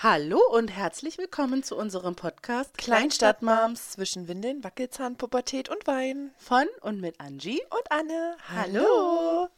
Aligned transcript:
Hallo 0.00 0.40
und 0.52 0.68
herzlich 0.68 1.18
willkommen 1.18 1.64
zu 1.64 1.74
unserem 1.76 2.14
Podcast 2.14 2.78
Kleinstadtmoms 2.78 3.90
zwischen 3.90 4.28
Windeln, 4.28 4.62
Wackelzahn, 4.62 5.16
Pubertät 5.16 5.68
und 5.68 5.88
Wein. 5.88 6.30
von 6.36 6.68
und 6.82 7.00
mit 7.00 7.18
Angie. 7.18 7.60
Und 7.68 7.90
Anne. 7.90 8.36
Hallo. 8.48 9.48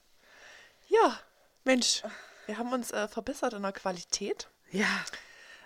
Ja, 0.88 1.20
Mensch, 1.64 2.02
wir 2.46 2.56
haben 2.56 2.72
uns 2.72 2.90
äh, 2.90 3.06
verbessert 3.06 3.52
in 3.52 3.60
der 3.60 3.72
Qualität. 3.72 4.48
Ja, 4.70 5.04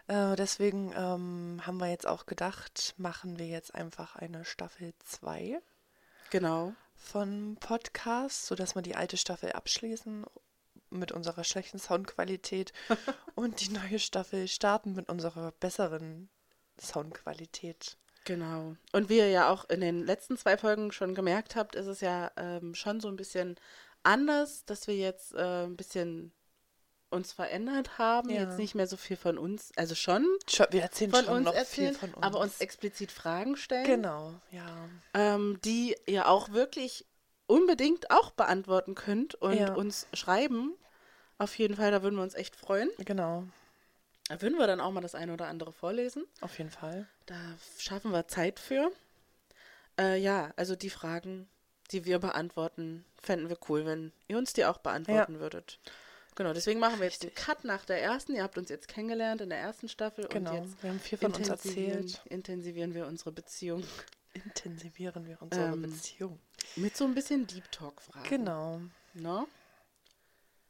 Äh, 0.08 0.34
deswegen 0.34 0.92
ähm, 0.96 1.62
haben 1.64 1.78
wir 1.78 1.88
jetzt 1.88 2.08
auch 2.08 2.26
gedacht, 2.26 2.94
machen 2.96 3.38
wir 3.38 3.46
jetzt 3.46 3.76
einfach 3.76 4.16
eine 4.16 4.44
Staffel 4.44 4.92
2 5.04 5.62
genau. 6.30 6.74
von 6.96 7.56
Podcast, 7.60 8.46
sodass 8.46 8.74
wir 8.74 8.82
die 8.82 8.96
alte 8.96 9.18
Staffel 9.18 9.52
abschließen 9.52 10.26
mit 10.98 11.12
unserer 11.12 11.44
schlechten 11.44 11.78
Soundqualität 11.78 12.72
und 13.34 13.60
die 13.60 13.70
neue 13.70 13.98
Staffel 13.98 14.48
starten 14.48 14.94
mit 14.94 15.08
unserer 15.08 15.52
besseren 15.52 16.28
Soundqualität. 16.80 17.96
Genau. 18.24 18.76
Und 18.92 19.08
wie 19.10 19.18
ihr 19.18 19.28
ja 19.28 19.50
auch 19.50 19.68
in 19.68 19.80
den 19.80 20.04
letzten 20.04 20.36
zwei 20.38 20.56
Folgen 20.56 20.92
schon 20.92 21.14
gemerkt 21.14 21.56
habt, 21.56 21.74
ist 21.74 21.86
es 21.86 22.00
ja 22.00 22.30
ähm, 22.36 22.74
schon 22.74 23.00
so 23.00 23.08
ein 23.08 23.16
bisschen 23.16 23.56
anders, 24.02 24.64
dass 24.64 24.86
wir 24.86 24.96
jetzt 24.96 25.34
äh, 25.34 25.64
ein 25.64 25.76
bisschen 25.76 26.32
uns 27.10 27.32
verändert 27.32 27.98
haben. 27.98 28.30
Ja. 28.30 28.42
Jetzt 28.42 28.58
nicht 28.58 28.74
mehr 28.74 28.86
so 28.86 28.96
viel 28.96 29.16
von 29.16 29.38
uns, 29.38 29.70
also 29.76 29.94
schon 29.94 30.26
Schon, 30.48 30.66
wir 30.70 30.82
erzählen 30.82 31.10
von 31.12 31.24
schon 31.24 31.34
uns 31.36 31.44
noch 31.44 31.54
erzählen, 31.54 31.90
viel 31.94 31.98
von 32.00 32.14
uns. 32.14 32.22
aber 32.24 32.40
uns 32.40 32.60
explizit 32.60 33.12
Fragen 33.12 33.56
stellen. 33.56 33.84
Genau, 33.86 34.34
ja. 34.50 34.66
ähm, 35.12 35.58
die 35.64 35.94
ihr 36.06 36.28
auch 36.28 36.50
wirklich 36.50 37.06
unbedingt 37.46 38.10
auch 38.10 38.30
beantworten 38.30 38.94
könnt 38.94 39.34
und 39.36 39.54
Ja. 39.54 39.74
uns 39.74 40.06
schreiben. 40.14 40.74
Auf 41.38 41.58
jeden 41.58 41.76
Fall, 41.76 41.90
da 41.90 42.02
würden 42.02 42.16
wir 42.16 42.22
uns 42.22 42.34
echt 42.34 42.54
freuen. 42.56 42.90
Genau, 42.98 43.44
Da 44.28 44.40
würden 44.40 44.58
wir 44.58 44.66
dann 44.66 44.80
auch 44.80 44.92
mal 44.92 45.00
das 45.00 45.14
eine 45.14 45.32
oder 45.32 45.48
andere 45.48 45.72
vorlesen. 45.72 46.24
auf 46.40 46.56
jeden 46.58 46.70
Fall. 46.70 47.06
Da 47.26 47.36
schaffen 47.78 48.12
wir 48.12 48.28
Zeit 48.28 48.58
für. 48.60 48.90
Äh, 49.98 50.18
ja, 50.18 50.52
also 50.56 50.76
die 50.76 50.90
Fragen, 50.90 51.48
die 51.90 52.04
wir 52.04 52.18
beantworten, 52.18 53.04
fänden 53.20 53.48
wir 53.48 53.58
cool, 53.68 53.84
wenn 53.86 54.12
ihr 54.28 54.38
uns 54.38 54.52
die 54.52 54.64
auch 54.64 54.78
beantworten 54.78 55.40
würdet. 55.40 55.78
Genau, 56.36 56.52
deswegen 56.52 56.80
machen 56.80 56.98
wir 56.98 57.06
jetzt 57.06 57.22
den 57.22 57.32
Cut 57.34 57.62
nach 57.64 57.84
der 57.84 58.02
ersten. 58.02 58.34
Ihr 58.34 58.42
habt 58.42 58.58
uns 58.58 58.68
jetzt 58.68 58.88
kennengelernt 58.88 59.40
in 59.40 59.50
der 59.50 59.58
ersten 59.58 59.88
Staffel 59.88 60.26
Genau, 60.28 60.50
und 60.56 60.64
jetzt 60.64 60.82
wir 60.82 60.90
haben 60.90 60.98
viel 61.00 61.16
von 61.18 61.32
uns 61.32 61.48
erzählt. 61.48 62.20
intensivieren 62.26 62.92
wir 62.94 63.06
unsere 63.06 63.30
Beziehung 63.32 63.84
Intensivieren 64.32 65.26
wir 65.28 65.40
unsere 65.40 65.66
Ähm, 65.72 65.82
Beziehung. 65.82 66.40
mit 66.74 66.96
so 66.96 67.04
ein 67.04 67.14
bisschen 67.14 67.46
Deep 67.46 67.70
Talk-Fragen. 67.70 68.28
Genau. 68.28 68.80
Ne? 69.14 69.46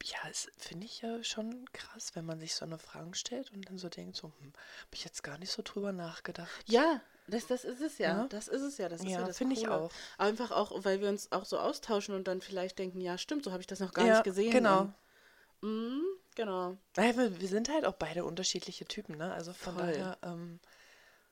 Ja, 0.03 0.17
es 0.29 0.51
finde 0.57 0.85
ich 0.85 1.01
ja 1.01 1.23
schon 1.23 1.65
krass, 1.71 2.11
wenn 2.15 2.25
man 2.25 2.39
sich 2.39 2.53
so 2.53 2.65
eine 2.65 2.77
Fragen 2.77 3.13
stellt 3.13 3.51
und 3.51 3.67
dann 3.67 3.77
so 3.77 3.89
denkt, 3.89 4.15
so, 4.15 4.27
hm, 4.27 4.53
habe 4.53 4.93
ich 4.93 5.03
jetzt 5.03 5.23
gar 5.23 5.37
nicht 5.37 5.51
so 5.51 5.61
drüber 5.63 5.91
nachgedacht. 5.91 6.63
Ja, 6.67 7.01
das, 7.27 7.47
das 7.47 7.65
ist 7.65 7.81
es 7.81 7.97
ja. 7.97 8.19
Ja. 8.19 8.27
Das 8.27 8.47
ist 8.47 8.61
es 8.61 8.77
ja. 8.77 8.87
Das 8.87 9.01
ist 9.01 9.07
ja, 9.09 9.19
Ja, 9.19 9.25
das 9.25 9.37
finde 9.37 9.55
ich 9.55 9.67
auch. 9.67 9.91
Einfach 10.17 10.51
auch, 10.51 10.71
weil 10.83 11.01
wir 11.01 11.09
uns 11.09 11.31
auch 11.31 11.45
so 11.45 11.57
austauschen 11.57 12.13
und 12.13 12.27
dann 12.27 12.41
vielleicht 12.41 12.77
denken, 12.77 13.01
ja, 13.01 13.17
stimmt, 13.17 13.45
so 13.45 13.51
habe 13.51 13.61
ich 13.61 13.67
das 13.67 13.79
noch 13.79 13.93
gar 13.93 14.05
ja, 14.05 14.13
nicht 14.13 14.23
gesehen. 14.25 14.51
Genau. 14.51 14.93
Mm, 15.61 16.01
genau. 16.35 16.77
Naja, 16.95 17.17
wir, 17.17 17.41
wir 17.41 17.47
sind 17.47 17.69
halt 17.69 17.85
auch 17.85 17.95
beide 17.95 18.25
unterschiedliche 18.25 18.85
Typen, 18.85 19.17
ne? 19.17 19.33
Also 19.33 19.53
von 19.53 19.75
Voll. 19.75 19.87
daher 19.87 20.17
ähm, 20.21 20.59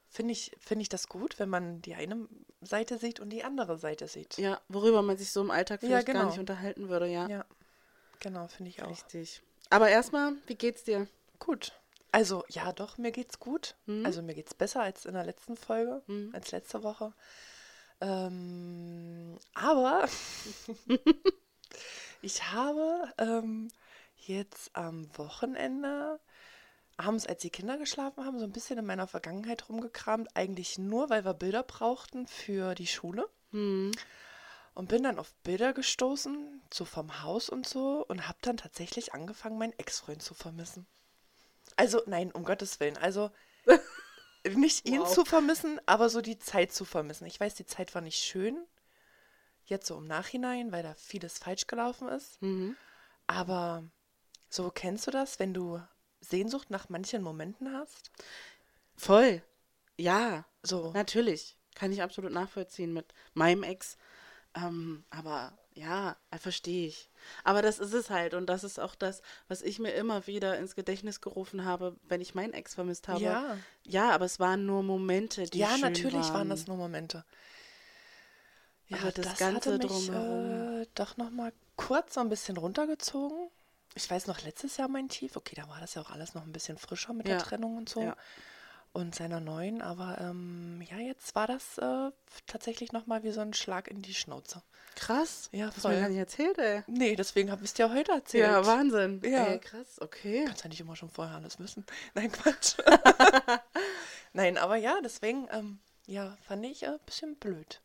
finde 0.10 0.32
ich, 0.32 0.52
finde 0.60 0.82
ich 0.82 0.90
das 0.90 1.10
gut, 1.10 1.38
wenn 1.38 1.50
man 1.50 1.82
die 1.82 1.94
eine 1.94 2.28
Seite 2.62 2.98
sieht 2.98 3.20
und 3.20 3.30
die 3.30 3.44
andere 3.44 3.78
Seite 3.78 4.08
sieht. 4.08 4.38
Ja, 4.38 4.60
worüber 4.70 5.04
man 5.04 5.18
sich 5.18 5.32
so 5.32 5.42
im 5.42 5.52
Alltag 5.52 5.82
vielleicht 5.82 6.08
gar 6.08 6.16
genau. 6.16 6.30
nicht 6.30 6.40
unterhalten 6.40 6.90
würde, 6.90 7.08
ja. 7.08 7.28
Ja, 7.28 7.46
genau, 8.20 8.48
finde 8.48 8.70
ich 8.70 8.82
auch. 8.84 8.90
Richtig. 8.90 9.42
Aber 9.70 9.90
erstmal, 9.90 10.34
wie 10.48 10.56
geht's 10.56 10.84
dir? 10.84 11.08
Gut. 11.40 11.72
Also, 12.12 12.44
ja, 12.50 12.72
doch, 12.74 12.98
mir 12.98 13.12
geht's 13.12 13.40
gut. 13.40 13.76
Mhm. 13.88 14.06
Also, 14.06 14.22
mir 14.22 14.36
geht's 14.36 14.54
besser 14.54 14.82
als 14.82 15.06
in 15.06 15.14
der 15.14 15.26
letzten 15.26 15.56
Folge, 15.58 16.04
Mhm. 16.08 16.30
als 16.34 16.52
letzte 16.52 16.84
Woche. 16.84 17.14
Ähm, 18.02 19.38
aber 19.54 20.08
ich 22.22 22.52
habe 22.52 23.12
ähm, 23.18 23.70
jetzt 24.18 24.76
am 24.76 25.08
Wochenende, 25.18 26.20
abends, 26.98 27.26
als 27.26 27.42
die 27.42 27.50
Kinder 27.50 27.78
geschlafen 27.78 28.26
haben, 28.26 28.40
so 28.40 28.46
ein 28.46 28.52
bisschen 28.52 28.78
in 28.78 28.86
meiner 28.86 29.08
Vergangenheit 29.08 29.70
rumgekramt. 29.70 30.36
Eigentlich 30.36 30.78
nur, 30.78 31.10
weil 31.10 31.26
wir 31.26 31.34
Bilder 31.34 31.64
brauchten 31.64 32.28
für 32.28 32.76
die 32.76 32.88
Schule. 32.88 33.28
Hm. 33.52 33.92
Und 34.76 34.88
bin 34.90 35.04
dann 35.04 35.20
auf 35.20 35.34
Bilder 35.44 35.74
gestoßen, 35.74 36.62
so 36.74 36.86
vom 36.86 37.22
Haus 37.24 37.50
und 37.50 37.68
so, 37.68 38.06
und 38.08 38.28
habe 38.28 38.40
dann 38.42 38.58
tatsächlich 38.58 39.14
angefangen, 39.14 39.58
meinen 39.58 39.78
Ex-Freund 39.78 40.22
zu 40.22 40.34
vermissen. 40.34 40.88
Also, 41.76 42.02
nein, 42.08 42.32
um 42.32 42.44
Gottes 42.44 42.80
Willen. 42.80 42.98
Also, 42.98 43.30
nicht 44.56 44.88
ihn 44.88 45.02
Wow. 45.02 45.14
zu 45.14 45.26
vermissen, 45.26 45.80
aber 45.86 46.10
so 46.10 46.22
die 46.22 46.40
Zeit 46.40 46.72
zu 46.74 46.86
vermissen. 46.86 47.26
Ich 47.26 47.40
weiß, 47.40 47.56
die 47.56 47.66
Zeit 47.66 47.94
war 47.96 48.02
nicht 48.02 48.20
schön, 48.20 48.66
jetzt 49.66 49.88
so 49.88 49.98
im 49.98 50.06
Nachhinein, 50.06 50.72
weil 50.72 50.84
da 50.84 50.94
vieles 50.96 51.38
falsch 51.38 51.68
gelaufen 51.68 52.08
ist. 52.10 52.40
Mhm. 52.42 52.78
Aber 53.28 53.84
so 54.50 54.72
kennst 54.72 55.08
du 55.08 55.12
das, 55.12 55.40
wenn 55.40 55.54
du 55.54 55.82
Sehnsucht 56.22 56.70
nach 56.70 56.90
manchen 56.90 57.22
Momenten 57.24 57.74
hast? 57.74 58.12
Voll. 58.96 59.44
Ja, 59.98 60.46
So, 60.64 60.92
natürlich. 60.94 61.58
Kann 61.76 61.92
ich 61.92 62.02
absolut 62.02 62.32
nachvollziehen 62.32 62.94
mit 62.94 63.14
meinem 63.34 63.64
Ex. 63.64 63.98
Ähm, 64.56 65.04
aber 65.10 65.58
ja, 65.74 66.16
äh, 66.32 66.38
verstehe 66.38 66.88
ich. 66.88 67.10
Aber 67.44 67.62
das 67.62 67.80
ist 67.80 67.94
es 67.94 68.10
halt. 68.10 68.34
Und 68.36 68.48
das 68.48 68.64
ist 68.64 68.80
auch 68.80 68.96
das, 68.96 69.22
was 69.48 69.62
ich 69.62 69.80
mir 69.80 69.92
immer 69.94 70.28
wieder 70.28 70.58
ins 70.60 70.76
Gedächtnis 70.76 71.22
gerufen 71.22 71.66
habe, 71.66 71.98
wenn 72.04 72.22
ich 72.22 72.36
meinen 72.36 72.54
Ex 72.54 72.76
vermisst 72.76 73.08
habe. 73.08 73.24
Ja. 73.24 73.58
Ja, 73.84 74.12
aber 74.12 74.26
es 74.26 74.40
waren 74.40 74.66
nur 74.66 74.84
Momente, 74.84 75.50
die 75.50 75.60
ja, 75.60 75.68
schön 75.68 75.80
natürlich 75.80 76.34
waren. 76.34 76.34
waren 76.34 76.50
das 76.50 76.68
nur 76.68 76.78
Momente. 76.78 77.26
Ja, 78.88 78.98
Aber 79.02 79.12
das 79.12 79.30
das, 79.30 79.38
Ganze 79.38 79.72
hatte 79.72 79.78
mich 79.78 80.08
drumherum. 80.08 80.84
äh, 80.84 80.88
doch 80.96 81.18
noch 81.18 81.30
mal 81.32 81.54
kurz 81.76 82.14
so 82.16 82.22
ein 82.22 82.30
bisschen 82.30 82.58
runtergezogen. 82.58 83.50
Ich 83.96 84.10
weiß 84.10 84.28
noch, 84.28 84.42
letztes 84.44 84.78
Jahr 84.78 84.88
mein 84.88 85.10
Tief. 85.10 85.36
Okay, 85.36 85.56
da 85.56 85.68
war 85.70 85.80
das 85.80 85.94
ja 85.96 86.02
auch 86.02 86.12
alles 86.12 86.34
noch 86.34 86.44
ein 86.44 86.52
bisschen 86.52 86.78
frischer 86.78 87.14
mit 87.14 87.28
Ja, 87.28 87.36
der 87.36 87.38
Trennung 87.38 87.78
und 87.78 87.90
so. 87.90 88.02
ja. 88.02 88.16
Und 88.94 89.16
seiner 89.16 89.40
neuen. 89.40 89.82
Aber 89.82 90.20
ähm, 90.22 90.82
ja, 90.90 90.98
jetzt 90.98 91.34
war 91.34 91.48
das 91.48 91.80
äh, 91.80 92.12
tatsächlich 92.46 92.92
noch 92.92 93.08
mal 93.08 93.24
wie 93.24 93.32
so 93.32 93.42
ein 93.42 93.54
Schlag 93.54 93.88
in 93.88 94.04
die 94.04 94.14
Schnauze. 94.14 94.62
Krass. 94.96 95.50
Ja, 95.52 95.66
Das 95.66 95.78
hast 95.78 95.86
du 95.86 95.88
mir 95.88 95.94
voll. 95.96 96.02
gar 96.04 96.10
nicht 96.10 96.20
erzählt, 96.20 96.58
ey. 96.60 96.84
Nee, 96.86 97.16
deswegen 97.16 97.50
habe 97.50 97.64
ich 97.64 97.70
es 97.72 97.74
dir 97.74 97.92
heute 97.92 98.12
erzählt. 98.12 98.44
Ja, 98.44 98.64
Wahnsinn. 98.68 99.20
Ja. 99.26 99.46
Ey, 99.48 99.60
krass, 99.60 100.00
okay. 100.00 100.46
Kannst 100.46 100.64
ja 100.64 100.70
nicht 100.70 100.80
immer 100.80 100.96
schon 100.96 101.10
vorher 101.10 101.36
alles 101.36 101.58
wissen. 101.60 101.84
Nein, 102.14 102.32
Quatsch. 102.32 102.76
Nein, 104.34 104.58
aber 104.60 104.76
ja, 104.76 105.00
deswegen, 105.04 105.48
ähm, 105.52 105.80
ja, 106.06 106.38
fand 106.44 106.64
ich 106.66 106.88
ein 106.88 107.00
bisschen 107.06 107.36
blöd. 107.38 107.82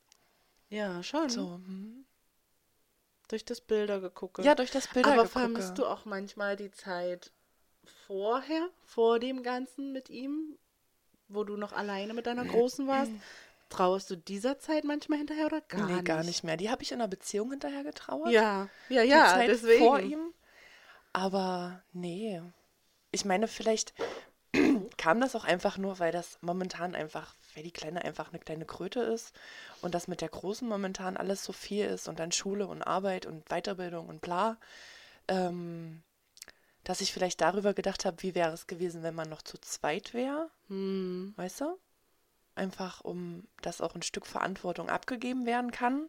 Ja, 0.69 1.03
schon. 1.03 1.31
So, 1.31 1.55
hm. 1.55 2.05
Durch 3.29 3.45
das 3.47 3.63
Bilder 3.63 4.01
geguckt. 4.01 4.39
Ja, 4.45 4.55
durch 4.55 4.71
das 4.71 4.89
Bilder 4.89 5.09
Aber 5.13 5.23
gegucke. 5.25 5.41
vermisst 5.41 5.79
du 5.79 5.87
auch 5.87 6.05
manchmal 6.05 6.57
die 6.57 6.71
Zeit 6.71 7.33
vorher, 8.07 8.69
vor 8.85 9.19
dem 9.19 9.43
Ganzen 9.43 9.93
mit 9.93 10.09
ihm, 10.11 10.59
wo 11.29 11.45
du 11.45 11.57
noch 11.57 11.73
alleine 11.73 12.15
mit 12.15 12.27
deiner 12.27 12.45
Großen 12.45 12.87
warst? 12.87 13.13
Trauerst 13.69 14.11
du 14.11 14.17
dieser 14.17 14.59
Zeit 14.59 14.85
manchmal 14.85 15.19
hinterher 15.19 15.47
oder 15.47 15.61
gar 15.61 15.87
nee, 15.87 15.93
nicht? 15.95 16.05
gar 16.07 16.25
nicht 16.25 16.43
mehr. 16.43 16.57
Die 16.57 16.71
habe 16.71 16.83
ich 16.83 16.93
in 16.93 17.01
einer 17.01 17.09
Beziehung 17.09 17.51
hinterher 17.51 17.85
getrauert. 17.85 18.31
Ja, 18.31 18.69
ja, 18.89 19.03
die 19.03 19.09
ja, 19.09 19.27
Zeit 19.29 19.49
deswegen. 19.49 19.85
vor 19.85 20.01
ihm. 20.01 20.33
Aber 21.13 21.83
nee. 21.93 22.41
Ich 23.11 23.25
meine, 23.25 23.47
vielleicht 23.47 23.93
kam 24.97 25.21
das 25.21 25.37
auch 25.37 25.45
einfach 25.45 25.77
nur, 25.77 25.99
weil 25.99 26.13
das 26.13 26.39
momentan 26.41 26.95
einfach, 26.95 27.35
weil 27.55 27.63
die 27.63 27.71
Kleine 27.71 28.05
einfach 28.05 28.31
eine 28.31 28.39
kleine 28.39 28.65
Kröte 28.65 29.01
ist 29.01 29.35
und 29.83 29.95
das 29.95 30.09
mit 30.09 30.23
der 30.23 30.31
Großen 30.31 30.67
momentan 30.67 31.17
alles 31.17 31.45
so 31.45 31.53
viel 31.53 31.85
ist 31.87 32.09
und 32.09 32.19
dann 32.19 32.33
Schule 32.33 32.67
und 32.67 32.83
Arbeit 32.83 33.27
und 33.27 33.49
Weiterbildung 33.51 34.09
und 34.09 34.23
bla, 34.23 34.57
ähm, 35.29 36.03
dass 36.89 37.03
ich 37.03 37.13
vielleicht 37.13 37.43
darüber 37.43 37.75
gedacht 37.75 38.07
habe, 38.07 38.23
wie 38.23 38.35
wäre 38.35 38.51
es 38.51 38.67
gewesen, 38.67 39.03
wenn 39.03 39.15
man 39.15 39.29
noch 39.29 39.43
zu 39.43 39.59
zweit 39.59 40.15
wäre, 40.15 40.51
Hm, 40.69 41.35
weißt 41.37 41.61
du? 41.61 41.79
Einfach, 42.55 43.03
um 43.03 43.47
dass 43.61 43.83
auch 43.83 43.95
ein 43.95 44.01
Stück 44.01 44.27
Verantwortung 44.27 44.89
abgegeben 44.89 45.45
werden 45.45 45.71
kann. 45.71 46.09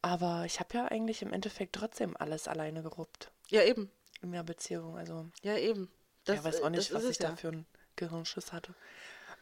Aber 0.00 0.44
ich 0.46 0.58
habe 0.58 0.74
ja 0.78 0.86
eigentlich 0.86 1.20
im 1.20 1.34
Endeffekt 1.34 1.74
trotzdem 1.76 2.16
alles 2.16 2.48
alleine 2.48 2.82
geruppt 2.82 3.30
ja, 3.50 3.62
eben. 3.62 3.90
in 4.22 4.32
der 4.32 4.42
Beziehung. 4.42 4.96
Also, 4.96 5.26
Ja, 5.42 5.54
eben. 5.58 5.90
ich 6.26 6.42
weiß 6.42 6.62
auch 6.62 6.70
nicht, 6.70 6.88
das 6.90 6.94
was 6.94 7.04
ist 7.04 7.10
ich 7.10 7.16
es 7.18 7.22
ja. 7.22 7.28
da 7.28 7.36
für 7.36 7.48
einen 7.48 7.66
Gehirnschiss 7.96 8.52
hatte. 8.54 8.74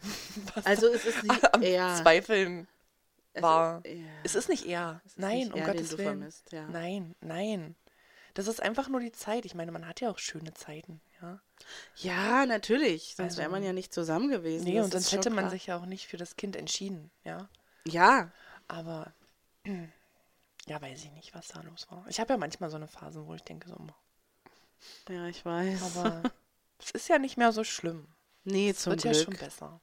Was 0.55 0.67
Also 0.67 0.89
es 0.89 1.05
ist 1.05 1.23
nicht 1.23 1.55
am 1.55 1.63
eher. 1.63 1.95
Zweifeln 2.03 2.67
es 3.33 3.43
war. 3.43 3.85
Ist, 3.85 3.95
ja, 3.95 4.03
Es 4.25 4.35
ist 4.35 4.49
nicht 4.49 4.67
er. 4.67 5.01
es 5.07 5.13
ist 5.13 5.19
Nein, 5.21 5.39
nicht 5.39 5.55
um 5.55 5.63
Gottes 5.63 5.93
Willen. 5.93 6.05
vermisst, 6.19 6.51
ja. 6.51 6.67
Nein, 6.67 7.15
nein. 7.21 7.77
Das 8.35 8.47
ist 8.47 8.63
einfach 8.63 8.89
nur 8.89 9.01
die 9.01 9.13
Zeit. 9.13 9.45
Ich 9.45 9.55
meine, 9.55 9.73
man 9.73 9.87
hat 9.87 10.01
ja 10.01 10.11
auch 10.11 10.19
schöne 10.19 10.55
Zeiten, 10.55 11.01
ja. 11.21 11.41
Ja, 11.97 12.47
natürlich. 12.47 13.15
Sonst 13.15 13.37
wäre 13.37 13.47
Also- 13.49 13.53
man 13.57 13.63
ja 13.63 13.73
nicht 13.73 13.93
zusammen 13.93 14.31
gewesen. 14.31 14.65
Nee, 14.65 14.77
das 14.77 14.87
und 14.87 14.93
sonst 14.93 15.13
hätte 15.13 15.31
man 15.31 15.41
klar. 15.45 15.51
sich 15.51 15.67
ja 15.67 15.77
auch 15.77 15.87
nicht 15.87 16.07
für 16.07 16.17
das 16.17 16.37
Kind 16.37 16.57
entschieden, 16.57 17.11
ja. 17.25 17.49
Ja, 17.85 18.31
Aber 18.69 19.13
ja, 20.67 20.81
weiß 20.81 21.05
ich 21.05 21.11
nicht, 21.13 21.35
was 21.35 21.49
da 21.49 21.61
los 21.63 21.91
war. 21.91 22.07
Ich 22.09 22.21
habe 22.21 22.33
ja 22.33 22.39
manchmal 22.39 22.71
so 22.71 22.77
eine 22.77 22.89
Phase, 22.89 23.27
wo 23.27 23.35
ich 23.35 23.43
denke 23.43 23.69
so, 23.69 23.77
ja, 25.09 25.27
ich 25.27 25.45
weiß. 25.45 25.83
aber 25.97 26.23
es 26.79 26.91
ist 26.93 27.09
ja 27.09 27.19
nicht 27.19 27.37
mehr 27.37 27.53
so 27.53 27.65
schlimm. 27.65 28.09
Nee, 28.45 28.73
Das 28.73 28.83
zum 28.83 28.93
wird 28.93 29.03
Glück. 29.03 29.15
ja 29.15 29.23
schon 29.25 29.37
besser. 29.37 29.81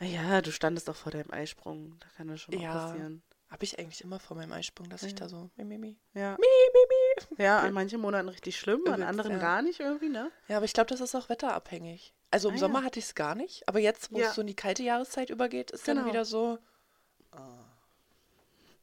Ja, 0.00 0.40
du 0.42 0.52
standest 0.52 0.88
doch 0.88 0.96
vor 0.96 1.12
deinem 1.12 1.30
Eisprung. 1.32 1.96
Da 2.00 2.06
kann 2.16 2.28
das 2.28 2.40
schon 2.40 2.54
mal 2.54 2.62
Ja. 2.62 2.72
passieren. 2.72 3.22
Habe 3.54 3.62
ich 3.62 3.78
eigentlich 3.78 4.00
immer 4.02 4.18
vor 4.18 4.36
meinem 4.36 4.50
Eisprung, 4.50 4.88
dass 4.90 5.04
ich 5.04 5.12
Ja. 5.12 5.18
da 5.18 5.28
so 5.28 5.48
mi, 5.54 5.62
mi, 5.64 5.78
mi. 5.78 5.96
Ja. 6.12 6.32
Mi, 6.32 6.46
mi, 6.72 7.36
mi. 7.38 7.44
Ja, 7.44 7.60
an 7.60 7.72
manchen 7.72 8.00
Monaten 8.00 8.28
richtig 8.28 8.58
schlimm, 8.58 8.84
an 8.88 9.00
anderen 9.04 9.30
ja. 9.30 9.38
gar 9.38 9.62
nicht 9.62 9.78
irgendwie, 9.78 10.08
ne? 10.08 10.32
Ja, 10.48 10.56
aber 10.56 10.64
ich 10.64 10.72
glaube, 10.72 10.88
das 10.88 11.00
ist 11.00 11.14
auch 11.14 11.28
wetterabhängig. 11.28 12.12
Also 12.32 12.48
im 12.48 12.56
Ah, 12.56 12.58
Sommer 12.58 12.80
ja. 12.80 12.86
hatte 12.86 12.98
ich 12.98 13.04
es 13.04 13.14
gar 13.14 13.36
nicht, 13.36 13.68
aber 13.68 13.78
jetzt, 13.78 14.10
wo 14.10 14.18
es 14.18 14.34
so 14.34 14.40
in 14.40 14.48
die 14.48 14.56
kalte 14.56 14.82
Jahreszeit 14.82 15.30
übergeht, 15.30 15.70
ist 15.70 15.86
dann 15.86 15.98
Genau. 15.98 16.08
wieder 16.08 16.24
so. 16.24 16.58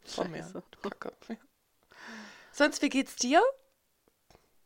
Vor 0.06 0.28
mir. 0.30 0.38
Scheiße. 0.42 0.64
Kacke. 0.82 1.12
Ja. 1.28 1.36
Sonst, 2.54 2.82
wie 2.82 2.90
geht's 2.90 3.18
dir? 3.18 3.42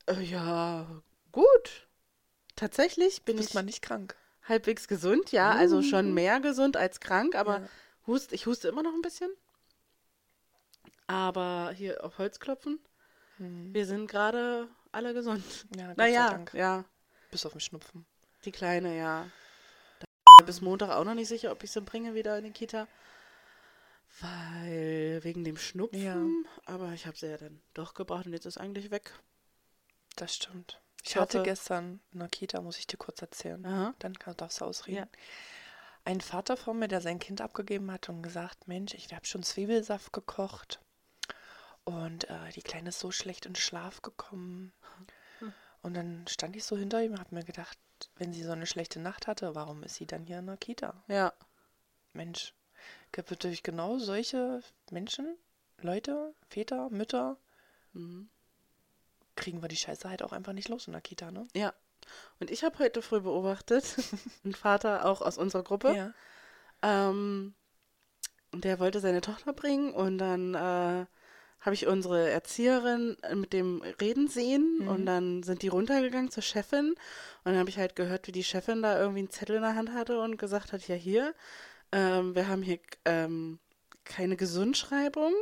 Äh, 0.05 0.21
ja, 0.21 0.85
gut. 1.31 1.87
Tatsächlich 2.55 3.23
bin 3.23 3.37
Bist 3.37 3.49
ich 3.49 3.55
man 3.55 3.65
nicht 3.65 3.81
krank? 3.81 4.15
halbwegs 4.47 4.87
gesund, 4.87 5.31
ja. 5.31 5.49
Also 5.49 5.81
schon 5.81 6.13
mehr 6.13 6.39
gesund 6.41 6.77
als 6.77 6.99
krank, 6.99 7.33
aber 7.33 7.61
Ja. 7.61 7.69
hust, 8.05 8.33
ich 8.33 8.45
huste 8.45 8.67
immer 8.67 8.83
noch 8.83 8.93
ein 8.93 9.01
bisschen. 9.01 9.31
Aber 11.07 11.71
hier 11.75 12.03
auf 12.03 12.17
Holz 12.17 12.39
klopfen, 12.39 12.79
Hm. 13.37 13.73
wir 13.73 13.85
sind 13.85 14.07
gerade 14.07 14.69
alle 14.91 15.13
gesund. 15.13 15.43
Ja, 15.75 15.87
Gott 15.89 15.97
Naja, 15.97 16.29
Dank. 16.29 16.53
ja, 16.53 16.85
Bis 17.31 17.45
auf 17.45 17.51
den 17.51 17.59
Schnupfen. 17.61 18.05
die 18.45 18.51
Kleine, 18.51 18.97
ja. 18.97 19.29
Da 19.99 20.45
bis 20.45 20.61
Montag 20.61 20.89
auch 20.91 21.03
noch 21.03 21.13
nicht 21.15 21.27
sicher, 21.27 21.51
ob 21.51 21.63
ich 21.63 21.71
sie 21.71 21.81
bringe 21.81 22.13
wieder 22.15 22.37
in 22.37 22.45
die 22.45 22.51
Kita. 22.51 22.87
Weil, 24.21 25.19
wegen 25.23 25.43
dem 25.43 25.57
Schnupfen. 25.57 26.01
Ja. 26.01 26.17
Aber 26.65 26.93
ich 26.93 27.05
habe 27.05 27.17
sie 27.17 27.27
ja 27.27 27.37
dann 27.37 27.61
doch 27.73 27.93
gebracht 27.93 28.25
und 28.25 28.33
jetzt 28.33 28.45
ist 28.45 28.57
eigentlich 28.57 28.89
weg. 28.91 29.11
Das 30.15 30.33
stimmt. 30.35 30.81
Ich 31.03 31.11
Ich 31.11 31.15
hatte 31.17 31.39
hoffe- 31.39 31.49
gestern 31.49 31.99
in 32.13 32.19
der 32.19 32.29
Kita, 32.29 32.61
muss 32.61 32.77
ich 32.77 32.87
dir 32.87 32.97
kurz 32.97 33.21
erzählen. 33.21 33.63
Aha. 33.65 33.93
Dann 33.99 34.13
darfst 34.37 34.61
du 34.61 34.65
ausreden. 34.65 34.97
Ja. 34.97 35.07
Ein 36.05 36.21
Vater 36.21 36.55
von 36.55 36.79
mir, 36.79 36.87
der 36.87 37.01
sein 37.01 37.19
Kind 37.19 37.41
abgegeben 37.41 37.91
hat 37.91 38.07
und 38.09 38.21
gesagt, 38.21 38.67
Mensch, 38.67 38.93
ich 38.93 39.13
habe 39.13 39.25
schon 39.25 39.43
Zwiebelsaft 39.43 40.13
gekocht 40.13 40.79
und 41.85 42.29
äh, 42.29 42.49
die 42.55 42.61
Kleine 42.61 42.89
ist 42.89 42.99
so 42.99 43.11
schlecht 43.11 43.45
in 43.45 43.55
Schlaf 43.55 44.01
gekommen. 44.01 44.73
Hm. 45.39 45.53
Und 45.81 45.93
dann 45.93 46.25
stand 46.27 46.55
ich 46.55 46.63
so 46.65 46.75
hinter 46.75 47.01
ihm 47.03 47.13
und 47.13 47.19
habe 47.19 47.33
mir 47.35 47.43
gedacht, 47.43 47.77
wenn 48.17 48.33
sie 48.33 48.43
so 48.43 48.51
eine 48.51 48.65
schlechte 48.65 48.99
Nacht 48.99 49.27
hatte, 49.27 49.55
warum 49.55 49.83
ist 49.83 49.95
sie 49.95 50.07
dann 50.07 50.23
hier 50.25 50.39
in 50.39 50.47
der 50.47 50.57
Kita? 50.57 51.03
Ja. 51.07 51.31
Mensch, 52.13 52.53
gibt 53.11 53.29
natürlich 53.31 53.61
genau 53.63 53.97
solche 53.99 54.61
Menschen, 54.91 55.37
Leute, 55.81 56.33
Väter, 56.49 56.89
Mütter, 56.89 57.37
Mhm. 57.93 58.29
kriegen 59.35 59.61
wir 59.61 59.69
die 59.69 59.77
Scheiße 59.77 60.09
halt 60.09 60.21
auch 60.23 60.33
einfach 60.33 60.51
nicht 60.53 60.67
los 60.69 60.87
in 60.87 60.93
der 60.93 61.01
Kita, 61.01 61.31
ne? 61.31 61.47
Ja. 61.53 61.73
Und 62.39 62.51
ich 62.51 62.63
habe 62.63 62.77
heute 62.79 63.01
früh 63.01 63.21
beobachtet, 63.21 63.83
ein 64.43 64.53
Vater 64.53 65.05
auch 65.05 65.21
aus 65.21 65.37
unserer 65.37 65.63
Gruppe, 65.63 65.93
Ja. 65.95 66.13
ähm, 66.81 67.53
der 68.53 68.79
wollte 68.79 68.99
seine 68.99 69.21
Tochter 69.21 69.53
bringen 69.53 69.93
und 69.93 70.17
dann 70.17 70.55
äh, 70.55 71.05
habe 71.65 71.73
ich 71.73 71.87
unsere 71.87 72.29
Erzieherin 72.29 73.17
mit 73.33 73.51
dem 73.51 73.81
reden 73.99 74.27
sehen 74.27 74.77
Mhm. 74.81 74.87
und 74.87 75.05
dann 75.07 75.41
sind 75.43 75.63
die 75.63 75.67
runtergegangen 75.67 76.29
zur 76.29 76.43
Chefin 76.43 76.89
und 76.91 76.95
dann 77.43 77.57
habe 77.57 77.69
ich 77.69 77.77
halt 77.79 77.95
gehört, 77.95 78.27
wie 78.27 78.31
die 78.31 78.43
Chefin 78.43 78.83
da 78.83 78.99
irgendwie 78.99 79.19
einen 79.19 79.31
Zettel 79.31 79.55
in 79.55 79.63
der 79.63 79.75
Hand 79.75 79.91
hatte 79.93 80.19
und 80.21 80.37
gesagt 80.37 80.71
hat, 80.73 80.87
ja 80.87 80.95
hier, 80.95 81.33
ähm, 81.91 82.35
wir 82.35 82.47
haben 82.47 82.61
hier 82.61 82.79
ähm, 83.05 83.57
keine 84.03 84.35
Gesundschreibung. 84.37 85.33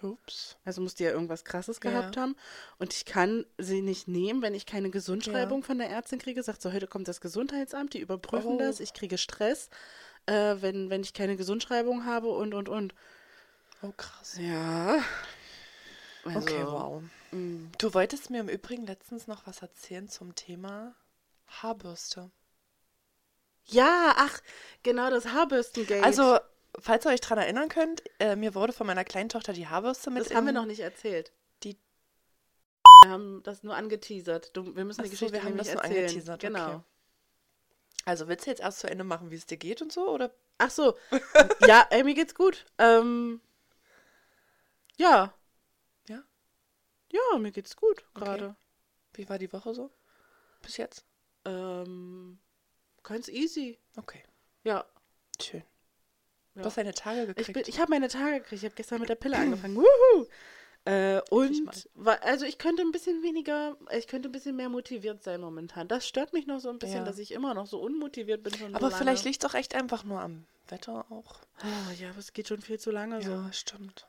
Ups. 0.00 0.56
Also 0.64 0.80
muss 0.80 0.94
die 0.94 1.02
ja 1.04 1.10
irgendwas 1.10 1.44
Krasses 1.44 1.80
Ja. 1.82 1.90
gehabt 1.90 2.16
haben. 2.16 2.36
Und 2.78 2.92
ich 2.94 3.04
kann 3.04 3.44
sie 3.58 3.80
nicht 3.82 4.06
nehmen, 4.06 4.42
wenn 4.42 4.54
ich 4.54 4.64
keine 4.64 4.90
Gesundschreibung 4.90 5.64
von 5.64 5.78
der 5.78 5.90
Ärztin 5.90 6.20
kriege. 6.20 6.40
Sagt 6.42 6.62
so, 6.62 6.72
heute 6.72 6.86
kommt 6.86 7.08
das 7.08 7.20
Gesundheitsamt, 7.20 7.94
die 7.94 7.98
überprüfen 8.00 8.52
Oh. 8.54 8.58
das. 8.58 8.78
Ich 8.78 8.94
kriege 8.94 9.18
Stress, 9.18 9.70
äh, 10.26 10.54
wenn, 10.60 10.88
wenn 10.90 11.00
ich 11.00 11.14
keine 11.14 11.34
Gesundschreibung 11.36 12.04
habe 12.04 12.28
und, 12.28 12.54
und, 12.54 12.68
und. 12.68 12.94
Oh, 13.82 13.92
krass. 13.96 14.38
Ja. 14.40 14.98
Also, 16.34 16.40
Okay, 16.48 16.64
wow. 16.66 17.02
mm, 17.32 17.66
Du 17.78 17.94
wolltest 17.94 18.30
mir 18.30 18.40
im 18.40 18.48
Übrigen 18.48 18.86
letztens 18.86 19.26
noch 19.26 19.46
was 19.46 19.62
erzählen 19.62 20.08
zum 20.08 20.34
Thema 20.34 20.94
Haarbürste. 21.62 22.30
Ja, 23.66 24.14
ach, 24.16 24.40
genau 24.82 25.10
das 25.10 25.26
Haarbürstengate. 25.26 26.02
Also, 26.02 26.38
falls 26.80 27.04
ihr 27.06 27.10
euch 27.10 27.20
daran 27.20 27.38
erinnern 27.38 27.68
könnt, 27.68 28.02
äh, 28.18 28.34
mir 28.36 28.54
wurde 28.54 28.72
von 28.72 28.86
meiner 28.86 29.04
kleinen 29.04 29.28
Tochter 29.28 29.52
die 29.52 29.66
Haarbürste 29.68 30.10
mit 30.10 30.24
das 30.24 30.34
haben 30.34 30.46
wir 30.46 30.52
noch 30.54 30.64
nicht 30.66 30.80
erzählt. 30.80 31.32
Die- 31.64 31.76
Wir 33.04 33.10
haben 33.10 33.42
das 33.42 33.62
nur 33.62 33.74
angeteasert. 33.76 34.56
Du, 34.56 34.74
wir 34.74 34.84
müssen 34.84 35.02
die 35.02 35.08
Ach 35.08 35.10
so, 35.10 35.26
Geschichte 35.26 35.32
wir 35.34 35.44
haben 35.44 35.56
das 35.56 35.72
nur 35.72 35.82
erzählen. 35.82 36.04
angeteasert, 36.06 36.40
Genau. 36.40 36.66
okay. 36.68 36.80
Also, 38.06 38.26
willst 38.28 38.46
du 38.46 38.50
jetzt 38.50 38.60
erst 38.60 38.78
zu 38.80 38.88
Ende 38.90 39.04
machen, 39.04 39.30
wie 39.30 39.34
es 39.36 39.44
dir 39.44 39.58
geht 39.58 39.82
und 39.82 39.92
so? 39.92 40.08
Oder? 40.08 40.30
Ach 40.56 40.70
so. 40.70 40.96
ja, 41.66 41.86
ey, 41.90 42.02
mir 42.04 42.14
geht's 42.14 42.34
gut. 42.34 42.64
Ähm. 42.78 43.40
Ja? 44.96 45.32
Ja, 47.10 47.38
mir 47.38 47.52
geht's 47.52 47.76
gut 47.76 48.04
Okay. 48.14 48.24
gerade. 48.24 48.56
Wie 49.14 49.28
war 49.28 49.38
die 49.38 49.52
Woche 49.52 49.74
so? 49.74 49.90
Bis 50.62 50.76
jetzt? 50.76 51.04
Ähm, 51.44 52.38
ganz 53.02 53.28
easy. 53.28 53.78
Okay, 53.96 54.22
Ja. 54.64 54.84
schön. 55.40 55.62
Ja. 56.54 56.62
Du 56.62 56.66
hast 56.66 56.76
deine 56.76 56.92
Tage 56.94 57.22
Ich, 57.22 57.26
gekriegt. 57.36 57.52
bin, 57.54 57.64
ich 57.66 57.80
habe 57.80 57.90
meine 57.90 58.08
Tage 58.08 58.40
gekriegt. 58.40 58.62
Ich 58.62 58.64
habe 58.64 58.74
gestern 58.74 59.00
mit 59.00 59.08
der 59.08 59.14
Pille 59.14 59.36
angefangen. 59.38 59.76
Wuhu! 59.76 60.26
Äh, 60.84 61.20
und 61.30 61.88
also 62.22 62.44
ich 62.46 62.56
könnte 62.58 62.82
ein 62.82 62.92
bisschen 62.92 63.22
weniger, 63.22 63.76
ich 63.92 64.06
könnte 64.06 64.28
ein 64.28 64.32
bisschen 64.32 64.56
mehr 64.56 64.68
motiviert 64.68 65.22
sein 65.22 65.40
momentan. 65.40 65.86
Das 65.88 66.06
stört 66.06 66.32
mich 66.32 66.46
noch 66.46 66.60
so 66.60 66.70
ein 66.70 66.78
bisschen, 66.78 66.98
Ja. 66.98 67.04
dass 67.04 67.18
ich 67.18 67.32
immer 67.32 67.52
noch 67.54 67.66
so 67.66 67.78
unmotiviert 67.80 68.42
bin. 68.42 68.54
Schon 68.54 68.70
so 68.70 68.76
Aber 68.76 68.88
lange. 68.88 68.96
vielleicht 68.96 69.24
liegt 69.24 69.42
es 69.42 69.48
doch 69.50 69.54
echt 69.54 69.74
einfach 69.74 70.04
nur 70.04 70.20
am 70.20 70.46
Wetter 70.68 71.04
auch. 71.10 71.40
Oh, 71.62 71.92
ja, 71.98 72.10
aber 72.10 72.18
es 72.18 72.32
geht 72.32 72.48
schon 72.48 72.60
viel 72.62 72.78
zu 72.78 72.90
lange 72.90 73.22
so. 73.22 73.30
Ja, 73.30 73.52
stimmt. 73.52 74.06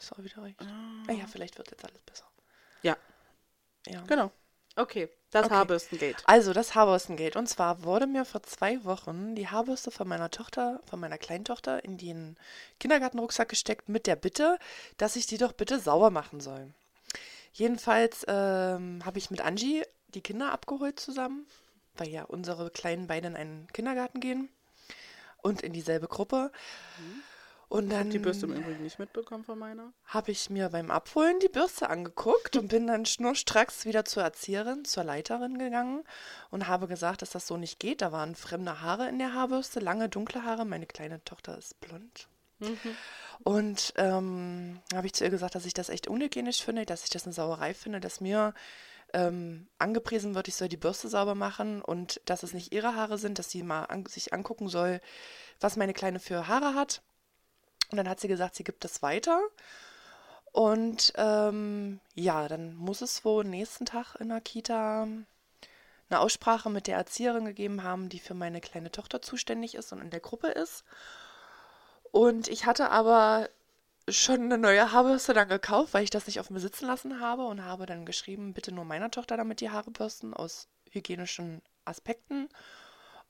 Ist 0.00 0.12
auch 0.12 0.18
wieder 0.18 0.42
recht. 0.42 0.60
Ah. 0.62 1.04
Naja, 1.06 1.26
vielleicht 1.30 1.58
wird 1.58 1.70
jetzt 1.70 1.84
alles 1.84 2.00
besser. 2.02 2.24
Ja. 2.82 2.96
Ja. 3.86 4.02
Genau. 4.02 4.32
Okay, 4.76 5.10
das 5.30 5.46
Okay. 5.46 5.54
Haarbürstengate. 5.54 6.22
Also 6.26 6.52
das 6.52 6.74
Haarbürstengate. 6.74 7.38
Und 7.38 7.48
zwar 7.48 7.82
wurde 7.82 8.06
mir 8.06 8.24
vor 8.24 8.42
zwei 8.42 8.82
Wochen 8.84 9.34
die 9.34 9.48
Haarbürste 9.48 9.90
von 9.90 10.08
meiner 10.08 10.30
Tochter, 10.30 10.80
von 10.86 11.00
meiner 11.00 11.18
Kleintochter, 11.18 11.84
in 11.84 11.98
den 11.98 12.36
Kindergartenrucksack 12.78 13.48
gesteckt 13.48 13.88
mit 13.88 14.06
der 14.06 14.16
Bitte, 14.16 14.58
dass 14.96 15.16
ich 15.16 15.26
die 15.26 15.38
doch 15.38 15.52
bitte 15.52 15.80
sauber 15.80 16.10
machen 16.10 16.40
soll. 16.40 16.72
Jedenfalls 17.52 18.24
ähm, 18.28 19.04
habe 19.04 19.18
ich 19.18 19.30
mit 19.30 19.40
Angie 19.40 19.82
die 20.08 20.22
Kinder 20.22 20.52
abgeholt 20.52 20.98
zusammen, 20.98 21.46
weil 21.96 22.08
ja 22.08 22.24
unsere 22.24 22.70
Kleinen 22.70 23.06
beide 23.06 23.28
in 23.28 23.36
einen 23.36 23.66
Kindergarten 23.72 24.20
gehen 24.20 24.48
und 25.42 25.62
in 25.62 25.72
dieselbe 25.72 26.06
Gruppe. 26.06 26.52
Und 27.70 27.88
dann 27.88 28.10
Die 28.10 28.18
Bürste 28.18 28.46
im 28.46 28.52
Übrigen 28.52 28.82
nicht 28.82 28.98
mitbekommen 28.98 29.44
von 29.44 29.56
meiner. 29.56 29.92
habe 30.06 30.32
ich 30.32 30.50
mir 30.50 30.70
beim 30.70 30.90
Abholen 30.90 31.38
die 31.38 31.48
Bürste 31.48 31.88
angeguckt 31.88 32.56
und 32.56 32.66
bin 32.66 32.88
dann 32.88 33.06
schnurstracks 33.06 33.86
wieder 33.86 34.04
zur 34.04 34.24
Erzieherin, 34.24 34.84
zur 34.84 35.04
Leiterin 35.04 35.56
gegangen 35.56 36.02
und 36.50 36.66
habe 36.66 36.88
gesagt, 36.88 37.22
dass 37.22 37.30
das 37.30 37.46
so 37.46 37.56
nicht 37.56 37.78
geht. 37.78 38.02
Da 38.02 38.10
waren 38.10 38.34
fremde 38.34 38.80
Haare 38.80 39.08
in 39.08 39.20
der 39.20 39.34
Haarbürste, 39.34 39.78
lange 39.78 40.08
dunkle 40.08 40.44
Haare. 40.44 40.64
Meine 40.64 40.86
kleine 40.86 41.22
Tochter 41.24 41.56
ist 41.56 41.80
blond. 41.80 42.28
Und 43.44 43.94
ähm, 43.96 44.80
habe 44.92 45.06
ich 45.06 45.12
zu 45.14 45.22
ihr 45.22 45.30
gesagt, 45.30 45.54
dass 45.54 45.64
ich 45.64 45.72
das 45.72 45.90
echt 45.90 46.08
unhygienisch 46.08 46.64
finde, 46.64 46.84
dass 46.84 47.04
ich 47.04 47.10
das 47.10 47.24
eine 47.24 47.32
Sauerei 47.32 47.72
finde, 47.72 48.00
dass 48.00 48.20
mir 48.20 48.52
ähm, 49.12 49.68
angepriesen 49.78 50.34
wird, 50.34 50.48
ich 50.48 50.56
soll 50.56 50.68
die 50.68 50.76
Bürste 50.76 51.08
sauber 51.08 51.34
machen 51.36 51.82
und 51.82 52.20
dass 52.24 52.42
es 52.42 52.52
nicht 52.52 52.72
ihre 52.72 52.96
Haare 52.96 53.16
sind, 53.16 53.38
dass 53.38 53.50
sie 53.50 53.62
mal 53.62 53.84
an, 53.84 54.06
sich 54.06 54.32
angucken 54.32 54.68
soll, 54.68 55.00
was 55.60 55.76
meine 55.76 55.94
Kleine 55.94 56.18
für 56.18 56.48
Haare 56.48 56.74
hat. 56.74 57.02
Und 57.90 57.96
dann 57.96 58.08
hat 58.08 58.20
sie 58.20 58.28
gesagt, 58.28 58.54
sie 58.54 58.64
gibt 58.64 58.84
es 58.84 59.02
weiter. 59.02 59.40
Und 60.52 61.12
ähm, 61.16 62.00
ja, 62.14 62.48
dann 62.48 62.74
muss 62.74 63.02
es 63.02 63.24
wohl 63.24 63.44
nächsten 63.44 63.86
Tag 63.86 64.16
in 64.16 64.28
der 64.28 64.40
Kita 64.40 65.02
eine 65.02 66.20
Aussprache 66.20 66.70
mit 66.70 66.86
der 66.86 66.96
Erzieherin 66.96 67.44
gegeben 67.44 67.84
haben, 67.84 68.08
die 68.08 68.18
für 68.18 68.34
meine 68.34 68.60
kleine 68.60 68.90
Tochter 68.90 69.22
zuständig 69.22 69.76
ist 69.76 69.92
und 69.92 70.00
in 70.00 70.10
der 70.10 70.20
Gruppe 70.20 70.48
ist. 70.48 70.84
Und 72.10 72.48
ich 72.48 72.66
hatte 72.66 72.90
aber 72.90 73.48
schon 74.08 74.42
eine 74.42 74.58
neue 74.58 74.90
Haarbürste 74.90 75.34
dann 75.34 75.48
gekauft, 75.48 75.94
weil 75.94 76.02
ich 76.02 76.10
das 76.10 76.26
nicht 76.26 76.40
auf 76.40 76.50
mir 76.50 76.58
sitzen 76.58 76.86
lassen 76.86 77.20
habe 77.20 77.44
und 77.46 77.64
habe 77.64 77.86
dann 77.86 78.04
geschrieben, 78.04 78.54
bitte 78.54 78.72
nur 78.72 78.84
meiner 78.84 79.10
Tochter 79.10 79.36
damit 79.36 79.60
die 79.60 79.70
Haare 79.70 79.92
bürsten 79.92 80.34
aus 80.34 80.66
hygienischen 80.90 81.62
Aspekten. 81.84 82.48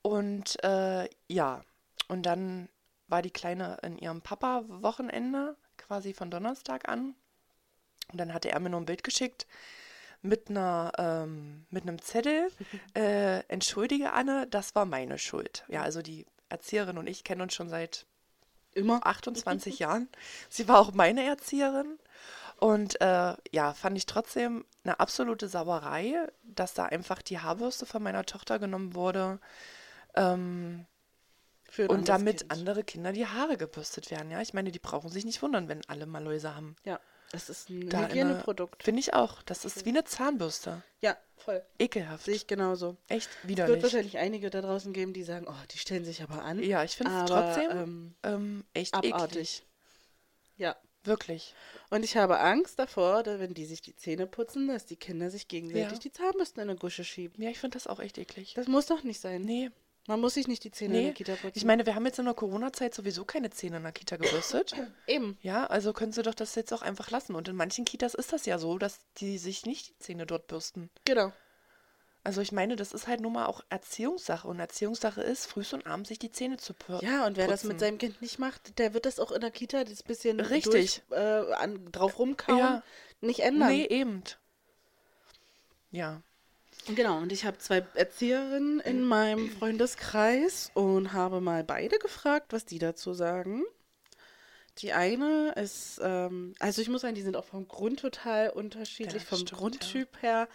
Und 0.01 0.63
äh, 0.65 1.09
ja, 1.29 1.63
und 2.09 2.25
dann 2.25 2.71
war 3.11 3.23
die 3.23 3.31
Kleine 3.31 3.79
in 3.83 3.99
ihrem 3.99 4.23
Papa-Wochenende, 4.23 5.57
quasi 5.77 6.15
von 6.15 6.31
Donnerstag 6.31 6.89
an. 6.89 7.15
Und 8.11 8.19
dann 8.19 8.33
hatte 8.35 8.51
er 8.51 8.61
mir 8.61 8.71
nur 8.71 8.81
ein 8.81 8.87
Bild 8.87 9.05
geschickt 9.05 9.47
mit 10.23 10.51
einer 10.51 10.93
ähm, 10.99 11.67
mit 11.71 11.83
einem 11.83 12.01
Zettel. 12.01 12.51
Äh, 12.95 13.41
Entschuldige, 13.49 14.13
Anne, 14.13 14.47
das 14.49 14.75
war 14.75 14.85
meine 14.85 15.19
Schuld. 15.19 15.65
Ja, 15.69 15.83
also 15.83 16.03
die 16.03 16.27
Erzieherin 16.49 16.99
und 16.99 17.07
ich 17.07 17.25
kennen 17.25 17.41
uns 17.41 17.55
schon 17.55 17.69
seit 17.69 18.07
Immer. 18.73 19.05
28 19.07 19.79
Jahren. 19.79 20.09
Sie 20.49 20.69
war 20.69 20.81
auch 20.81 20.93
meine 20.93 21.25
Erzieherin. 21.25 21.99
Und 22.59 23.01
äh, 23.01 23.35
ja, 23.53 23.73
fand 23.73 23.97
ich 23.97 24.07
trotzdem 24.07 24.65
eine 24.85 25.01
absolute 25.01 25.49
Sauerei, 25.49 26.29
dass 26.43 26.75
da 26.75 26.85
einfach 26.85 27.23
die 27.23 27.39
Haarbürste 27.39 27.87
von 27.87 28.03
meiner 28.03 28.27
Tochter 28.27 28.59
genommen 28.59 28.95
wurde. 28.95 29.39
Ähm, 30.15 30.87
und 31.89 32.09
damit 32.09 32.39
Kind. 32.41 32.51
andere 32.53 32.85
Kinder 32.85 33.13
die 33.13 33.27
Haare 33.27 33.57
gebürstet 33.57 34.11
werden. 34.11 34.31
Ja, 34.31 34.41
ich 34.41 34.55
meine, 34.55 34.71
die 34.71 34.79
brauchen 34.79 35.11
sich 35.11 35.25
nicht 35.25 35.41
wundern, 35.43 35.69
wenn 35.69 35.81
alle 35.89 36.07
mal 36.07 36.23
Läuse 36.23 36.55
haben. 36.55 36.77
Ja, 36.85 36.99
das 37.33 37.49
ist 37.49 37.69
ein 37.71 37.89
Da 37.89 38.09
Hygieneprodukt. 38.09 38.83
Finde 38.83 39.01
ich 39.01 39.15
auch. 39.15 39.43
Das 39.43 39.65
ist 39.65 39.85
wie 39.85 39.91
eine 39.91 40.05
Zahnbürste. 40.05 40.83
Ja, 41.01 41.17
voll. 41.37 41.63
Ekelhaft. 41.79 42.25
Sehe 42.25 42.35
ich 42.35 42.47
genauso. 42.47 42.97
Echt 43.09 43.29
Es 43.29 43.37
wird 43.43 43.49
widerlich. 43.49 43.83
wahrscheinlich 43.83 44.19
einige 44.19 44.51
da 44.51 44.61
draußen 44.63 44.93
geben, 44.93 45.13
die 45.13 45.23
sagen, 45.23 45.47
oh, 45.49 45.67
die 45.71 45.79
stellen 45.79 46.05
sich 46.05 46.23
aber 46.23 46.43
an. 46.43 46.63
Ja, 46.63 46.83
ich 46.85 46.97
finde 46.97 47.13
es 47.17 47.31
trotzdem 47.31 47.71
ähm, 47.71 48.15
ähm, 48.25 48.65
echt 48.75 48.97
eklig. 48.97 49.15
abartig. 49.15 49.67
Ja. 50.57 50.77
Wirklich. 51.03 51.55
Und 51.89 52.05
ich 52.05 52.19
habe 52.19 52.41
Angst 52.41 52.79
davor, 52.79 53.23
dass, 53.23 53.41
wenn 53.41 53.55
die 53.55 53.65
sich 53.65 53.81
die 53.81 53.97
Zähne 53.97 54.27
putzen, 54.27 54.69
dass 54.69 54.85
die 54.85 54.97
Kinder 54.97 55.31
sich 55.31 55.49
gegenseitig 55.49 55.93
Ja. 55.93 55.99
die 55.99 56.13
Zahnbürsten 56.13 56.63
in 56.63 56.69
eine 56.69 56.79
Gusche 56.79 57.05
schieben. 57.05 57.43
Ja, 57.43 57.49
ich 57.49 57.59
finde 57.59 57.77
das 57.79 57.87
auch 57.87 58.01
echt 58.01 58.19
eklig. 58.19 58.53
Das 58.55 58.67
muss 58.69 58.85
doch 58.85 59.03
nicht 59.03 59.19
sein. 59.19 59.41
Nee. 59.41 59.71
Man 60.09 60.21
muss 60.21 60.35
sich 60.35 60.49
nicht 60.49 60.65
die 60.65 60.71
Zähne 60.73 60.95
in 60.95 61.01
Nee. 61.01 61.05
der 61.09 61.15
Kita 61.15 61.33
putzen. 61.37 61.53
Ich 61.55 61.65
meine, 61.65 61.87
wir 61.87 61.95
haben 61.95 62.07
jetzt 62.07 62.19
in 62.19 62.25
der 62.25 62.35
Corona-Zeit 62.35 62.95
sowieso 62.95 63.25
keine 63.25 63.51
Zähne 63.51 63.77
in 63.77 63.83
der 63.85 63.93
Kita 63.93 64.17
gebürstet. 64.17 64.75
eben. 65.07 65.39
Ja, 65.43 65.67
also 65.67 65.93
können 65.93 66.13
sie 66.13 66.23
doch 66.23 66.35
das 66.35 66.55
jetzt 66.55 66.73
auch 66.73 66.83
einfach 66.83 67.11
lassen. 67.11 67.35
Und 67.37 67.49
in 67.49 67.55
manchen 67.57 67.85
Kitas 67.85 68.15
ist 68.15 68.33
das 68.33 68.47
ja 68.47 68.59
so, 68.59 68.79
dass 68.79 68.99
die 69.19 69.39
sich 69.39 69.67
nicht 69.67 69.89
die 69.91 69.99
Zähne 69.99 70.27
dort 70.27 70.47
bürsten. 70.49 70.91
Genau. 71.05 71.33
Also 72.25 72.41
ich 72.43 72.51
meine, 72.53 72.77
das 72.77 72.93
ist 72.93 73.07
halt 73.07 73.21
nun 73.21 73.33
mal 73.35 73.47
auch 73.47 73.63
Erziehungssache. 73.71 74.47
Und 74.49 74.59
Erziehungssache 74.59 75.23
ist, 75.23 75.47
früh 75.47 75.65
und 75.73 75.87
abends 75.87 76.09
sich 76.09 76.19
die 76.19 76.31
Zähne 76.33 76.57
zu 76.57 76.73
pür- 76.75 77.03
Ja, 77.05 77.27
und 77.27 77.37
wer 77.37 77.47
das 77.47 77.61
putzen. 77.61 77.69
mit 77.69 77.81
seinem 77.81 77.99
Kind 77.99 78.21
nicht 78.21 78.39
macht, 78.39 78.79
der 78.79 78.93
wird 78.95 79.07
das 79.07 79.21
auch 79.21 79.33
in 79.33 79.41
der 79.41 79.51
Kita 79.51 79.85
das 79.85 80.03
bisschen 80.03 80.41
Richtig. 80.41 81.03
Durch, 81.09 81.19
äh, 81.19 81.53
an, 81.55 81.91
drauf 81.93 82.19
rumkauen, 82.19 82.59
Ja. 82.59 82.83
nicht 83.21 83.41
ändern. 83.41 83.69
Nee, 83.71 83.87
eben. 83.87 84.23
Ja. 85.91 86.23
Genau, 86.95 87.19
und 87.19 87.33
ich 87.33 87.45
habe 87.45 87.59
zwei 87.59 87.85
Erzieherinnen 87.95 88.81
in 88.81 89.05
meinem 89.05 89.49
Freundeskreis 89.51 90.71
und 90.75 91.13
habe 91.13 91.41
mal 91.41 91.65
beide 91.65 91.99
gefragt, 91.99 92.53
was 92.53 92.65
die 92.65 92.79
dazu 92.79 93.15
sagen. 93.15 93.63
Die 94.79 94.93
eine 94.93 95.53
ist, 95.57 96.01
ähm, 96.03 96.55
also 96.59 96.81
ich 96.81 96.89
muss 96.89 97.03
sagen, 97.03 97.15
die 97.15 97.23
sind 97.23 97.37
auch 97.37 97.45
vom 97.45 97.69
Grund 97.69 98.01
total 98.01 98.51
unterschiedlich, 98.51 99.23
Ja, 99.23 99.29
vom 99.29 99.39
stimmt, 99.39 99.61
Grundtyp 99.61 100.23
her. 100.23 100.49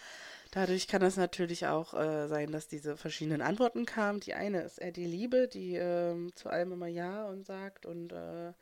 Dadurch 0.51 0.87
kann 0.87 1.01
es 1.01 1.17
natürlich 1.17 1.67
auch 1.67 1.93
äh, 1.93 2.27
sein, 2.27 2.51
dass 2.51 2.67
diese 2.67 2.95
verschiedenen 2.97 3.41
Antworten 3.41 3.85
kamen. 3.85 4.21
Die 4.21 4.33
eine 4.33 4.61
ist 4.61 4.77
eher 4.77 4.91
die 4.91 5.05
Liebe, 5.05 5.47
die 5.47 5.75
ähm, 5.75 6.31
zu 6.35 6.49
allem 6.49 6.71
immer 6.71 6.87
Ja 6.87 7.25
und 7.27 7.45
sagt 7.45 7.85
und 7.85 8.13
äh, 8.13 8.53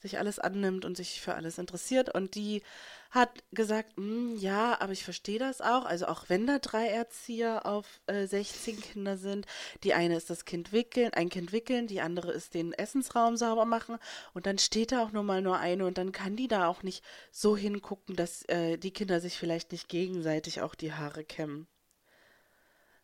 sich 0.00 0.18
alles 0.18 0.38
annimmt 0.38 0.84
und 0.84 0.96
sich 0.96 1.20
für 1.20 1.34
alles 1.34 1.58
interessiert. 1.58 2.14
Und 2.14 2.34
die 2.34 2.62
hat 3.10 3.30
gesagt, 3.52 3.96
"Hm, 3.96 4.36
ja, 4.36 4.80
aber 4.80 4.92
ich 4.92 5.04
verstehe 5.04 5.38
das 5.38 5.60
auch. 5.60 5.84
Also 5.86 6.06
auch 6.06 6.28
wenn 6.28 6.46
da 6.46 6.58
drei 6.58 6.88
Erzieher 6.88 7.64
auf 7.66 8.00
äh, 8.06 8.26
16 8.26 8.80
Kinder 8.80 9.16
sind, 9.16 9.46
die 9.82 9.94
eine 9.94 10.16
ist 10.16 10.30
das 10.30 10.44
Kind 10.44 10.72
wickeln, 10.72 11.12
ein 11.14 11.30
Kind 11.30 11.52
wickeln, 11.52 11.86
die 11.86 12.00
andere 12.00 12.32
ist 12.32 12.54
den 12.54 12.72
Essensraum 12.72 13.36
sauber 13.36 13.64
machen 13.64 13.98
und 14.34 14.46
dann 14.46 14.58
steht 14.58 14.92
da 14.92 15.02
auch 15.02 15.12
nur 15.12 15.22
mal 15.22 15.42
nur 15.42 15.58
eine 15.58 15.86
und 15.86 15.98
dann 15.98 16.12
kann 16.12 16.36
die 16.36 16.48
da 16.48 16.66
auch 16.68 16.82
nicht 16.82 17.02
so 17.32 17.56
hingucken, 17.56 18.14
dass 18.16 18.42
äh, 18.48 18.76
die 18.78 18.92
Kinder 18.92 19.20
sich 19.20 19.38
vielleicht 19.38 19.72
nicht 19.72 19.88
gegenseitig 19.88 20.60
auch 20.60 20.74
die 20.74 20.92
Haare 20.92 21.24
kämmen. 21.24 21.66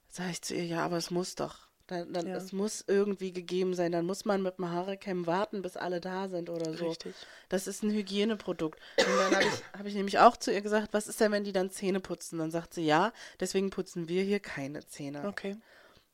Sag 0.08 0.30
ich 0.30 0.42
zu 0.42 0.54
ihr, 0.54 0.64
ja, 0.64 0.84
aber 0.84 0.96
es 0.96 1.10
muss 1.10 1.34
doch. 1.34 1.68
Dann, 1.86 2.12
dann, 2.12 2.26
Ja. 2.26 2.36
Es 2.36 2.52
muss 2.52 2.84
irgendwie 2.86 3.32
gegeben 3.32 3.74
sein. 3.74 3.92
Dann 3.92 4.06
muss 4.06 4.24
man 4.24 4.42
mit 4.42 4.58
dem 4.58 4.70
Haarekämmen 4.70 5.26
warten, 5.26 5.60
bis 5.60 5.76
alle 5.76 6.00
da 6.00 6.28
sind 6.28 6.48
oder 6.48 6.72
so. 6.74 6.88
Richtig. 6.88 7.14
Das 7.48 7.66
ist 7.66 7.82
ein 7.82 7.90
Hygieneprodukt. 7.90 8.80
Und 8.98 9.06
dann 9.06 9.34
habe 9.34 9.44
ich, 9.44 9.62
hab 9.78 9.86
ich 9.86 9.94
nämlich 9.94 10.18
auch 10.18 10.36
zu 10.36 10.52
ihr 10.52 10.62
gesagt, 10.62 10.88
was 10.92 11.08
ist 11.08 11.20
denn, 11.20 11.32
wenn 11.32 11.44
die 11.44 11.52
dann 11.52 11.70
Zähne 11.70 12.00
putzen? 12.00 12.38
Dann 12.38 12.50
sagt 12.50 12.74
sie, 12.74 12.86
ja, 12.86 13.12
deswegen 13.38 13.70
putzen 13.70 14.08
wir 14.08 14.22
hier 14.22 14.40
keine 14.40 14.86
Zähne. 14.86 15.28
Okay. 15.28 15.56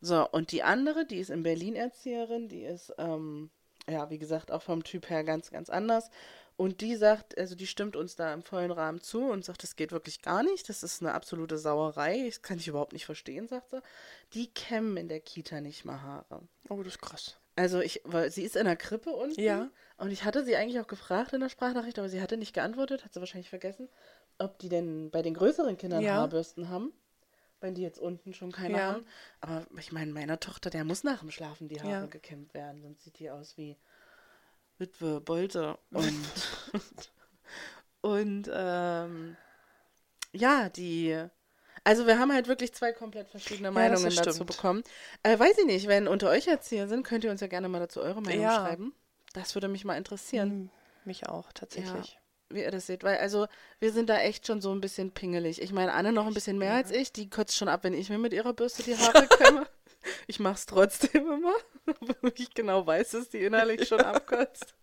So, 0.00 0.28
und 0.28 0.50
die 0.50 0.62
andere, 0.62 1.04
die 1.04 1.18
ist 1.18 1.30
in 1.30 1.42
Berlin 1.42 1.76
Erzieherin, 1.76 2.48
die 2.48 2.62
ist, 2.62 2.92
ähm, 2.98 3.50
ja, 3.88 4.10
wie 4.10 4.18
gesagt, 4.18 4.50
auch 4.50 4.62
vom 4.62 4.82
Typ 4.82 5.10
her 5.10 5.24
ganz, 5.24 5.50
ganz 5.50 5.68
anders. 5.68 6.10
Und 6.60 6.82
die 6.82 6.94
sagt, 6.94 7.38
also 7.38 7.54
die 7.54 7.66
stimmt 7.66 7.96
uns 7.96 8.16
da 8.16 8.34
im 8.34 8.42
vollen 8.42 8.70
Rahmen 8.70 9.00
zu 9.00 9.22
und 9.22 9.46
sagt, 9.46 9.62
das 9.62 9.76
geht 9.76 9.92
wirklich 9.92 10.20
gar 10.20 10.42
nicht. 10.42 10.68
Das 10.68 10.82
ist 10.82 11.00
eine 11.00 11.14
absolute 11.14 11.56
Sauerei. 11.56 12.24
Das 12.26 12.42
kann 12.42 12.58
ich 12.58 12.68
überhaupt 12.68 12.92
nicht 12.92 13.06
verstehen, 13.06 13.48
sagt 13.48 13.70
sie. 13.70 13.80
Die 14.34 14.52
kämmen 14.52 14.98
in 14.98 15.08
der 15.08 15.20
Kita 15.20 15.62
nicht 15.62 15.86
mal 15.86 16.02
Haare. 16.02 16.42
Oh, 16.68 16.82
das 16.82 16.96
ist 16.96 17.00
krass. 17.00 17.38
Also 17.56 17.80
ich, 17.80 18.02
weil 18.04 18.30
sie 18.30 18.42
ist 18.42 18.56
in 18.56 18.66
der 18.66 18.76
Krippe 18.76 19.08
unten. 19.08 19.40
Ja. 19.40 19.70
Und 19.96 20.10
ich 20.10 20.24
hatte 20.24 20.44
sie 20.44 20.54
eigentlich 20.54 20.78
auch 20.80 20.86
gefragt 20.86 21.32
in 21.32 21.40
der 21.40 21.48
Sprachnachricht, 21.48 21.98
aber 21.98 22.10
sie 22.10 22.20
hatte 22.20 22.36
nicht 22.36 22.52
geantwortet, 22.52 23.06
hat 23.06 23.14
sie 23.14 23.20
wahrscheinlich 23.20 23.48
vergessen, 23.48 23.88
ob 24.36 24.58
die 24.58 24.68
denn 24.68 25.10
bei 25.10 25.22
den 25.22 25.32
größeren 25.32 25.78
Kindern 25.78 26.02
Ja. 26.02 26.16
Haarbürsten 26.16 26.68
haben. 26.68 26.92
Wenn 27.62 27.74
die 27.74 27.80
jetzt 27.82 27.98
unten 27.98 28.34
schon 28.34 28.52
keine 28.52 28.76
Ja. 28.76 28.92
haben. 28.92 29.06
Aber 29.40 29.66
ich 29.78 29.92
meine, 29.92 30.12
meiner 30.12 30.38
Tochter, 30.38 30.68
der 30.68 30.84
muss 30.84 31.04
nach 31.04 31.20
dem 31.20 31.30
Schlafen 31.30 31.68
die 31.68 31.80
Haare 31.80 31.90
Ja. 31.90 32.06
gekämmt 32.06 32.52
werden, 32.52 32.82
sonst 32.82 33.02
sieht 33.04 33.18
die 33.18 33.30
aus 33.30 33.56
wie 33.56 33.78
Witwe 34.80 35.20
Bolte. 35.20 35.78
Und, 35.92 36.14
und 38.00 38.50
ähm, 38.52 39.37
ja, 40.32 40.68
die. 40.68 41.22
Also 41.84 42.06
wir 42.06 42.18
haben 42.18 42.32
halt 42.32 42.46
wirklich 42.49 42.75
zwei 42.75 42.92
komplett 42.92 43.28
verschiedene 43.30 43.70
Meinungen 43.70 44.14
dazu 44.14 44.32
stimmt. 44.32 44.46
bekommen. 44.50 44.82
Äh, 45.22 45.38
weiß 45.38 45.58
ich 45.58 45.66
nicht, 45.66 45.87
wenn 45.88 46.08
unter 46.08 46.28
euch 46.28 46.46
Erzieher 46.46 46.88
sind, 46.88 47.04
könnt 47.06 47.25
ihr 47.25 47.30
uns 47.30 47.40
ja 47.40 47.46
gerne 47.46 47.68
mal 47.68 47.78
dazu 47.78 48.00
eure 48.00 48.20
Meinung 48.20 48.42
Ja. 48.42 48.56
schreiben. 48.56 48.94
Das 49.32 49.54
würde 49.54 49.68
mich 49.68 49.84
mal 49.84 49.96
interessieren, 49.96 50.50
Hm, 50.50 50.70
Mich 51.04 51.28
auch, 51.28 51.52
tatsächlich. 51.52 52.18
wie 52.50 52.62
ihr 52.62 52.70
das 52.70 52.87
seht. 52.87 53.02
Weil 53.04 53.18
also 53.18 53.46
wir 53.78 53.92
sind 53.92 54.10
da 54.10 54.18
echt 54.18 54.46
schon 54.46 54.60
so 54.60 54.72
ein 54.72 54.80
bisschen 54.82 55.12
pingelig. 55.12 55.62
Ich 55.62 55.72
meine, 55.72 55.92
Anne 55.94 56.12
noch 56.12 56.26
ein 56.26 56.34
bisschen 56.34 56.58
mehr 56.58 56.75
als 56.75 56.90
ich. 56.90 57.12
Die 57.12 57.30
kotzt 57.30 57.56
schon 57.56 57.68
ab, 57.68 57.84
wenn 57.84 57.94
ich 57.94 58.10
mir 58.10 58.18
mit 58.18 58.32
ihrer 58.34 58.52
Bürste 58.52 58.82
die 58.82 58.96
Haare 58.96 59.26
kämme. 59.38 59.66
Ich 60.26 60.40
mach's 60.40 60.66
trotzdem 60.66 61.30
immer, 61.33 61.54
obwohl 61.87 62.33
ich 62.37 62.52
genau 62.54 62.87
weiß, 62.87 63.11
dass 63.12 63.28
die 63.28 63.38
innerlich 63.45 63.87
schon 63.88 64.00
abkotzt. 64.00 64.75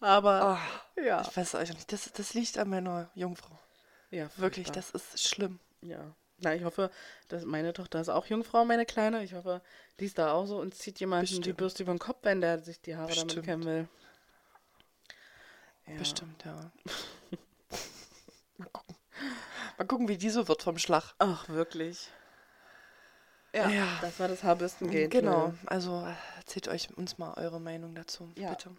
Aber 0.00 0.42
Ah, 0.42 0.60
ja, 1.02 1.22
Ich 1.22 1.36
weiß 1.36 1.54
auch 1.56 1.60
nicht, 1.60 1.92
das, 1.92 2.10
das 2.12 2.34
liegt 2.34 2.56
an 2.58 2.68
meiner 2.70 3.10
Jungfrau. 3.14 3.58
ja, 4.10 4.28
Wirklich, 4.36 4.70
das 4.70 4.90
ist 4.90 5.22
schlimm. 5.26 5.58
Ja. 5.82 6.14
Na, 6.40 6.54
ich 6.54 6.62
hoffe, 6.62 6.90
dass 7.26 7.44
meine 7.44 7.72
Tochter 7.72 8.00
ist 8.00 8.08
auch 8.08 8.26
Jungfrau, 8.26 8.64
meine 8.64 8.86
Kleine. 8.86 9.24
Ich 9.24 9.34
hoffe, 9.34 9.60
die 9.98 10.04
ist 10.04 10.18
da 10.18 10.32
auch 10.32 10.46
so 10.46 10.58
und 10.60 10.72
zieht 10.74 11.00
jemanden 11.00 11.26
die 11.26 11.34
Bestimmt. 11.38 11.56
Bürste 11.56 11.82
über 11.82 11.92
den 11.92 11.98
Kopf, 11.98 12.18
wenn 12.22 12.40
der 12.40 12.60
sich 12.60 12.80
die 12.80 12.94
Haare 12.96 13.08
damit 13.08 13.24
Bestimmt. 13.26 13.46
kämmen 13.46 13.64
will. 13.66 13.88
Ja. 15.88 15.96
Bestimmt, 15.98 16.44
ja. 16.44 16.70
Mal 18.58 18.68
gucken. 18.72 18.96
Mal 19.78 19.86
gucken, 19.86 20.08
wie 20.08 20.16
die 20.16 20.30
so 20.30 20.46
wird 20.46 20.62
vom 20.62 20.78
Schlag. 20.78 21.14
Ach, 21.18 21.48
wirklich. 21.48 22.08
Ja, 23.54 23.68
Ja. 23.68 23.98
das 24.02 24.18
war 24.20 24.28
das 24.28 24.42
Haarbürstengate. 24.42 25.08
Genau, 25.08 25.54
also 25.66 26.04
äh, 26.06 26.12
erzählt 26.38 26.68
euch 26.68 26.88
uns 26.96 27.18
mal 27.18 27.34
eure 27.34 27.60
Meinung 27.60 27.94
dazu. 27.94 28.30
Ja. 28.36 28.50
Bitte. 28.50 28.70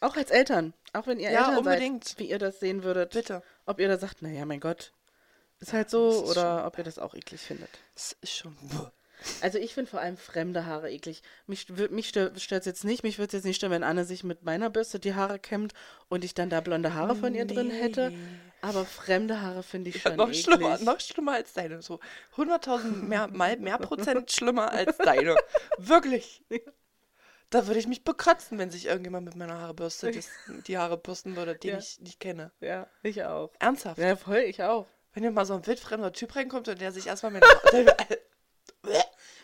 Auch 0.00 0.16
als 0.16 0.30
Eltern. 0.30 0.74
Auch 0.92 1.06
wenn 1.06 1.18
ihr 1.20 1.30
Ja, 1.30 1.40
Eltern 1.40 1.58
unbedingt. 1.58 2.04
seid, 2.04 2.18
wie 2.18 2.28
ihr 2.30 2.38
das 2.38 2.60
sehen 2.60 2.82
würdet. 2.82 3.12
Bitte. 3.12 3.42
Ob 3.66 3.78
ihr 3.80 3.88
da 3.88 3.98
sagt, 3.98 4.20
naja, 4.20 4.44
mein 4.44 4.60
Gott, 4.60 4.92
ist 5.60 5.72
halt 5.72 5.90
so, 5.90 6.10
ist 6.10 6.30
oder 6.30 6.66
ob 6.66 6.76
ihr 6.76 6.84
das 6.84 6.98
auch 6.98 7.14
eklig 7.14 7.40
findet. 7.40 7.70
Das 7.94 8.16
ist 8.20 8.34
schon. 8.36 8.56
Also 9.40 9.58
ich 9.58 9.74
finde 9.74 9.88
vor 9.88 10.00
allem 10.00 10.16
fremde 10.16 10.66
Haare 10.66 10.90
eklig. 10.90 11.22
Mich, 11.46 11.68
mich 11.90 12.08
stört 12.08 12.36
es 12.36 12.64
jetzt 12.66 12.84
nicht. 12.84 13.04
Mich 13.04 13.18
würde 13.18 13.28
es 13.28 13.32
jetzt 13.34 13.44
nicht 13.44 13.56
stören, 13.56 13.70
wenn 13.70 13.84
Anne 13.84 14.04
sich 14.04 14.24
mit 14.24 14.42
meiner 14.42 14.68
Bürste 14.70 14.98
die 14.98 15.14
Haare 15.14 15.38
kämmt 15.38 15.72
und 16.08 16.24
ich 16.24 16.34
dann 16.34 16.50
da 16.50 16.60
blonde 16.60 16.94
Haare 16.94 17.14
von 17.14 17.32
ihr 17.36 17.46
drin 17.46 17.70
hätte. 17.70 18.12
Aber 18.64 18.84
fremde 18.86 19.42
Haare 19.42 19.62
finde 19.64 19.90
ich 19.90 20.00
schon 20.00 20.16
noch 20.16 20.28
eklig. 20.28 20.44
schlimmer, 20.44 20.78
noch 20.78 21.00
schlimmer 21.00 21.32
als 21.32 21.52
deine. 21.52 21.82
So 21.82 21.98
100.000 22.36 23.02
mehr, 23.02 23.28
mal 23.28 23.56
mehr 23.58 23.76
Prozent 23.78 24.30
schlimmer 24.30 24.70
als 24.70 24.96
deine. 24.98 25.34
Wirklich. 25.78 26.44
Da 27.50 27.66
würde 27.66 27.80
ich 27.80 27.86
mich 27.88 28.04
bekratzen, 28.04 28.58
wenn 28.58 28.70
sich 28.70 28.86
irgendjemand 28.86 29.26
mit 29.26 29.34
meiner 29.36 29.58
Haarbürste 29.58 30.10
das, 30.12 30.28
die 30.66 30.78
Haare 30.78 30.96
bürsten 30.96 31.36
würde, 31.36 31.56
den 31.56 31.72
Ja. 31.72 31.78
ich 31.78 32.00
nicht 32.00 32.20
kenne. 32.20 32.52
Ja, 32.60 32.86
ich 33.02 33.24
auch. 33.24 33.50
Ernsthaft. 33.58 33.98
Ja, 33.98 34.16
voll, 34.16 34.38
ich 34.38 34.62
auch. 34.62 34.86
Wenn 35.12 35.24
hier 35.24 35.32
mal 35.32 35.44
so 35.44 35.54
ein 35.54 35.66
wildfremder 35.66 36.12
Typ 36.12 36.34
reinkommt 36.36 36.68
und 36.68 36.80
der 36.80 36.92
sich 36.92 37.08
erstmal 37.08 37.32
mit 37.32 37.44
der 37.72 37.96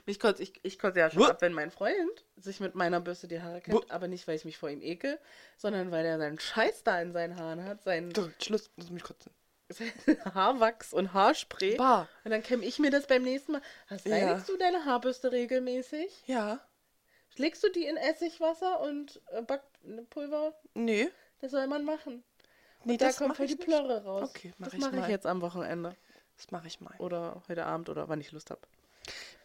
Mich 0.08 0.18
kotzt, 0.18 0.40
ich, 0.40 0.54
ich 0.62 0.78
kotze 0.78 1.00
ja 1.00 1.10
schon 1.10 1.22
ab, 1.22 1.42
wenn 1.42 1.52
mein 1.52 1.70
Freund 1.70 2.24
sich 2.36 2.60
mit 2.60 2.74
meiner 2.74 2.98
Bürste 2.98 3.28
die 3.28 3.42
Haare 3.42 3.60
kämmt, 3.60 3.90
aber 3.90 4.08
nicht, 4.08 4.26
weil 4.26 4.36
ich 4.36 4.46
mich 4.46 4.56
vor 4.56 4.70
ihm 4.70 4.80
ekel, 4.80 5.18
sondern 5.58 5.90
weil 5.90 6.06
er 6.06 6.16
seinen 6.16 6.38
Scheiß 6.40 6.82
da 6.82 6.98
in 7.02 7.12
seinen 7.12 7.36
Haaren 7.36 7.62
hat, 7.64 7.82
seinen, 7.82 8.10
Du, 8.14 8.30
Schluss, 8.42 8.70
muss 8.76 8.88
mich 8.90 9.02
kotzen. 9.02 9.30
Haarwachs 10.34 10.94
und 10.94 11.12
Haarspray. 11.12 11.76
Bah. 11.76 12.08
Und 12.24 12.30
dann 12.30 12.42
kämme 12.42 12.64
ich 12.64 12.78
mir 12.78 12.90
das 12.90 13.06
beim 13.06 13.22
nächsten 13.22 13.52
Mal. 13.52 13.60
Hast 13.88 14.06
Ja. 14.06 14.16
reinigst 14.16 14.48
du 14.48 14.56
deine 14.56 14.86
Haarbürste 14.86 15.30
regelmäßig? 15.30 16.10
Ja. 16.26 16.58
Legst 17.36 17.62
du 17.62 17.70
die 17.70 17.84
in 17.84 17.98
Essigwasser 17.98 18.80
und 18.80 19.20
äh, 19.32 19.42
Backpulver? 19.42 20.54
Nee. 20.72 21.10
Das 21.42 21.50
soll 21.50 21.66
man 21.66 21.84
machen. 21.84 22.24
Nee, 22.84 22.96
da 22.96 23.08
das 23.08 23.18
kommt 23.18 23.28
mach 23.28 23.36
voll 23.36 23.44
ich 23.46 23.58
die. 23.58 23.62
Plörre 23.62 24.02
raus. 24.04 24.30
Okay, 24.30 24.54
mach 24.56 24.68
das 24.68 24.74
ich 24.74 24.80
mache 24.80 24.94
ich 24.94 25.00
mal. 25.02 25.10
jetzt 25.10 25.26
am 25.26 25.42
Wochenende. 25.42 25.94
Das 26.38 26.50
mache 26.50 26.66
ich 26.66 26.80
mal. 26.80 26.94
Oder 26.98 27.42
heute 27.48 27.66
Abend 27.66 27.90
oder 27.90 28.08
wann 28.08 28.22
ich 28.22 28.32
Lust 28.32 28.50
habe. 28.50 28.62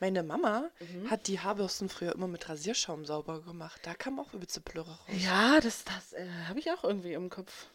Meine 0.04 0.22
Mama 0.22 0.70
Mhm. 0.82 1.10
hat 1.10 1.28
die 1.28 1.40
Haarbürsten 1.40 1.88
früher 1.88 2.12
immer 2.14 2.28
mit 2.28 2.50
Rasierschaum 2.50 3.06
sauber 3.06 3.42
gemacht. 3.42 3.80
Da 3.86 3.94
kam 3.94 4.20
auch 4.20 4.34
übelste 4.34 4.60
Plörre 4.60 4.92
raus. 4.92 5.08
Ja, 5.24 5.62
das, 5.62 5.86
das 5.86 6.12
äh, 6.12 6.28
habe 6.50 6.60
ich 6.60 6.70
auch 6.72 6.84
irgendwie 6.84 7.14
im 7.14 7.30
Kopf. 7.30 7.68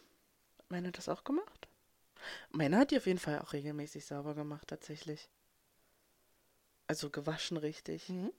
meine 0.69 0.91
das 0.91 1.09
auch 1.09 1.23
gemacht? 1.23 1.67
Meine 2.51 2.77
hat 2.77 2.91
die 2.91 2.97
auf 2.97 3.07
jeden 3.07 3.17
Fall 3.17 3.39
auch 3.39 3.51
regelmäßig 3.53 4.05
sauber 4.05 4.35
gemacht, 4.35 4.67
tatsächlich. 4.67 5.27
Also 6.85 7.09
gewaschen 7.09 7.57
richtig. 7.57 8.07
Mhm. 8.09 8.31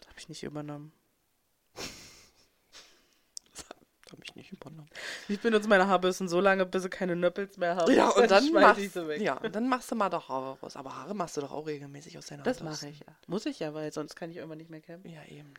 Das 0.00 0.08
habe 0.10 0.18
ich 0.18 0.28
nicht 0.28 0.42
übernommen. 0.42 0.92
Habe 4.12 4.22
ich 4.24 4.34
nicht 4.36 4.52
übernommen. 4.52 4.88
Ich 5.28 5.40
benutze 5.40 5.68
meine 5.68 5.88
Haarbürsten 5.88 6.28
so 6.28 6.40
lange, 6.40 6.64
bis 6.64 6.82
sie 6.84 6.88
keine 6.90 7.16
Nöppels 7.16 7.56
mehr 7.56 7.74
haben. 7.76 7.92
Ja, 7.92 8.10
und 8.10 8.30
dann, 8.30 8.44
schmeiß 8.46 8.62
machst, 8.62 8.80
ich 8.80 8.92
sie 8.92 9.08
weg. 9.08 9.20
ja, 9.20 9.36
und 9.38 9.54
dann 9.54 9.68
machst 9.68 9.90
du 9.90 9.96
mal 9.96 10.08
doch 10.08 10.28
Haare 10.28 10.58
raus. 10.60 10.76
Aber 10.76 10.94
Haare 10.94 11.14
machst 11.14 11.36
du 11.36 11.40
doch 11.40 11.50
auch 11.52 11.66
regelmäßig 11.66 12.16
aus 12.16 12.26
deiner 12.26 12.44
Das 12.44 12.62
mache 12.62 12.88
ich 12.88 13.00
ja. 13.00 13.06
Muss 13.26 13.46
ich 13.46 13.58
ja, 13.58 13.74
weil 13.74 13.92
sonst 13.92 14.14
kann 14.14 14.30
ich 14.30 14.36
irgendwann 14.36 14.58
nicht 14.58 14.70
mehr 14.70 14.80
campen. 14.80 15.10
Ja, 15.10 15.24
eben. 15.24 15.52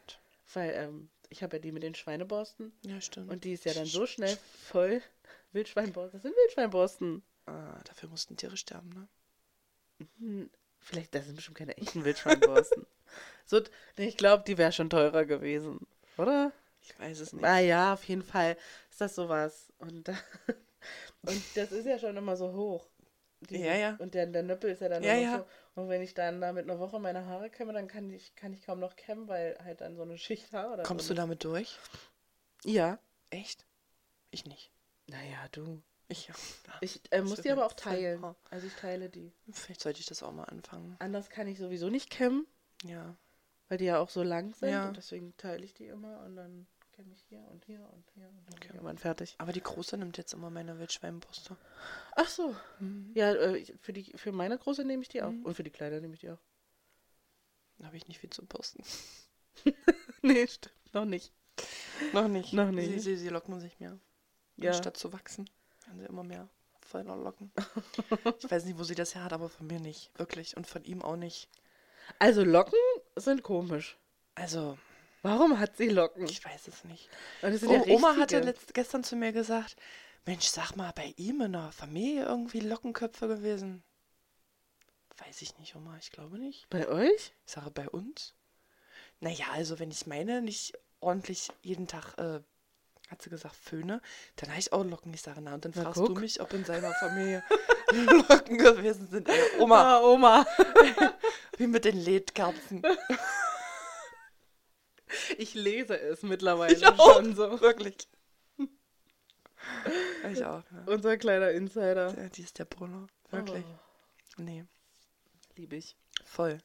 Weil 0.53 0.71
ähm, 0.75 1.09
ich 1.29 1.43
habe 1.43 1.57
ja 1.57 1.61
die 1.61 1.73
mit 1.73 1.83
den 1.83 1.93
Schweineborsten 1.93 2.71
Ja, 2.85 3.01
stimmt. 3.01 3.29
und 3.29 3.43
die 3.43 3.51
ist 3.51 3.65
ja 3.65 3.73
dann 3.73 3.85
so 3.85 4.05
schnell 4.05 4.37
voll. 4.69 5.01
Wildschweinborsten, 5.51 6.13
das 6.17 6.21
sind 6.23 6.35
Wildschweinborsten. 6.37 7.23
ah, 7.47 7.79
dafür 7.83 8.07
mussten 8.09 8.37
Tiere 8.37 8.55
sterben, 8.55 8.89
ne? 8.89 9.07
Hm, 10.19 10.49
vielleicht, 10.79 11.13
das 11.15 11.25
sind 11.25 11.35
bestimmt 11.35 11.57
keine 11.57 11.75
echten 11.77 12.05
Wildschweinborsten. 12.05 12.85
so, 13.45 13.59
ich 13.97 14.15
glaube, 14.15 14.43
die 14.47 14.57
wäre 14.57 14.71
schon 14.71 14.89
teurer 14.89 15.25
gewesen, 15.25 15.85
oder? 16.17 16.53
Ich 16.89 16.99
weiß 16.99 17.19
es 17.19 17.33
nicht. 17.33 17.43
Ah 17.45 17.59
ja, 17.59 17.93
auf 17.93 18.03
jeden 18.05 18.23
Fall 18.23 18.55
ist 18.89 19.01
das 19.01 19.15
sowas. 19.15 19.71
Und, 19.77 20.09
und 21.23 21.43
das 21.55 21.71
ist 21.71 21.85
ja 21.85 21.99
schon 21.99 22.15
immer 22.17 22.37
so 22.37 22.53
hoch. 22.53 22.87
Die- 23.41 23.59
Ja, 23.59 23.75
ja. 23.75 23.95
Und 23.99 24.13
der, 24.13 24.25
der 24.27 24.43
Nöppel 24.43 24.71
ist 24.71 24.81
ja 24.81 24.89
dann 24.89 25.03
Ja, 25.03 25.13
ja. 25.15 25.37
so. 25.39 25.81
Und 25.81 25.89
wenn 25.89 26.01
ich 26.01 26.13
dann 26.13 26.41
damit 26.41 26.67
eine 26.69 26.79
Woche 26.79 26.99
meine 26.99 27.25
Haare 27.25 27.49
kämme, 27.49 27.73
dann 27.73 27.87
kann 27.87 28.09
ich, 28.09 28.35
kann 28.35 28.51
ich 28.53 28.65
kaum 28.65 28.79
noch 28.79 28.95
kämmen, 28.95 29.27
weil 29.27 29.57
halt 29.63 29.81
dann 29.81 29.95
so 29.95 30.01
eine 30.01 30.17
Schicht 30.17 30.51
Haare 30.53 30.77
da 30.77 30.83
Kommst 30.83 31.05
du 31.09 31.13
drin 31.13 31.23
damit 31.23 31.43
durch? 31.43 31.77
Ja. 32.63 32.97
Echt? 33.29 33.65
Ich 34.31 34.45
nicht. 34.45 34.71
Naja, 35.07 35.37
du. 35.51 35.81
Ich. 36.07 36.31
Ich 36.79 37.01
äh, 37.11 37.21
muss 37.21 37.41
die 37.41 37.51
aber 37.51 37.65
auch 37.65 37.73
teilen. 37.73 38.21
Haar. 38.21 38.35
Also 38.49 38.65
ich 38.67 38.73
teile 38.75 39.09
die. 39.09 39.31
Vielleicht 39.51 39.81
sollte 39.81 39.99
ich 39.99 40.05
das 40.05 40.23
auch 40.23 40.31
mal 40.31 40.45
anfangen. 40.45 40.95
Anders 40.99 41.29
kann 41.29 41.47
ich 41.47 41.59
sowieso 41.59 41.89
nicht 41.89 42.09
kämmen, 42.09 42.47
Ja. 42.85 43.15
weil 43.67 43.77
die 43.77 43.85
ja 43.85 43.99
auch 43.99 44.09
so 44.09 44.23
lang 44.23 44.53
sind. 44.55 44.69
Ja. 44.69 44.87
Und 44.87 44.95
deswegen 44.97 45.35
teile 45.37 45.63
ich 45.65 45.73
die 45.73 45.87
immer 45.87 46.21
und 46.21 46.35
dann 46.37 46.65
kämme 46.97 47.13
ich 47.13 47.23
hier 47.29 47.43
und 47.51 47.63
hier 47.65 47.79
und 47.93 48.09
hier 48.15 48.27
und 48.27 48.35
dann 48.47 48.55
Okay. 48.55 48.69
ich 48.69 48.73
irgendwann 48.73 48.97
fertig. 48.97 49.35
Aber 49.37 49.53
die 49.53 49.61
Große 49.61 49.97
nimmt 49.97 50.17
jetzt 50.17 50.33
immer 50.33 50.49
meine 50.49 50.79
Wildschweinbrüste. 50.79 51.55
Ach 52.15 52.27
so. 52.27 52.55
Mhm. 52.79 53.11
Ja, 53.13 53.33
äh, 53.33 53.63
für, 53.81 53.93
die, 53.93 54.11
für 54.15 54.31
meine 54.31 54.57
große 54.57 54.83
nehme 54.83 55.03
ich 55.03 55.09
die 55.09 55.21
auch. 55.21 55.31
Mhm. 55.31 55.45
Und 55.45 55.53
für 55.53 55.63
die 55.63 55.69
kleine 55.69 56.01
nehme 56.01 56.15
ich 56.15 56.21
die 56.21 56.31
auch. 56.31 56.39
Da 57.77 57.85
habe 57.85 57.97
ich 57.97 58.07
nicht 58.07 58.19
viel 58.19 58.31
zu 58.31 58.43
bürsten. 58.45 58.83
nee, 60.23 60.47
stimmt. 60.47 60.73
Noch 60.93 61.05
nicht. 61.05 61.31
Noch 62.13 62.27
nicht. 62.27 62.53
Noch 62.53 62.71
nicht. 62.71 62.89
Sie, 62.89 62.99
sie, 62.99 63.17
sie 63.17 63.29
locken 63.29 63.59
sich 63.59 63.79
mehr. 63.79 63.99
Ja. 64.55 64.71
Anstatt 64.71 64.97
zu 64.97 65.13
wachsen, 65.13 65.47
werden 65.85 65.99
sie 65.99 66.07
immer 66.07 66.23
mehr 66.23 66.49
voller 66.81 67.15
locken. 67.15 67.51
ich 68.39 68.49
weiß 68.49 68.65
nicht, 68.65 68.79
wo 68.79 68.83
sie 68.83 68.95
das 68.95 69.13
her 69.13 69.23
hat, 69.23 69.33
aber 69.33 69.49
von 69.49 69.67
mir 69.67 69.79
nicht. 69.79 70.17
Wirklich. 70.17 70.57
Und 70.57 70.65
von 70.65 70.83
ihm 70.83 71.03
auch 71.03 71.15
nicht. 71.15 71.47
Also 72.17 72.43
Locken 72.43 72.79
sind 73.15 73.43
komisch. 73.43 73.97
Also, 74.33 74.77
Warum 75.21 75.59
hat 75.59 75.77
sie 75.77 75.89
Locken? 75.89 76.25
ich 76.25 76.43
weiß 76.43 76.67
es 76.67 76.83
nicht. 76.83 77.09
Und 77.41 77.51
das 77.51 77.61
sind 77.61 77.69
O 77.69 77.73
ja 77.85 77.93
Oma 77.95 78.15
hatte 78.15 78.39
letzt, 78.39 78.73
gestern 78.73 79.03
zu 79.03 79.15
mir 79.15 79.31
gesagt, 79.33 79.75
Mensch, 80.25 80.45
sag 80.47 80.75
mal, 80.75 80.91
bei 80.95 81.13
ihm 81.17 81.41
in 81.41 81.53
der 81.53 81.71
Familie 81.71 82.25
irgendwie 82.25 82.59
Lockenköpfe 82.59 83.27
gewesen. 83.27 83.83
Weiß 85.25 85.41
ich 85.41 85.57
nicht, 85.57 85.75
Oma, 85.75 85.97
ich 85.99 86.11
glaube 86.11 86.37
nicht. 86.37 86.69
Bei 86.69 86.87
euch? 86.87 87.33
Ich 87.45 87.51
sage 87.53 87.71
bei 87.71 87.89
uns. 87.89 88.33
Naja, 89.19 89.45
also 89.53 89.79
wenn 89.79 89.89
ich 89.89 90.05
meine, 90.05 90.41
nicht 90.41 90.73
ordentlich 90.99 91.49
jeden 91.63 91.87
Tag, 91.87 92.15
äh, 92.19 92.39
hat 93.09 93.21
sie 93.21 93.29
gesagt, 93.29 93.55
föhne, 93.55 94.01
dann 94.35 94.49
habe 94.49 94.59
ich 94.59 94.71
auch 94.73 94.83
Locken. 94.83 95.13
Ich 95.13 95.21
sage, 95.23 95.41
na, 95.41 95.53
und 95.55 95.65
dann 95.65 95.71
Na, 95.75 95.83
fragst 95.83 95.99
guck. 96.01 96.15
du 96.15 96.21
mich, 96.21 96.39
ob 96.41 96.53
in 96.53 96.65
seiner 96.65 96.93
Familie 96.93 97.41
Locken 98.29 98.57
gewesen 98.57 99.07
sind. 99.09 99.27
Ey, 99.29 99.59
Oma, 99.59 99.97
Ah, 99.97 100.01
Oma. 100.03 100.45
wie 101.57 101.67
mit 101.67 101.85
den 101.85 101.97
Ledkerzen. 101.97 102.83
Ich 105.37 105.53
lese 105.53 105.97
es 105.99 106.21
mittlerweile 106.23 106.73
Ich 106.75 106.85
auch. 106.85 107.15
schon 107.15 107.35
so. 107.35 107.61
Wirklich. 107.61 107.95
Ich 110.31 110.43
auch, 110.45 110.63
ja. 110.71 110.83
Unser 110.85 111.17
kleiner 111.17 111.51
Insider. 111.51 112.13
ja. 112.17 112.29
Die 112.29 112.41
ist 112.43 112.59
der 112.59 112.65
Brunner. 112.65 113.07
Wirklich. 113.29 113.65
Oh, 113.65 114.41
Nee, 114.41 114.65
lieb 115.55 115.73
ich. 115.73 115.95
voll. 116.23 116.59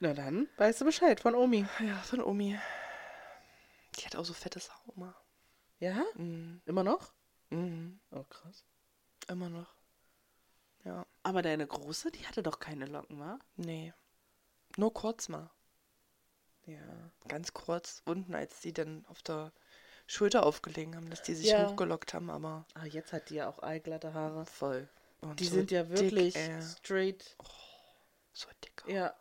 Na 0.00 0.14
dann, 0.14 0.48
weißt 0.56 0.80
du 0.80 0.84
Bescheid 0.84 1.20
von 1.20 1.34
Omi. 1.34 1.64
Ja, 1.80 1.96
von 1.98 2.20
Omi. 2.22 2.58
Die 3.98 4.04
hat 4.06 4.16
auch 4.16 4.24
so 4.24 4.32
fettes 4.34 4.70
Haar, 4.70 4.82
Oma. 4.86 5.14
Ja? 5.78 6.02
Mhm. 6.16 6.60
Immer 6.66 6.82
noch? 6.82 7.12
Mhm. 7.50 8.00
Oh, 8.10 8.24
krass. 8.24 8.64
Immer 9.28 9.48
noch. 9.48 9.72
Ja, 10.84 11.06
Aber 11.22 11.42
deine 11.42 11.66
Große, 11.66 12.10
die 12.10 12.26
hatte 12.26 12.42
doch 12.42 12.58
keine 12.58 12.86
Locken, 12.86 13.20
wa? 13.20 13.38
nee. 13.56 13.92
Nur 14.76 14.92
kurz 14.92 15.28
mal. 15.28 15.50
Ja. 16.66 16.78
Ganz 17.28 17.52
kurz 17.52 18.02
unten, 18.04 18.34
als 18.34 18.60
die 18.60 18.72
dann 18.72 19.04
auf 19.08 19.22
der 19.22 19.52
Schulter 20.06 20.44
aufgelegen 20.44 20.96
haben, 20.96 21.10
dass 21.10 21.22
die 21.22 21.34
sich 21.34 21.48
Ja. 21.48 21.68
hochgelockt 21.68 22.14
haben, 22.14 22.30
aber 22.30 22.66
Ah, 22.74 22.84
jetzt 22.84 23.12
hat 23.12 23.30
die 23.30 23.36
ja 23.36 23.48
auch 23.48 23.58
allglatte 23.60 24.14
Haare. 24.14 24.46
voll. 24.46 24.88
Und 25.20 25.38
Die 25.40 25.44
so 25.46 25.54
sind 25.56 25.70
ja 25.70 25.84
dick, 25.84 25.98
wirklich 26.00 26.36
ey. 26.36 26.60
straight. 26.62 27.36
So 28.32 28.48
dick. 28.64 28.82
Ja. 28.86 29.14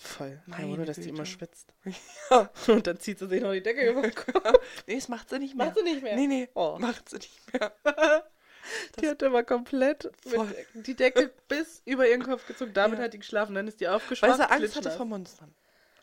Voll. 0.00 0.40
Kein 0.44 0.50
Meine 0.50 0.68
Wunder, 0.70 0.84
dass 0.86 0.96
die 0.96 1.02
Güte. 1.02 1.14
immer 1.16 1.26
schwitzt. 1.26 1.74
Ja. 2.30 2.50
Und 2.68 2.86
dann 2.86 2.98
zieht 3.00 3.18
sie 3.18 3.26
sich 3.26 3.42
noch 3.42 3.52
die 3.52 3.62
Decke 3.62 3.90
über 3.90 4.02
den 4.02 4.14
Kopf. 4.14 4.42
nee, 4.86 4.94
das 4.94 5.08
macht 5.08 5.28
sie 5.28 5.38
nicht 5.38 5.56
mehr. 5.56 5.66
Macht 5.66 5.76
sie 5.76 5.82
nicht 5.82 6.02
mehr? 6.02 6.14
Nee, 6.16 6.26
nee, 6.26 6.48
Oh. 6.54 6.78
macht 6.78 7.08
sie 7.08 7.16
nicht 7.16 7.52
mehr. 7.52 7.72
Die 9.00 9.08
hat 9.08 9.22
immer 9.22 9.42
komplett 9.44 10.10
Voll. 10.26 10.46
mit 10.74 10.86
die 10.86 10.94
Decke 10.94 11.32
bis 11.48 11.82
über 11.84 12.08
ihren 12.08 12.22
Kopf 12.22 12.46
gezogen. 12.46 12.72
Damit 12.74 12.98
Ja. 12.98 13.06
hat 13.06 13.14
die 13.14 13.18
geschlafen. 13.18 13.54
Dann 13.54 13.66
ist 13.66 13.80
die 13.80 13.86
Weil 13.86 13.94
aufgeschwacht. 13.94 14.36
sie 14.36 14.48
Angst 14.50 14.76
hatte 14.76 14.90
vor 14.90 15.06
Monstern. 15.06 15.54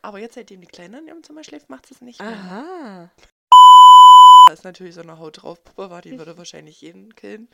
Aber 0.05 0.19
jetzt, 0.19 0.35
seitdem 0.35 0.61
die 0.61 0.67
Kleine 0.67 0.99
in 0.99 1.07
ihrem 1.07 1.23
Zimmer 1.23 1.43
schläft, 1.43 1.67
macht 1.71 1.87
sie 1.87 1.95
es 1.95 2.01
nicht 2.01 2.19
mehr. 2.21 2.29
Aha. 2.29 3.09
Da 4.45 4.53
ist 4.53 4.63
natürlich 4.63 4.93
so 4.93 5.01
eine 5.01 5.17
Haut 5.17 5.41
drauf. 5.41 5.63
Puppe 5.63 5.89
war, 5.89 6.03
die 6.03 6.19
würde 6.19 6.37
wahrscheinlich 6.37 6.79
jeden 6.81 7.15
killen. 7.15 7.49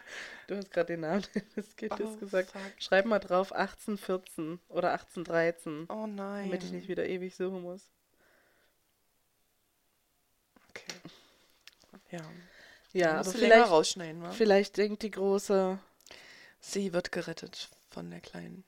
Du 0.47 0.57
hast 0.57 0.69
gerade 0.69 0.87
den 0.87 0.99
Namen 0.99 1.23
des 1.55 1.73
Kindes 1.77 2.01
Oh, 2.01 2.17
gesagt. 2.17 2.51
fuck. 2.51 2.61
Schreib 2.77 3.05
mal 3.05 3.19
drauf 3.19 3.53
1814 3.53 4.59
oder 4.67 4.91
1813. 4.91 5.85
Oh 5.89 6.07
nein. 6.07 6.49
Damit 6.49 6.65
ich 6.65 6.71
nicht 6.71 6.89
wieder 6.89 7.07
ewig 7.07 7.33
suchen 7.33 7.61
muss. 7.61 7.89
Okay. 10.69 10.91
Ja. 12.09 12.19
Ja, 12.91 13.19
aber 13.21 13.31
vielleicht, 13.31 13.69
rausschneiden, 13.69 14.21
wa? 14.23 14.31
vielleicht 14.31 14.75
denkt 14.75 15.03
die 15.03 15.11
Große. 15.11 15.79
Sie 16.59 16.91
wird 16.91 17.13
gerettet 17.13 17.69
von 17.89 18.11
der 18.11 18.19
Kleinen. 18.19 18.65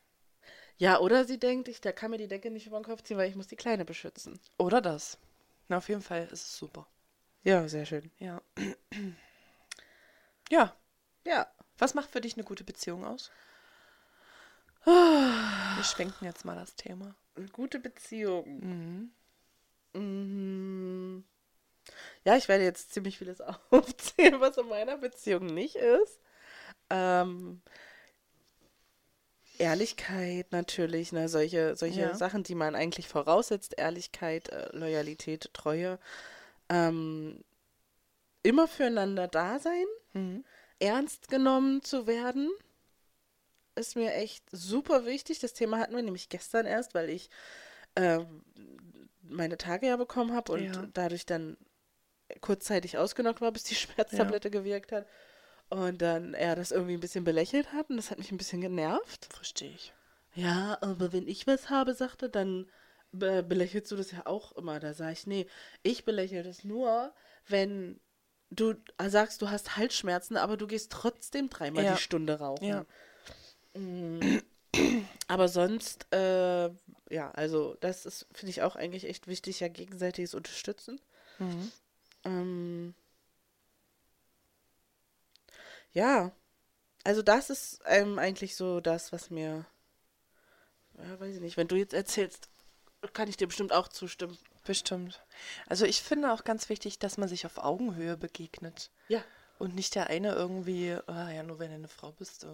Ja, 0.78 1.00
oder 1.00 1.26
sie 1.26 1.40
denkt, 1.40 1.68
ich, 1.68 1.82
der 1.82 1.94
kann 1.94 2.12
mir 2.12 2.18
die 2.18 2.28
Decke 2.28 2.52
nicht 2.52 2.68
über 2.68 2.80
den 2.80 2.86
Kopf 2.86 3.04
ziehen, 3.04 3.18
weil 3.18 3.30
ich 3.30 3.36
muss 3.36 3.48
die 3.48 3.56
Kleine 3.56 3.86
beschützen. 3.86 4.40
Oder 4.58 4.82
das. 4.82 5.18
Na, 5.68 5.78
auf 5.78 5.90
jeden 5.90 6.02
Fall 6.02 6.24
ist 6.26 6.32
es 6.34 6.58
super. 6.58 6.88
Ja, 7.44 7.68
sehr 7.68 7.86
schön. 7.86 8.12
Ja. 8.20 8.42
ja. 10.50 10.76
Ja. 11.26 11.48
Was 11.78 11.94
macht 11.94 12.10
für 12.12 12.22
dich 12.22 12.36
eine 12.36 12.44
gute 12.44 12.64
Beziehung 12.64 13.06
aus? 13.06 13.32
Wir 14.86 15.84
schwenken 15.84 16.26
jetzt 16.26 16.46
mal 16.46 16.56
das 16.56 16.76
Thema. 16.76 17.16
Eine 17.36 17.48
gute 17.48 17.80
Beziehung. 17.80 18.60
Mhm. 18.60 19.12
Mhm. 19.94 21.24
Ja, 22.26 22.36
ich 22.36 22.48
werde 22.48 22.64
jetzt 22.64 22.94
ziemlich 22.94 23.18
vieles 23.18 23.42
aufzählen, 23.72 24.40
was 24.40 24.58
in 24.58 24.68
meiner 24.68 24.98
Beziehung 24.98 25.46
nicht 25.48 25.76
ist. 25.76 26.20
Ähm, 26.90 27.62
Ehrlichkeit 29.60 30.52
natürlich, 30.52 31.12
ne, 31.12 31.30
solche, 31.30 31.76
solche 31.76 32.02
Ja. 32.02 32.16
Sachen, 32.16 32.44
die 32.44 32.56
man 32.56 32.76
eigentlich 32.76 33.08
voraussetzt. 33.08 33.76
Ehrlichkeit, 33.78 34.50
äh, 34.50 34.70
Loyalität, 34.76 35.50
Treue. 35.54 36.00
Ähm, 36.70 37.44
immer 38.42 38.68
füreinander 38.68 39.28
da 39.28 39.60
sein, 39.60 39.86
Mhm. 40.14 40.44
ernst 40.80 41.30
genommen 41.30 41.82
zu 41.82 42.08
werden, 42.08 42.52
ist 43.76 43.96
mir 43.96 44.14
echt 44.14 44.44
super 44.52 45.06
wichtig. 45.06 45.40
Das 45.40 45.54
Thema 45.54 45.80
hatten 45.80 45.96
wir 45.96 46.04
nämlich 46.04 46.30
gestern 46.30 46.66
erst, 46.66 46.94
weil 46.94 47.10
ich 47.10 47.30
ähm, 47.96 48.44
meine 49.22 49.58
Tage 49.58 49.88
ja 49.88 49.98
bekommen 49.98 50.34
habe 50.36 50.52
und 50.52 50.76
Ja. 50.76 50.88
dadurch 50.94 51.26
dann 51.26 51.58
kurzzeitig 52.42 52.98
ausgenockt 52.98 53.42
war, 53.42 53.52
bis 53.52 53.64
die 53.64 53.76
Schmerztablette 53.76 54.52
gewirkt 54.52 54.92
hat. 54.92 55.08
Und 55.70 56.02
dann 56.02 56.34
er 56.34 56.56
das 56.56 56.72
irgendwie 56.72 56.94
ein 56.94 57.00
bisschen 57.00 57.24
belächelt 57.24 57.74
hat 57.74 57.90
und 57.90 57.98
das 57.98 58.12
hat 58.12 58.20
mich 58.20 58.32
ein 58.32 58.38
bisschen 58.38 58.62
genervt. 58.62 59.28
Verstehe 59.34 59.72
ich. 59.72 59.94
Ja, 60.36 60.78
aber 60.82 61.14
wenn 61.14 61.28
ich 61.28 61.48
was 61.48 61.70
habe, 61.70 61.94
sagte, 61.94 62.30
dann 62.30 62.68
be 63.12 63.44
belächelst 63.44 63.92
du 63.92 63.96
das 63.96 64.12
ja 64.12 64.26
auch 64.26 64.52
immer. 64.54 64.80
Da 64.80 64.94
sage 64.94 65.14
ich, 65.14 65.28
nee, 65.28 65.48
ich 65.82 66.06
belächle 66.06 66.44
das 66.44 66.64
nur, 66.64 67.14
wenn 67.48 68.00
du 68.50 68.76
sagst, 69.08 69.42
du 69.42 69.50
hast 69.50 69.78
Halsschmerzen, 69.78 70.38
aber 70.38 70.58
du 70.58 70.68
gehst 70.68 70.92
trotzdem 70.92 71.50
dreimal 71.50 71.84
Ja. 71.84 71.94
die 71.94 72.02
Stunde 72.02 72.40
rauchen. 72.40 72.66
Ja. 72.66 72.86
Mm. 73.80 74.42
Aber 75.28 75.48
sonst, 75.48 76.08
äh, 76.14 76.70
ja, 77.10 77.32
also 77.32 77.76
das 77.80 78.06
ist, 78.06 78.28
finde 78.34 78.50
ich 78.52 78.62
auch 78.64 78.76
eigentlich 78.76 79.06
echt 79.06 79.28
wichtig, 79.28 79.60
ja, 79.60 79.68
gegenseitiges 79.68 80.34
Unterstützen. 80.34 81.00
Mhm. 81.40 81.72
Ähm, 82.24 82.96
ja, 85.94 86.32
also 87.04 87.22
das 87.22 87.50
ist 87.50 87.82
ähm, 87.86 88.20
eigentlich 88.20 88.56
so 88.56 88.80
das, 88.80 89.12
was 89.12 89.30
mir, 89.30 89.66
ja, 90.98 91.20
weiß 91.20 91.36
ich 91.36 91.42
nicht, 91.42 91.58
wenn 91.58 91.68
du 91.68 91.76
jetzt 91.76 91.94
erzählst, 91.94 92.50
kann 93.14 93.28
ich 93.28 93.38
dir 93.38 93.48
bestimmt 93.48 93.74
auch 93.74 93.88
zustimmen. 93.88 94.38
Bestimmt. 94.66 95.22
Also 95.68 95.86
ich 95.86 96.02
finde 96.02 96.32
auch 96.32 96.46
ganz 96.46 96.70
wichtig, 96.70 97.00
dass 97.00 97.18
man 97.18 97.28
sich 97.28 97.46
auf 97.46 97.58
Augenhöhe 97.58 98.16
begegnet. 98.16 98.92
Ja. 99.10 99.22
Und 99.60 99.76
nicht 99.76 99.96
der 99.96 100.08
eine 100.08 100.34
irgendwie, 100.34 100.98
ah, 101.08 101.30
ja, 101.30 101.44
nur 101.44 101.60
wenn 101.60 101.70
du 101.70 101.76
eine 101.76 101.88
Frau 101.90 102.14
bist, 102.14 102.46
äh, 102.46 102.48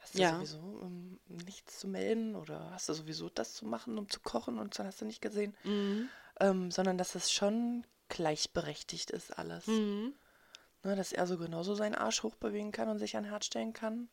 hast 0.00 0.14
du 0.14 0.18
ja. 0.18 0.34
sowieso 0.34 0.58
um, 0.58 1.20
ähm, 1.30 1.36
nichts 1.44 1.78
zu 1.78 1.88
melden 1.88 2.34
oder 2.34 2.70
hast 2.72 2.88
du 2.88 2.94
sowieso 2.94 3.28
das 3.28 3.54
zu 3.54 3.64
machen, 3.64 3.96
um 3.96 4.08
zu 4.08 4.20
kochen 4.20 4.58
und 4.58 4.76
dann 4.78 4.86
hast 4.86 5.00
du 5.00 5.04
nicht 5.04 5.22
gesehen. 5.22 5.56
Mhm. 5.62 6.08
Ähm, 6.40 6.70
sondern 6.72 6.98
dass 6.98 7.14
es 7.14 7.30
schon 7.30 7.86
gleichberechtigt 8.08 9.10
ist 9.10 9.38
alles. 9.38 9.68
Mhm. 9.68 10.14
Ne, 10.84 10.96
dass 10.96 11.12
er 11.12 11.26
so 11.26 11.38
genauso 11.38 11.74
seinen 11.74 11.94
Arsch 11.94 12.22
hochbewegen 12.22 12.70
kann 12.70 12.88
und 12.88 12.98
sich 12.98 13.16
an 13.16 13.24
Herz 13.24 13.46
stellen 13.46 13.72
kann, 13.72 14.10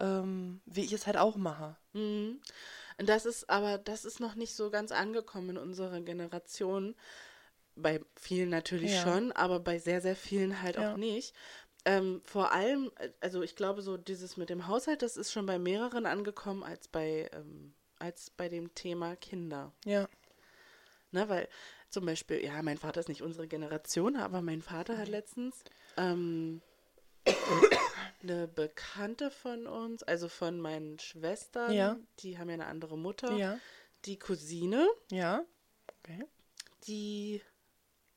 ähm, 0.00 0.62
wie 0.64 0.84
ich 0.84 0.92
es 0.94 1.06
halt 1.06 1.18
auch 1.18 1.36
mache. 1.36 1.76
Mhm. 1.92 2.40
Und 2.98 3.08
das 3.08 3.26
ist 3.26 3.50
aber, 3.50 3.76
das 3.76 4.06
ist 4.06 4.18
noch 4.18 4.34
nicht 4.34 4.54
so 4.54 4.70
ganz 4.70 4.90
angekommen 4.90 5.50
in 5.50 5.58
unserer 5.58 6.00
Generation. 6.00 6.94
Bei 7.74 8.00
vielen 8.16 8.48
natürlich 8.48 8.92
ja. 8.92 9.02
schon, 9.02 9.32
aber 9.32 9.60
bei 9.60 9.78
sehr, 9.78 10.00
sehr 10.00 10.16
vielen 10.16 10.62
halt 10.62 10.76
ja. 10.76 10.92
auch 10.92 10.96
nicht. 10.96 11.34
Ähm, 11.84 12.22
vor 12.24 12.52
allem, 12.52 12.90
also 13.20 13.42
ich 13.42 13.54
glaube, 13.54 13.82
so 13.82 13.96
dieses 13.96 14.36
mit 14.36 14.48
dem 14.48 14.68
Haushalt, 14.68 15.02
das 15.02 15.16
ist 15.16 15.30
schon 15.32 15.46
bei 15.46 15.58
mehreren 15.58 16.06
angekommen 16.06 16.62
als 16.62 16.88
bei, 16.88 17.28
ähm, 17.32 17.74
als 17.98 18.30
bei 18.30 18.48
dem 18.48 18.74
Thema 18.74 19.16
Kinder. 19.16 19.72
Ja. 19.84 20.08
Ne, 21.10 21.28
weil 21.28 21.48
zum 21.92 22.06
Beispiel, 22.06 22.44
ja, 22.44 22.60
mein 22.62 22.78
Vater 22.78 23.00
ist 23.00 23.08
nicht 23.08 23.22
unsere 23.22 23.46
Generation, 23.46 24.16
aber 24.16 24.42
mein 24.42 24.62
Vater 24.62 24.96
hat 24.96 25.08
letztens 25.08 25.62
ähm, 25.96 26.62
eine 28.22 28.48
Bekannte 28.48 29.30
von 29.30 29.66
uns, 29.66 30.02
also 30.02 30.28
von 30.28 30.58
meinen 30.58 30.98
Schwestern, 30.98 31.72
ja. 31.72 31.98
die 32.20 32.38
haben 32.38 32.48
ja 32.48 32.54
eine 32.54 32.66
andere 32.66 32.96
Mutter, 32.96 33.32
ja. 33.32 33.58
die 34.06 34.18
Cousine, 34.18 34.88
ja, 35.10 35.44
okay. 35.98 36.24
die 36.86 37.42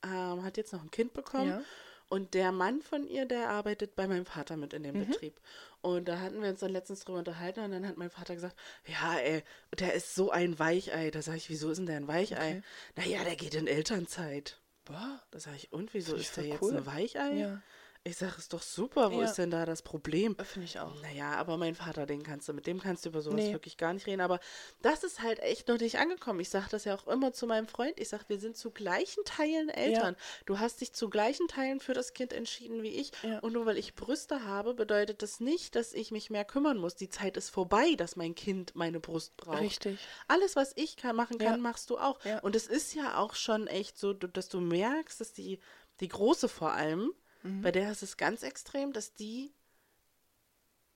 ähm, 0.04 0.44
hat 0.44 0.58
jetzt 0.58 0.72
noch 0.74 0.82
ein 0.82 0.92
Kind 0.92 1.14
bekommen. 1.14 1.50
Ja. 1.50 1.62
Und 2.08 2.34
der 2.34 2.52
Mann 2.52 2.82
von 2.82 3.08
ihr, 3.08 3.26
der 3.26 3.50
arbeitet 3.50 3.96
bei 3.96 4.08
meinem 4.08 4.26
Vater 4.26 4.58
mit 4.58 4.74
in 4.74 4.84
dem 4.84 5.00
mhm. 5.00 5.08
Betrieb. 5.08 5.40
Und 5.82 6.08
da 6.08 6.20
hatten 6.20 6.42
wir 6.42 6.50
uns 6.50 6.60
dann 6.60 6.72
letztens 6.72 7.04
drüber 7.04 7.20
unterhalten 7.20 7.62
und 7.62 7.72
dann 7.72 7.88
hat 7.88 7.98
mein 7.98 8.10
Vater 8.10 8.36
gesagt, 8.36 8.56
ja, 8.88 9.18
ey, 9.18 9.44
der 9.78 9.94
ist 9.94 10.16
so 10.16 10.32
ein 10.32 10.58
Weichei. 10.58 11.12
Da 11.12 11.22
sage 11.22 11.38
ich, 11.38 11.50
wieso 11.50 11.70
ist 11.70 11.78
denn 11.78 11.86
der 11.86 11.98
ein 11.98 12.08
Weichei? 12.08 12.58
Okay. 12.58 12.64
Naja, 12.96 13.24
der 13.24 13.36
geht 13.36 13.56
in 13.56 13.68
Elternzeit. 13.68 14.60
Boah, 14.86 15.22
da 15.32 15.40
sage 15.40 15.58
ich, 15.58 15.72
und 15.74 15.94
wieso 15.94 16.16
ist 16.16 16.38
der 16.38 16.46
jetzt 16.46 16.62
cool. 16.62 16.78
ein 16.78 16.86
Weichei? 16.86 17.34
Ja. 17.34 17.62
Ich 18.08 18.18
sage, 18.18 18.36
ist 18.38 18.54
doch 18.54 18.62
super, 18.62 19.12
wo 19.12 19.22
ja. 19.22 19.26
ist 19.26 19.40
denn 19.40 19.50
da 19.50 19.66
das 19.66 19.82
Problem? 19.82 20.36
Finde 20.44 20.66
ich 20.66 20.80
auch. 20.80 20.94
Naja, 21.02 21.32
aber 21.32 21.58
mein 21.58 21.74
Vater, 21.74 22.06
den 22.06 22.22
kannst 22.22 22.48
du, 22.48 22.54
mit 22.54 22.68
dem 22.68 22.80
kannst 22.80 23.04
du 23.04 23.10
über 23.10 23.20
sowas 23.24 23.42
nee. 23.42 23.52
wirklich 23.52 23.78
gar 23.78 23.94
nicht 23.94 24.06
reden. 24.06 24.22
Aber 24.22 24.40
das 24.84 25.04
ist 25.04 25.24
halt 25.24 25.40
echt 25.40 25.68
noch 25.68 25.80
nicht 25.80 25.98
angekommen. 25.98 26.40
Ich 26.40 26.50
sage 26.50 26.68
das 26.70 26.86
ja 26.86 26.94
auch 26.94 27.08
immer 27.08 27.34
zu 27.34 27.48
meinem 27.48 27.68
Freund. 27.68 28.00
Ich 28.00 28.10
sage, 28.10 28.26
wir 28.28 28.38
sind 28.38 28.58
zu 28.58 28.70
gleichen 28.70 29.26
Teilen 29.26 29.70
Eltern. 29.70 30.14
Ja. 30.14 30.44
Du 30.46 30.60
hast 30.60 30.82
dich 30.82 30.94
zu 30.94 31.10
gleichen 31.10 31.48
Teilen 31.48 31.80
für 31.80 31.96
das 31.96 32.14
Kind 32.14 32.32
entschieden 32.32 32.84
wie 32.84 32.90
ich. 32.90 33.12
Ja. 33.24 33.40
Und 33.40 33.54
nur 33.54 33.66
weil 33.66 33.80
ich 33.80 33.96
Brüste 33.96 34.44
habe, 34.46 34.76
bedeutet 34.76 35.24
das 35.24 35.40
nicht, 35.40 35.74
dass 35.74 35.92
ich 35.92 36.12
mich 36.12 36.30
mehr 36.30 36.46
kümmern 36.46 36.78
muss. 36.78 36.94
Die 36.94 37.10
Zeit 37.10 37.38
ist 37.38 37.50
vorbei, 37.50 37.96
dass 37.98 38.16
mein 38.16 38.36
Kind 38.36 38.76
meine 38.76 39.00
Brust 39.00 39.36
braucht. 39.36 39.62
Richtig. 39.62 39.98
Alles, 40.28 40.56
was 40.56 40.74
ich 40.76 40.96
kann, 40.96 41.16
machen 41.16 41.40
kann, 41.40 41.60
machst 41.60 41.90
du 41.90 41.98
auch. 41.98 42.20
Und 42.44 42.56
es 42.56 42.68
ist 42.68 42.94
ja 42.94 43.18
auch 43.18 43.34
schon 43.34 43.66
echt 43.66 43.98
so, 43.98 44.14
dass 44.14 44.48
du 44.48 44.62
merkst, 44.62 45.20
dass 45.20 45.34
die, 45.34 45.58
die 46.02 46.10
Große 46.10 46.48
vor 46.48 46.74
allem, 46.74 47.12
Mhm. 47.46 47.62
Bei 47.62 47.72
der 47.72 47.92
ist 47.92 48.04
es 48.04 48.18
ganz 48.18 48.44
extrem, 48.44 48.92
dass 48.92 49.14
die 49.14 49.54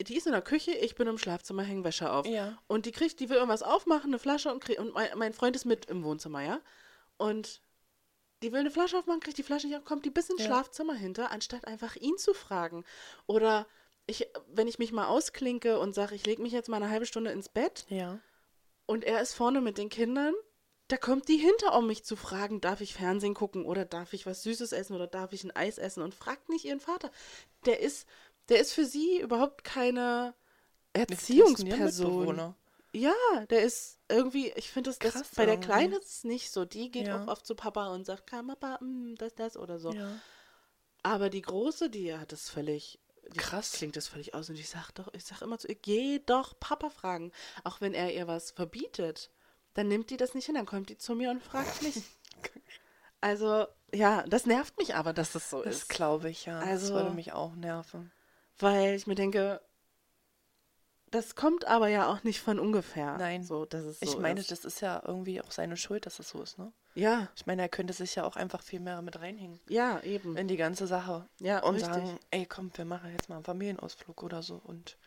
die 0.02 0.16
ist 0.16 0.28
in 0.28 0.32
der 0.32 0.42
Küche, 0.42 0.72
ich 0.72 0.96
bin 0.96 1.08
im 1.08 1.18
Schlafzimmer, 1.18 1.62
hängen 1.62 1.84
Wäsche 1.84 2.10
auf. 2.10 2.26
Ja. 2.26 2.58
Und 2.68 2.86
die 2.86 2.94
kriegt, 2.94 3.20
die 3.20 3.30
will 3.30 3.36
irgendwas 3.36 3.64
aufmachen, 3.64 4.12
eine 4.12 4.20
Flasche 4.20 4.50
und 4.50 4.64
kriegt, 4.64 4.80
und 4.80 4.94
mein, 4.94 5.10
mein, 5.18 5.34
Freund 5.34 5.58
ist 5.58 5.66
mit 5.66 5.88
im 5.88 6.06
Wohnzimmer, 6.06 6.42
ja. 6.42 6.62
Und 7.18 7.62
die 8.42 8.54
will 8.54 8.62
eine 8.62 8.72
Flasche 8.72 8.98
aufmachen, 8.98 9.20
kriegt 9.20 9.38
die 9.38 9.44
Flasche 9.44 9.68
nicht 9.68 9.76
auf, 9.76 9.84
kommt 9.84 10.06
die 10.06 10.10
bis 10.10 10.30
ins 10.30 10.40
ja. 10.40 10.46
Schlafzimmer 10.46 10.94
hinter, 10.94 11.32
anstatt 11.32 11.68
einfach 11.68 11.98
ihn 11.98 12.18
zu 12.18 12.34
fragen. 12.34 12.86
Oder 13.28 13.68
ich, 14.08 14.30
wenn 14.48 14.70
ich 14.70 14.80
mich 14.80 14.94
mal 14.94 15.08
ausklinke 15.08 15.80
und 15.80 15.94
sage, 15.94 16.16
ich 16.16 16.26
lege 16.26 16.42
mich 16.42 16.54
jetzt 16.54 16.70
mal 16.70 16.78
eine 16.78 16.90
halbe 16.90 17.06
Stunde 17.06 17.32
ins 17.32 17.50
Bett. 17.50 17.86
Ja. 17.90 18.20
Und 18.86 19.04
er 19.04 19.22
ist 19.22 19.34
vorne 19.34 19.60
mit 19.60 19.78
den 19.78 19.90
Kindern, 19.90 20.34
da 20.90 20.98
kommt 20.98 21.28
die 21.28 21.38
hinter, 21.38 21.78
um 21.78 21.86
mich 21.86 22.04
zu 22.04 22.16
fragen, 22.16 22.62
darf 22.62 22.82
ich 22.82 22.96
Fernsehen 22.96 23.36
gucken 23.36 23.64
oder 23.64 23.86
darf 23.86 24.14
ich 24.14 24.26
was 24.26 24.42
Süßes 24.42 24.72
essen 24.72 24.96
oder 24.96 25.06
darf 25.06 25.34
ich 25.34 25.44
ein 25.44 25.56
Eis 25.56 25.78
essen 25.78 26.02
und 26.02 26.16
fragt 26.16 26.50
nicht 26.50 26.66
ihren 26.66 26.80
Vater. 26.80 27.12
Der 27.66 27.80
ist, 27.80 28.08
der 28.50 28.60
ist 28.60 28.74
für 28.74 28.86
sie 28.86 29.22
überhaupt 29.22 29.64
keine 29.64 30.34
Erziehungsperson. 30.94 32.56
Ja, 32.92 33.14
der 33.52 33.62
ist 33.62 34.00
irgendwie, 34.10 34.52
ich 34.56 34.72
finde 34.72 34.90
das, 34.90 34.98
das 34.98 35.30
bei 35.36 35.46
der 35.46 35.60
Kleinen 35.60 35.94
ist 35.94 36.10
es 36.10 36.24
nicht 36.24 36.50
so. 36.50 36.66
Die 36.66 36.90
geht 36.90 37.06
ja. 37.06 37.24
auch 37.24 37.28
oft 37.28 37.46
zu 37.46 37.54
Papa 37.54 37.94
und 37.94 38.08
sagt, 38.08 38.26
kann 38.26 38.48
Papa, 38.48 38.80
mh, 38.82 39.16
das, 39.20 39.36
das 39.36 39.58
oder 39.58 39.78
so. 39.78 39.94
Ja. 39.94 40.20
Aber 41.04 41.30
die 41.30 41.44
Große, 41.44 41.92
die 41.92 42.16
hat 42.16 42.32
das 42.32 42.50
völlig, 42.50 43.00
Krass. 43.38 43.74
Klingt 43.74 43.96
das 43.96 44.08
völlig 44.08 44.34
aus. 44.34 44.50
Und 44.50 44.56
ich 44.56 44.70
sag 44.70 44.90
doch, 44.94 45.14
ich 45.14 45.24
sag 45.24 45.44
immer 45.44 45.60
zu 45.60 45.68
ihr, 45.68 45.76
geh 45.76 46.18
doch 46.26 46.60
Papa 46.60 46.90
fragen. 46.90 47.32
Auch 47.64 47.80
wenn 47.80 47.94
er 47.94 48.12
ihr 48.12 48.26
was 48.26 48.50
verbietet 48.50 49.30
dann 49.74 49.88
nimmt 49.88 50.10
die 50.10 50.18
das 50.18 50.34
nicht 50.34 50.46
hin, 50.46 50.56
dann 50.56 50.66
kommt 50.66 50.90
die 50.90 50.98
zu 50.98 51.16
mir 51.16 51.32
und 51.32 51.44
fragt 51.44 51.82
mich. 51.82 52.02
Also, 53.22 53.68
ja, 53.94 54.24
das 54.28 54.46
nervt 54.46 54.78
mich 54.78 54.96
aber, 54.96 55.12
dass 55.12 55.34
das 55.34 55.50
so 55.50 55.62
das 55.62 55.76
ist. 55.76 55.82
Das 55.82 55.88
glaube 55.90 56.30
ich, 56.30 56.46
ja. 56.46 56.60
Also, 56.60 56.94
das 56.94 57.04
würde 57.04 57.14
mich 57.14 57.34
auch 57.34 57.54
nerven. 57.54 58.14
Weil 58.60 58.96
ich 58.96 59.08
mir 59.08 59.16
denke, 59.16 59.60
das 61.12 61.36
kommt 61.36 61.66
aber 61.66 61.88
ja 61.88 62.08
auch 62.08 62.24
nicht 62.24 62.40
von 62.40 62.60
ungefähr. 62.60 63.18
Nein. 63.18 63.44
So, 63.44 63.66
dass 63.66 63.84
es 63.84 64.00
so 64.00 64.06
ich 64.06 64.18
meine, 64.18 64.40
ist. 64.40 64.52
das 64.52 64.64
ist 64.66 64.82
ja 64.82 65.02
irgendwie 65.06 65.42
auch 65.42 65.52
seine 65.52 65.76
Schuld, 65.76 66.06
dass 66.06 66.18
das 66.18 66.30
so 66.30 66.42
ist, 66.42 66.58
ne? 66.58 66.72
Ja. 66.96 67.30
Ich 67.36 67.46
meine, 67.46 67.62
er 67.62 67.70
könnte 67.70 67.94
sich 67.94 68.16
ja 68.16 68.24
auch 68.24 68.36
einfach 68.36 68.62
viel 68.62 68.80
mehr 68.80 69.02
mit 69.02 69.20
reinhängen. 69.20 69.60
Ja, 69.70 70.02
eben. 70.02 70.36
In 70.38 70.48
die 70.48 70.58
ganze 70.58 70.88
Sache. 70.88 71.28
Ja, 71.40 71.64
Und 71.64 71.76
richtig. 71.76 71.94
sagen, 71.94 72.20
ey, 72.32 72.46
komm, 72.46 72.72
wir 72.76 72.86
machen 72.86 73.12
jetzt 73.12 73.30
mal 73.30 73.36
einen 73.36 73.46
Familienausflug 73.46 74.24
oder 74.24 74.42
so. 74.42 74.56
Und 74.64 74.98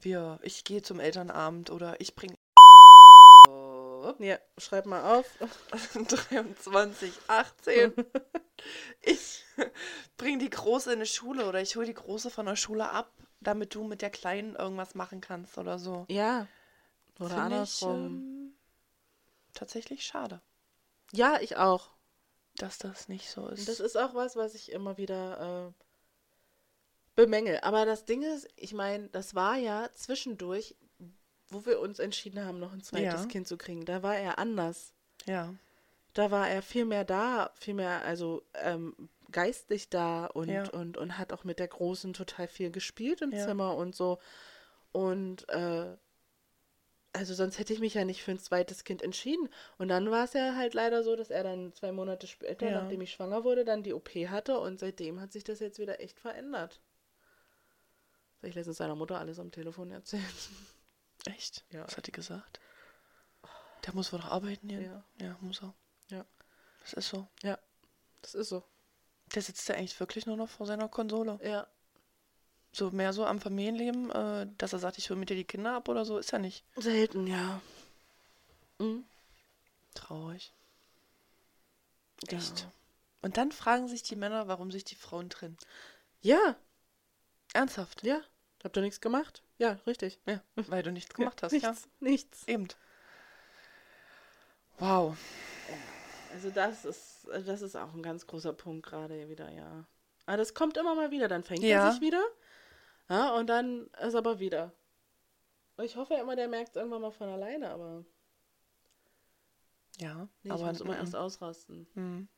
wir, 0.00 0.38
ich 0.42 0.64
gehe 0.64 0.82
zum 0.82 1.00
Elternabend 1.00 1.70
oder 1.70 2.00
ich 2.00 2.14
bringe 2.14 2.36
ja, 4.18 4.38
schreib 4.58 4.86
mal 4.86 5.18
auf. 5.18 5.26
23, 6.30 7.12
18. 7.26 7.92
ich 9.02 9.44
bring 10.16 10.38
die 10.38 10.50
Große 10.50 10.90
in 10.92 10.98
eine 10.98 11.06
Schule 11.06 11.46
oder 11.46 11.60
ich 11.60 11.76
hole 11.76 11.86
die 11.86 11.94
Große 11.94 12.30
von 12.30 12.46
der 12.46 12.56
Schule 12.56 12.90
ab, 12.90 13.12
damit 13.40 13.74
du 13.74 13.84
mit 13.84 14.02
der 14.02 14.10
Kleinen 14.10 14.54
irgendwas 14.56 14.94
machen 14.94 15.20
kannst 15.20 15.58
oder 15.58 15.78
so. 15.78 16.06
Ja. 16.08 16.46
Oder 17.18 17.30
Find 17.30 17.40
andersrum. 17.40 18.06
Ich, 18.06 18.12
ähm, 18.12 18.54
tatsächlich 19.54 20.04
schade. 20.04 20.40
Ja, 21.12 21.38
ich 21.40 21.56
auch. 21.56 21.90
Dass 22.56 22.78
das 22.78 23.08
nicht 23.08 23.30
so 23.30 23.48
ist. 23.48 23.68
Das 23.68 23.80
ist 23.80 23.96
auch 23.96 24.14
was, 24.14 24.36
was 24.36 24.54
ich 24.54 24.72
immer 24.72 24.96
wieder 24.96 25.68
äh, 25.68 25.84
bemängel. 27.14 27.60
Aber 27.60 27.86
das 27.86 28.04
Ding 28.04 28.22
ist, 28.22 28.48
ich 28.56 28.72
meine, 28.74 29.08
das 29.08 29.34
war 29.34 29.56
ja 29.56 29.90
zwischendurch 29.94 30.76
wo 31.50 31.66
wir 31.66 31.80
uns 31.80 31.98
entschieden 31.98 32.44
haben, 32.44 32.58
noch 32.58 32.72
ein 32.72 32.82
zweites 32.82 33.22
ja. 33.22 33.26
Kind 33.26 33.46
zu 33.46 33.56
kriegen, 33.56 33.84
da 33.84 34.02
war 34.02 34.16
er 34.16 34.38
anders. 34.38 34.94
Ja. 35.26 35.54
Da 36.14 36.30
war 36.30 36.48
er 36.48 36.62
viel 36.62 36.84
mehr 36.84 37.04
da, 37.04 37.52
viel 37.54 37.74
mehr, 37.74 38.02
also 38.04 38.42
ähm, 38.54 38.94
geistig 39.30 39.90
da 39.90 40.26
und, 40.26 40.48
ja. 40.48 40.68
und, 40.70 40.96
und 40.96 41.18
hat 41.18 41.32
auch 41.32 41.44
mit 41.44 41.58
der 41.58 41.68
Großen 41.68 42.12
total 42.12 42.48
viel 42.48 42.70
gespielt 42.70 43.20
im 43.22 43.32
ja. 43.32 43.46
Zimmer 43.46 43.76
und 43.76 43.94
so. 43.94 44.18
Und 44.92 45.48
äh, 45.48 45.96
also 47.12 47.34
sonst 47.34 47.58
hätte 47.58 47.72
ich 47.72 47.80
mich 47.80 47.94
ja 47.94 48.04
nicht 48.04 48.22
für 48.22 48.30
ein 48.30 48.38
zweites 48.38 48.84
Kind 48.84 49.02
entschieden. 49.02 49.48
Und 49.78 49.88
dann 49.88 50.10
war 50.10 50.24
es 50.24 50.32
ja 50.32 50.54
halt 50.56 50.74
leider 50.74 51.02
so, 51.02 51.16
dass 51.16 51.30
er 51.30 51.42
dann 51.42 51.72
zwei 51.74 51.92
Monate 51.92 52.26
später, 52.26 52.70
ja. 52.70 52.80
nachdem 52.80 53.00
ich 53.00 53.12
schwanger 53.12 53.44
wurde, 53.44 53.64
dann 53.64 53.82
die 53.82 53.94
OP 53.94 54.10
hatte 54.28 54.58
und 54.58 54.78
seitdem 54.78 55.20
hat 55.20 55.32
sich 55.32 55.44
das 55.44 55.60
jetzt 55.60 55.78
wieder 55.78 56.00
echt 56.00 56.20
verändert. 56.20 56.80
Soll 58.40 58.50
ich 58.50 58.56
letztens 58.56 58.78
seiner 58.78 58.94
Mutter 58.94 59.18
alles 59.18 59.38
am 59.38 59.50
Telefon 59.50 59.90
erzählen? 59.90 60.24
Echt? 61.26 61.64
Ja. 61.70 61.84
Was 61.84 61.96
hat 61.96 62.06
die 62.06 62.12
gesagt? 62.12 62.60
Der 63.86 63.94
muss 63.94 64.12
wohl 64.12 64.20
noch 64.20 64.30
arbeiten 64.30 64.68
hier. 64.68 64.82
Ja. 64.82 65.04
Ja, 65.18 65.36
muss 65.40 65.62
er. 65.62 65.74
Ja. 66.08 66.24
Das 66.82 66.92
ist 66.94 67.08
so. 67.08 67.26
Ja. 67.42 67.58
Das 68.22 68.34
ist 68.34 68.48
so. 68.48 68.62
Der 69.34 69.42
sitzt 69.42 69.68
ja 69.68 69.74
eigentlich 69.74 69.98
wirklich 70.00 70.26
nur 70.26 70.36
noch 70.36 70.48
vor 70.48 70.66
seiner 70.66 70.88
Konsole. 70.88 71.38
Ja. 71.42 71.66
So 72.72 72.90
mehr 72.90 73.12
so 73.12 73.24
am 73.24 73.40
Familienleben, 73.40 74.10
äh, 74.10 74.46
dass 74.58 74.72
er 74.72 74.78
sagt, 74.78 74.98
ich 74.98 75.10
hole 75.10 75.18
mit 75.18 75.30
dir 75.30 75.36
die 75.36 75.44
Kinder 75.44 75.74
ab 75.74 75.88
oder 75.88 76.04
so, 76.04 76.18
ist 76.18 76.30
ja 76.30 76.38
nicht. 76.38 76.64
Selten, 76.76 77.26
ja. 77.26 77.60
Mhm. 78.78 79.04
Traurig. 79.94 80.52
Echt. 82.28 82.60
Ja. 82.60 82.72
Und 83.22 83.36
dann 83.36 83.52
fragen 83.52 83.88
sich 83.88 84.02
die 84.02 84.16
Männer, 84.16 84.48
warum 84.48 84.70
sich 84.70 84.84
die 84.84 84.94
Frauen 84.94 85.30
trennen. 85.30 85.58
Ja. 86.20 86.56
Ernsthaft? 87.52 88.02
Ja. 88.02 88.20
Habt 88.62 88.76
ihr 88.76 88.82
nichts 88.82 89.00
gemacht? 89.00 89.42
Ja, 89.58 89.78
richtig. 89.86 90.20
Ja, 90.26 90.40
weil 90.68 90.82
du 90.82 90.92
nichts 90.92 91.14
gemacht 91.14 91.42
hast. 91.42 91.52
nichts, 91.52 91.84
ja. 91.84 91.90
nichts. 92.00 92.48
Eben. 92.48 92.68
Wow. 94.78 95.16
Also 96.32 96.50
das 96.50 96.84
ist, 96.84 97.28
das 97.28 97.62
ist 97.62 97.76
auch 97.76 97.92
ein 97.92 98.02
ganz 98.02 98.26
großer 98.26 98.52
Punkt 98.52 98.86
gerade 98.86 99.28
wieder, 99.28 99.50
ja. 99.50 99.84
Aber 100.26 100.36
das 100.36 100.54
kommt 100.54 100.76
immer 100.76 100.94
mal 100.94 101.10
wieder. 101.10 101.28
Dann 101.28 101.42
fängt 101.42 101.62
ja. 101.62 101.86
er 101.86 101.92
sich 101.92 102.00
wieder 102.00 102.22
Ja, 103.08 103.34
und 103.34 103.48
dann 103.48 103.88
ist 104.00 104.14
aber 104.14 104.38
wieder. 104.38 104.72
Ich 105.82 105.96
hoffe 105.96 106.14
ja 106.14 106.20
immer, 106.20 106.36
der 106.36 106.48
merkt 106.48 106.70
es 106.70 106.76
irgendwann 106.76 107.02
mal 107.02 107.10
von 107.10 107.28
alleine, 107.28 107.70
aber. 107.70 108.04
Ja, 109.98 110.28
Nee, 110.42 110.50
aber 110.50 110.60
ich 110.60 110.66
muss 110.66 110.80
immer 110.80 110.94
mm, 110.94 111.00
erst 111.00 111.16
ausrasten. 111.16 111.86
mm. 111.94 112.28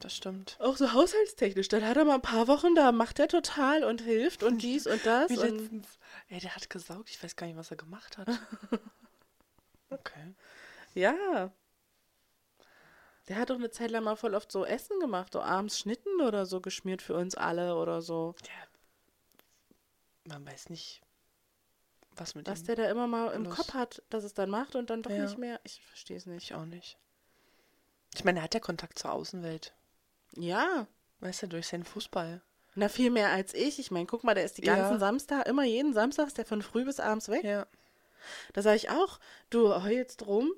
Das 0.00 0.16
stimmt. 0.16 0.56
Auch 0.60 0.76
so 0.76 0.92
haushaltstechnisch. 0.92 1.68
Dann 1.68 1.86
hat 1.86 1.96
er 1.96 2.04
mal 2.04 2.14
ein 2.16 2.22
paar 2.22 2.48
Wochen, 2.48 2.74
da 2.74 2.90
macht 2.90 3.18
er 3.18 3.28
total 3.28 3.84
und 3.84 4.00
hilft 4.00 4.42
und 4.42 4.62
dies 4.62 4.86
und 4.86 5.04
das. 5.06 5.30
Wie 5.30 5.38
und 5.38 5.58
letztens. 5.58 5.86
Ey, 6.28 6.40
der 6.40 6.56
hat 6.56 6.68
gesaugt. 6.70 7.10
Ich 7.10 7.22
weiß 7.22 7.36
gar 7.36 7.46
nicht, 7.46 7.56
was 7.56 7.70
er 7.70 7.76
gemacht 7.76 8.18
hat. 8.18 8.28
Okay. 9.92 10.34
ja. 10.94 11.50
Der 13.28 13.36
hat 13.36 13.50
doch 13.50 13.56
eine 13.56 13.70
Zeit 13.72 13.90
lang 13.90 14.04
mal 14.04 14.14
voll 14.14 14.36
oft 14.36 14.50
so 14.52 14.64
Essen 14.64 15.00
gemacht, 15.00 15.32
so 15.32 15.40
abends 15.42 15.80
Schnitten 15.80 16.20
oder 16.20 16.46
so 16.46 16.60
geschmiert 16.60 17.02
für 17.02 17.14
uns 17.16 17.34
alle 17.34 17.74
oder 17.74 18.00
so. 18.00 18.36
Der, 18.46 20.32
man 20.32 20.46
weiß 20.46 20.70
nicht, 20.70 21.00
was 22.12 22.36
mit 22.36 22.46
Was 22.46 22.62
der 22.62 22.76
da 22.76 22.88
immer 22.88 23.08
mal 23.08 23.32
im 23.32 23.44
los. 23.46 23.56
Kopf 23.56 23.74
hat, 23.74 24.00
dass 24.10 24.22
es 24.22 24.32
dann 24.32 24.48
macht 24.48 24.76
und 24.76 24.90
dann 24.90 25.02
doch 25.02 25.10
Ja. 25.10 25.24
nicht 25.24 25.38
mehr. 25.38 25.60
Ich 25.64 25.84
verstehe 25.86 26.16
es 26.16 26.26
nicht. 26.26 26.44
Ich 26.44 26.54
auch 26.54 26.64
nicht. 26.66 26.96
Ich 28.14 28.22
meine, 28.24 28.38
er 28.40 28.44
hat 28.44 28.54
ja 28.54 28.60
Kontakt 28.60 28.96
zur 28.96 29.10
Außenwelt. 29.12 29.74
Ja. 30.36 30.86
Weißt 31.20 31.42
du, 31.42 31.46
durch 31.48 31.66
seinen 31.68 31.84
Fußball. 31.84 32.40
Na, 32.76 32.88
viel 32.88 33.10
mehr 33.10 33.30
als 33.30 33.52
ich. 33.52 33.78
Ich 33.78 33.90
meine, 33.90 34.06
guck 34.06 34.24
mal, 34.24 34.34
der 34.34 34.44
ist 34.44 34.56
die 34.58 34.62
ganzen 34.62 34.92
Ja. 34.94 34.98
Samstag, 34.98 35.46
immer 35.48 35.64
jeden 35.64 35.92
Samstag 35.92 36.28
ist 36.28 36.38
der 36.38 36.44
von 36.46 36.62
früh 36.62 36.84
bis 36.84 37.00
abends 37.00 37.28
weg. 37.28 37.44
Ja. 37.44 37.66
Da 38.52 38.62
sage 38.62 38.76
ich 38.76 38.90
auch, 38.90 39.18
du 39.50 39.82
heulst 39.82 40.26
rum, 40.26 40.50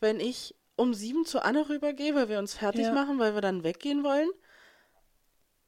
wenn 0.00 0.20
ich 0.20 0.54
um 0.76 0.92
sieben 0.92 1.24
zu 1.24 1.42
Anne 1.42 1.68
rübergehe, 1.68 2.14
weil 2.14 2.28
wir 2.28 2.38
uns 2.38 2.54
fertig 2.54 2.82
Ja. 2.86 2.92
machen, 2.92 3.18
weil 3.18 3.34
wir 3.34 3.40
dann 3.40 3.62
weggehen 3.64 4.02
wollen. 4.04 4.28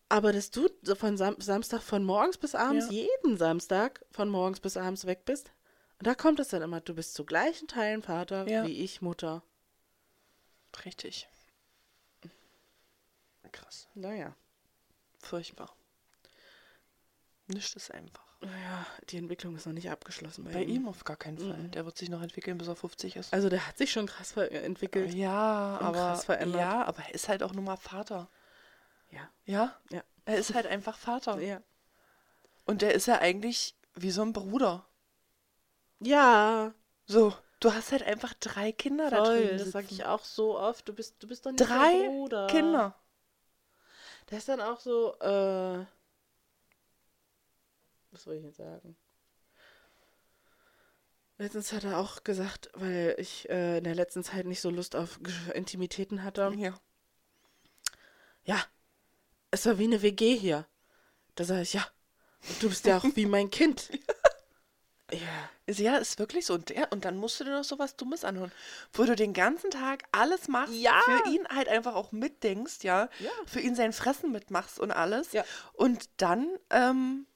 Aber 0.09 0.33
dass 0.33 0.51
du 0.51 0.69
von 0.95 1.17
Sam 1.17 1.37
Samstag 1.41 1.83
von 1.83 2.05
morgens 2.05 2.37
bis 2.39 2.55
abends, 2.55 2.87
Ja. 2.87 2.93
jeden 2.93 3.37
Samstag 3.37 4.05
von 4.11 4.29
morgens 4.29 4.61
bis 4.61 4.77
abends 4.77 5.07
weg 5.07 5.25
bist. 5.25 5.51
Und 5.99 6.07
da 6.07 6.15
kommt 6.15 6.39
es 6.41 6.49
dann 6.49 6.63
immer, 6.63 6.81
du 6.81 6.95
bist 6.95 7.15
zu 7.15 7.25
gleichen 7.25 7.69
Teilen 7.69 8.03
Vater 8.03 8.47
Ja. 8.49 8.67
wie 8.67 8.83
ich 8.85 9.01
Mutter. 9.01 9.43
Richtig. 10.85 11.29
Krass. 13.53 13.89
Naja. 13.95 14.35
Furchtbar. 15.19 15.75
Nicht 17.49 17.75
ist 17.77 17.93
einfach. 17.93 18.25
Naja, 18.41 18.87
die 19.09 19.17
Entwicklung 19.17 19.57
ist 19.57 19.67
noch 19.67 19.73
nicht 19.73 19.91
abgeschlossen 19.91 20.45
bei, 20.45 20.53
Bei 20.53 20.63
ihm 20.63 20.89
auf 20.89 21.05
gar 21.05 21.17
keinen 21.17 21.39
Fall. 21.39 21.57
Mhm. 21.57 21.71
Der 21.71 21.85
wird 21.87 21.97
sich 21.97 22.11
noch 22.11 22.21
entwickeln, 22.23 22.59
bis 22.59 22.69
er 22.69 22.77
50 22.77 23.17
ist. 23.17 23.33
Also 23.33 23.49
der 23.49 23.67
hat 23.67 23.79
sich 23.79 23.93
schon 23.93 24.07
krass 24.07 24.33
ver- 24.33 24.51
entwickelt. 24.53 25.15
ja, 25.15 25.79
aber 25.81 25.93
krass 25.93 26.25
verändert. 26.25 26.61
ja, 26.61 26.85
aber 26.85 27.03
er 27.03 27.15
ist 27.15 27.29
halt 27.29 27.43
auch 27.43 27.53
nur 27.53 27.65
mal 27.65 27.77
Vater. 27.77 28.29
Ja. 29.11 29.31
Ja? 29.45 29.75
Ja. 29.91 30.03
Er 30.27 30.37
ist 30.37 30.55
halt 30.55 30.67
einfach 30.67 30.99
Vater. 30.99 31.39
Ja. 31.41 31.63
Und 32.67 32.83
der 32.83 32.95
ist 32.95 33.07
ja 33.07 33.21
eigentlich 33.21 33.77
wie 33.95 34.11
so 34.11 34.23
ein 34.23 34.33
Bruder. 34.33 34.85
Ja, 36.01 36.75
So, 37.07 37.33
du 37.61 37.73
hast 37.73 37.93
halt 37.93 38.03
einfach 38.03 38.35
drei 38.35 38.73
Kinder 38.73 39.09
da 39.09 39.25
voll. 39.25 39.39
drüben 39.45 39.59
Das 39.59 39.71
sage 39.71 39.87
ich 39.91 40.05
auch 40.05 40.25
so 40.25 40.59
oft. 40.59 40.87
Du 40.89 40.93
bist, 40.93 41.23
du 41.23 41.29
bist 41.29 41.47
doch 41.47 41.53
nicht 41.53 41.61
Drei 41.67 41.93
der 42.03 42.09
Bruder. 42.09 42.47
Kinder. 42.49 42.95
Der 44.31 44.39
ist 44.39 44.49
dann 44.49 44.61
auch 44.61 44.81
so, 44.81 45.15
äh. 45.21 45.85
Was 48.11 48.23
soll 48.23 48.35
ich 48.35 48.45
jetzt 48.45 48.57
sagen? 48.57 48.97
Letztens 51.39 51.73
hat 51.73 51.85
er 51.85 51.99
auch 51.99 52.25
gesagt, 52.25 52.71
weil 52.75 53.15
ich 53.19 53.49
äh, 53.51 53.79
in 53.79 53.85
der 53.85 53.95
letzten 53.95 54.25
Zeit 54.25 54.47
nicht 54.47 54.63
so 54.63 54.71
Lust 54.71 54.97
auf 54.97 55.21
Intimitäten 55.55 56.23
hatte. 56.23 56.53
Ja. 56.57 56.81
Ja, 58.45 58.65
es 59.51 59.67
war 59.67 59.79
wie 59.79 59.85
eine 59.85 60.01
WG 60.03 60.37
hier. 60.37 60.67
Da 61.35 61.45
sage 61.45 61.63
ich, 61.63 61.75
ja, 61.75 61.87
und 62.49 62.63
du 62.63 62.69
bist 62.69 62.87
ja 62.87 62.97
auch 62.97 63.05
wie 63.15 63.27
mein 63.27 63.51
Kind. 63.51 63.91
Ja. 65.13 65.19
Ist- 65.67 65.79
Ja, 65.79 65.97
ist 65.97 66.19
wirklich 66.19 66.47
so. 66.47 66.55
Und, 66.55 66.69
der, 66.71 66.91
und 66.93 67.05
dann 67.05 67.17
musst 67.17 67.39
du 67.41 67.45
dir 67.45 67.51
noch 67.51 67.65
so 67.65 67.79
was 67.79 67.97
Dummes 67.97 68.25
anhören, 68.25 68.51
wo 68.93 69.05
du 69.05 69.15
den 69.17 69.33
ganzen 69.33 69.71
Tag 69.71 70.05
alles 70.13 70.49
machst, 70.49 70.75
Ja. 70.75 71.01
für 71.05 71.31
ihn 71.31 71.47
halt 71.49 71.69
einfach 71.69 71.95
auch 71.95 72.13
mitdenkst, 72.13 72.83
ja, 72.83 73.09
Ja. 73.21 73.31
für 73.47 73.61
ihn 73.61 73.75
sein 73.77 73.93
Fressen 73.93 74.33
mitmachst 74.33 74.81
und 74.81 74.91
alles. 74.91 75.33
Ja. 75.33 75.45
Und 75.75 76.09
dann 76.17 76.49
ähm, 76.71 77.27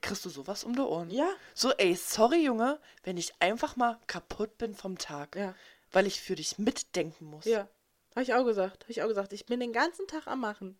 kriegst 0.00 0.24
du 0.24 0.30
sowas 0.30 0.64
um 0.64 0.74
die 0.74 0.80
Ohren. 0.80 1.10
Ja. 1.10 1.28
So, 1.54 1.70
ey, 1.72 1.94
sorry, 1.96 2.44
Junge, 2.44 2.78
wenn 3.04 3.16
ich 3.16 3.32
einfach 3.40 3.76
mal 3.76 3.98
kaputt 4.06 4.56
bin 4.58 4.74
vom 4.74 4.96
Tag, 4.98 5.36
Ja. 5.36 5.54
weil 5.92 6.06
ich 6.06 6.20
für 6.20 6.34
dich 6.34 6.58
mitdenken 6.58 7.26
muss. 7.26 7.44
Ja. 7.44 7.68
Habe 8.14 8.22
ich 8.22 8.32
auch 8.34 8.44
gesagt. 8.44 8.84
Habe 8.84 8.92
ich 8.92 9.02
auch 9.02 9.08
gesagt. 9.08 9.32
Ich 9.32 9.44
bin 9.46 9.60
den 9.60 9.72
ganzen 9.72 10.06
Tag 10.06 10.26
am 10.26 10.40
Machen. 10.40 10.78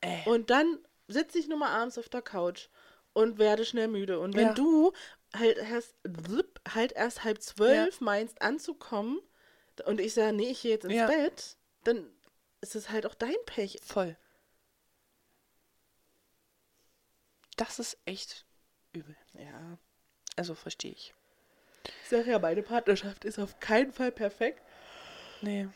Ey. 0.00 0.22
Und 0.26 0.50
dann 0.50 0.78
sitze 1.08 1.38
ich 1.38 1.46
nur 1.48 1.58
mal 1.58 1.70
abends 1.70 1.98
auf 1.98 2.08
der 2.08 2.22
Couch 2.22 2.68
und 3.12 3.38
werde 3.38 3.64
schnell 3.64 3.88
müde. 3.88 4.18
Und 4.20 4.34
wenn 4.36 4.48
Ja. 4.48 4.52
du 4.54 4.92
halt 5.36 5.58
erst, 5.58 5.94
halt 6.74 6.92
erst 6.92 7.24
halb 7.24 7.42
zwölf 7.42 8.00
meinst 8.00 8.40
anzukommen 8.42 9.20
und 9.84 10.00
ich 10.00 10.14
sage, 10.14 10.32
nee, 10.32 10.50
ich 10.50 10.62
gehe 10.62 10.72
jetzt 10.72 10.84
ins 10.84 10.94
Ja. 10.94 11.06
Bett, 11.06 11.56
dann 11.84 12.10
ist 12.60 12.74
es 12.74 12.90
halt 12.90 13.06
auch 13.06 13.14
dein 13.14 13.36
Pech. 13.46 13.78
Voll. 13.84 14.16
Das 17.56 17.78
ist 17.78 17.98
echt 18.04 18.46
übel. 18.92 19.16
Ja. 19.34 19.78
Also 20.36 20.54
verstehe 20.54 20.92
ich. 20.92 21.14
Ich 22.02 22.08
sage 22.08 22.30
ja, 22.30 22.38
meine 22.38 22.62
Partnerschaft 22.62 23.24
ist 23.24 23.38
auf 23.38 23.60
keinen 23.60 23.92
Fall 23.92 24.12
perfekt. 24.12 24.62
Nee. 25.40 25.68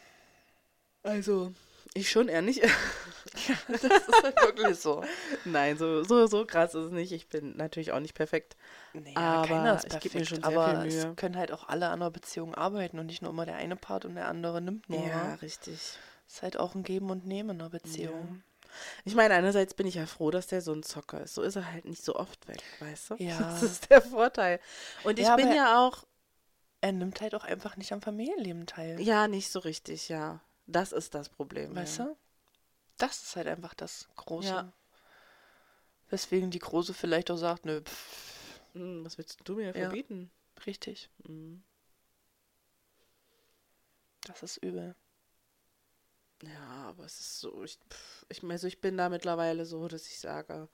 Also, 1.03 1.53
ich 1.95 2.11
schon 2.11 2.29
eher 2.29 2.43
nicht. 2.43 2.63
Das 3.69 3.83
ist 3.83 4.23
halt 4.23 4.37
wirklich 4.43 4.77
so. 4.79 5.03
Nein, 5.47 5.79
so, 5.79 6.05
so, 6.05 6.27
so 6.27 6.45
krass 6.45 6.75
ist 6.75 6.87
es 6.87 6.91
nicht. 6.93 7.13
Ich 7.13 7.29
bin 7.29 7.57
natürlich 7.57 7.93
auch 7.93 8.01
nicht 8.01 8.15
perfekt. 8.15 8.57
Nee, 8.93 9.15
Aber 9.15 9.47
keiner 9.47 9.77
ist 9.77 9.85
ich 9.85 9.91
perfekt, 9.91 10.03
geb 10.03 10.15
mir 10.15 10.27
schon 10.27 10.43
sehr 10.43 10.53
aber 10.53 10.65
viel 10.83 10.91
Mühe. 10.91 11.11
es 11.11 11.17
können 11.17 11.37
halt 11.39 11.51
auch 11.53 11.67
alle 11.69 11.87
an 11.87 12.03
einer 12.03 12.11
Beziehung 12.11 12.55
arbeiten 12.55 12.99
und 12.99 13.07
nicht 13.07 13.23
nur 13.23 13.31
immer 13.31 13.47
der 13.47 13.57
eine 13.57 13.77
Part 13.77 14.05
und 14.05 14.17
der 14.17 14.29
andere 14.29 14.61
nimmt 14.61 14.91
nur. 14.91 14.99
Ja, 14.99 15.29
Ja. 15.29 15.35
richtig. 15.37 15.99
ist 16.27 16.43
halt 16.43 16.59
auch 16.59 16.75
ein 16.75 16.83
Geben 16.83 17.11
und 17.11 17.27
Nehmen 17.27 17.51
in 17.51 17.61
einer 17.63 17.71
Beziehung. 17.71 18.43
Ich 19.05 19.15
meine, 19.15 19.35
einerseits 19.35 19.73
bin 19.75 19.87
ich 19.87 19.95
ja 19.95 20.07
froh, 20.07 20.31
dass 20.31 20.47
der 20.49 20.61
so 20.61 20.73
ein 20.73 20.83
Zocker 20.83 21.23
ist. 21.23 21.35
So 21.35 21.43
ist 21.43 21.57
er 21.57 21.71
halt 21.73 21.85
nicht 21.87 22.05
so 22.05 22.17
oft 22.17 22.49
weg, 22.49 22.63
weißt 22.81 23.11
du? 23.11 23.15
Ja. 23.19 23.39
Das 23.39 23.63
ist 23.63 23.91
der 23.91 24.03
Vorteil. 24.03 24.61
Und 25.05 25.19
ich 25.19 25.27
Ja, 25.27 25.37
bin 25.37 25.53
ja 25.55 25.79
auch, 25.87 26.05
Er 26.83 26.93
nimmt 26.93 27.21
halt 27.21 27.35
auch 27.35 27.45
einfach 27.45 27.77
nicht 27.77 27.93
am 27.93 28.03
Familienleben 28.03 28.67
teil. 28.67 29.01
ja, 29.01 29.29
nicht 29.29 29.51
so 29.51 29.59
richtig, 29.61 30.09
ja. 30.09 30.41
Das 30.67 30.91
ist 30.93 31.15
das 31.15 31.29
Problem. 31.29 31.75
Weißt 31.77 31.99
ja. 31.99 32.05
du? 32.07 32.17
Das 32.99 33.23
ist 33.23 33.37
halt 33.37 33.49
einfach 33.49 33.75
das 33.75 34.09
Große. 34.17 34.49
Ja. 34.49 34.73
Weswegen 36.11 36.53
die 36.53 36.61
Große 36.61 36.95
vielleicht 36.95 37.29
auch 37.33 37.37
sagt, 37.37 37.65
nö, 37.65 37.81
pff, 37.83 38.61
Hm, 38.75 39.05
was 39.05 39.19
willst 39.19 39.41
du 39.45 39.55
mir 39.57 39.75
Ja. 39.75 39.89
verbieten? 39.89 40.31
richtig, 40.67 41.11
Hm. 41.27 41.63
das 44.25 44.43
ist 44.43 44.57
übel. 44.59 44.95
Ja, 46.43 46.89
aber 46.89 47.05
es 47.05 47.19
ist 47.21 47.41
so, 47.41 47.63
ich, 47.63 47.79
pff, 47.91 48.27
ich, 48.29 48.43
also 48.45 48.67
ich 48.67 48.81
bin 48.81 48.97
da 48.97 49.09
mittlerweile 49.09 49.65
so, 49.65 49.87
dass 49.89 50.07
ich 50.09 50.19
sage, 50.19 50.69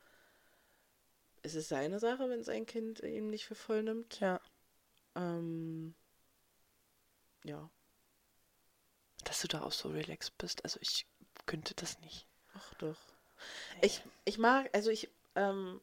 es 1.42 1.54
ist 1.56 1.68
seine 1.68 1.98
Sache, 1.98 2.28
wenn 2.30 2.44
sein 2.44 2.64
Kind 2.64 3.00
ihn 3.00 3.30
nicht 3.30 3.44
für 3.46 3.54
voll 3.56 3.82
nimmt. 3.82 4.20
Ja. 4.20 4.40
Ähm, 5.16 5.94
ja, 7.44 7.70
Dass 9.28 9.40
du 9.42 9.48
da 9.48 9.62
auch 9.62 9.72
so 9.72 9.90
relaxed 9.90 10.36
bist. 10.38 10.64
Also 10.64 10.78
ich 10.80 11.06
könnte 11.46 11.74
das 11.74 12.00
nicht. 12.00 12.26
ach 12.54 12.74
doch. 12.74 12.96
Ich, 13.82 14.02
ich 14.24 14.38
mag, 14.38 14.68
also 14.74 14.90
ich, 14.90 15.08
ähm, 15.36 15.80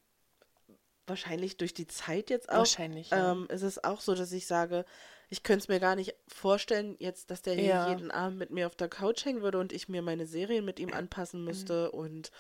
wahrscheinlich 1.07 1.57
durch 1.57 1.73
die 1.73 1.87
Zeit 1.87 2.29
jetzt 2.29 2.49
auch, 2.49 2.57
Wahrscheinlich. 2.57 3.11
Ja. 3.11 3.31
ähm, 3.31 3.47
ist 3.49 3.61
es 3.61 3.83
auch 3.83 4.01
so, 4.01 4.15
dass 4.15 4.31
ich 4.31 4.47
sage, 4.47 4.85
ich 5.29 5.43
könnte 5.43 5.63
es 5.63 5.67
mir 5.67 5.79
gar 5.79 5.95
nicht 5.95 6.15
vorstellen, 6.27 6.95
jetzt, 6.99 7.29
dass 7.31 7.41
der 7.43 7.53
hier 7.55 7.63
Ja. 7.65 7.89
jeden 7.89 8.11
Abend 8.11 8.39
mit 8.39 8.49
mir 8.49 8.67
auf 8.67 8.75
der 8.75 8.89
Couch 8.89 9.23
hängen 9.25 9.41
würde 9.41 9.59
und 9.59 9.71
ich 9.71 9.87
mir 9.87 10.01
meine 10.01 10.25
Serien 10.25 10.65
mit 10.65 10.79
ihm 10.79 10.93
anpassen 10.93 11.39
Mhm. 11.41 11.45
müsste 11.45 11.91
und 11.91 12.31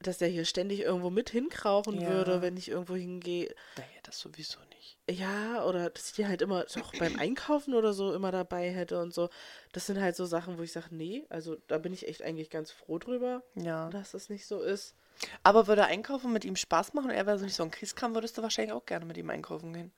dass 0.00 0.18
der 0.18 0.28
hier 0.28 0.44
ständig 0.44 0.80
irgendwo 0.80 1.10
mit 1.10 1.30
hinkrauchen 1.30 2.00
Ja. 2.00 2.08
würde, 2.08 2.42
wenn 2.42 2.56
ich 2.56 2.68
irgendwo 2.68 2.94
hingehe. 2.96 3.54
naja, 3.76 3.88
das 4.02 4.18
sowieso 4.20 4.58
nicht. 4.74 4.98
Ja, 5.08 5.64
oder 5.64 5.88
dass 5.90 6.08
ich 6.08 6.12
die 6.14 6.26
halt 6.26 6.42
immer 6.42 6.64
auch 6.80 6.92
beim 6.98 7.16
Einkaufen 7.18 7.74
oder 7.74 7.92
so 7.92 8.12
immer 8.12 8.30
dabei 8.32 8.70
hätte 8.70 9.00
und 9.00 9.14
so. 9.14 9.28
Das 9.72 9.86
sind 9.86 10.00
halt 10.00 10.16
so 10.16 10.26
Sachen, 10.26 10.58
wo 10.58 10.62
ich 10.62 10.72
sage, 10.72 10.88
nee, 10.90 11.24
also 11.28 11.56
da 11.68 11.78
bin 11.78 11.92
ich 11.92 12.08
echt 12.08 12.22
eigentlich 12.22 12.50
ganz 12.50 12.70
froh 12.70 12.98
drüber, 12.98 13.42
Ja. 13.54 13.88
dass 13.90 14.10
das 14.12 14.28
nicht 14.28 14.46
so 14.46 14.60
ist. 14.62 14.94
Aber 15.42 15.66
würde 15.66 15.86
Einkaufen 15.86 16.32
mit 16.32 16.44
ihm 16.44 16.56
Spaß 16.56 16.92
machen 16.92 17.10
und 17.10 17.16
er 17.16 17.24
wäre 17.26 17.38
so 17.38 17.44
nicht 17.46 17.54
so 17.56 17.62
ein 17.62 17.70
Kriegskram, 17.70 18.14
würdest 18.14 18.36
du 18.36 18.42
wahrscheinlich 18.42 18.72
auch 18.74 18.84
gerne 18.84 19.06
mit 19.06 19.16
ihm 19.16 19.30
einkaufen 19.30 19.72
gehen. 19.72 19.92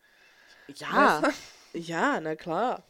Ja, 0.69 1.23
ja, 1.73 2.21
na 2.21 2.37
klar. 2.37 2.85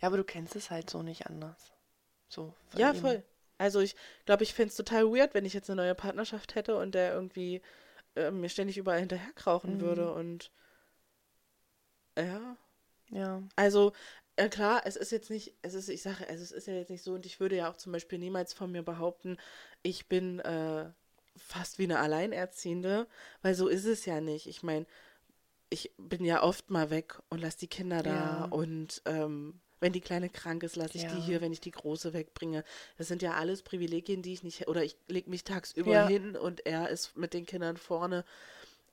Ja, 0.00 0.08
aber 0.08 0.18
du 0.18 0.24
kennst 0.24 0.54
es 0.54 0.70
halt 0.70 0.90
so 0.90 1.02
nicht 1.02 1.26
anders. 1.26 1.72
So. 2.28 2.52
Ja, 2.76 2.90
ihm. 2.92 3.00
voll. 3.00 3.22
Also 3.64 3.80
ich 3.80 3.96
glaube, 4.26 4.42
ich 4.44 4.54
fände 4.54 4.70
es 4.70 4.76
total 4.76 5.06
weird, 5.06 5.34
wenn 5.34 5.44
ich 5.46 5.54
jetzt 5.54 5.70
eine 5.70 5.82
neue 5.82 5.94
Partnerschaft 5.94 6.54
hätte 6.54 6.76
und 6.76 6.94
der 6.94 7.14
irgendwie 7.14 7.62
äh, 8.16 8.30
mir 8.32 8.48
ständig 8.50 8.78
überall 8.78 9.00
hinterher 9.00 9.32
krauchen 9.34 9.80
Mhm. 9.80 9.80
würde 9.80 10.12
und 10.14 10.50
ja. 12.18 12.56
Ja. 13.10 13.42
Also, 13.56 13.92
äh, 14.36 14.48
klar, 14.48 14.82
es 14.86 14.96
ist 14.96 15.12
jetzt 15.12 15.30
nicht, 15.30 15.54
es 15.62 15.74
ist, 15.74 15.88
ich 15.88 16.02
sage, 16.02 16.28
also 16.28 16.42
es 16.42 16.52
ist 16.52 16.66
ja 16.66 16.74
jetzt 16.74 16.90
nicht 16.90 17.02
so 17.04 17.14
und 17.14 17.26
ich 17.26 17.40
würde 17.40 17.56
ja 17.56 17.70
auch 17.70 17.76
zum 17.76 17.92
Beispiel 17.92 18.18
niemals 18.18 18.52
von 18.54 18.72
mir 18.72 18.82
behaupten, 18.82 19.38
ich 19.82 20.08
bin 20.08 20.40
äh, 20.40 20.90
fast 21.36 21.78
wie 21.78 21.84
eine 21.84 22.00
Alleinerziehende, 22.00 23.06
weil 23.42 23.54
so 23.54 23.68
ist 23.68 23.84
es 23.86 24.06
ja 24.06 24.20
nicht. 24.20 24.46
Ich 24.48 24.62
meine, 24.62 24.86
ich 25.70 25.92
bin 25.98 26.24
ja 26.24 26.42
oft 26.42 26.70
mal 26.70 26.90
weg 26.90 27.20
und 27.30 27.40
lasse 27.40 27.58
die 27.60 27.68
Kinder 27.68 28.02
da 28.02 28.44
Ja. 28.44 28.44
und 28.44 29.02
ähm, 29.06 29.60
wenn 29.84 29.92
die 29.92 30.00
Kleine 30.00 30.30
krank 30.30 30.62
ist, 30.62 30.76
lasse 30.76 30.96
ich 30.96 31.02
Ja. 31.02 31.14
die 31.14 31.20
hier, 31.20 31.40
wenn 31.42 31.52
ich 31.52 31.60
die 31.60 31.70
Große 31.70 32.14
wegbringe. 32.14 32.64
Das 32.96 33.06
sind 33.06 33.20
ja 33.20 33.34
alles 33.34 33.60
Privilegien, 33.62 34.22
die 34.22 34.32
ich 34.32 34.42
nicht, 34.42 34.66
oder 34.66 34.82
ich 34.82 34.96
lege 35.08 35.28
mich 35.28 35.44
tagsüber 35.44 35.92
Ja. 35.92 36.08
hin 36.08 36.36
und 36.36 36.64
er 36.64 36.88
ist 36.88 37.18
mit 37.18 37.34
den 37.34 37.44
Kindern 37.44 37.76
vorne. 37.76 38.24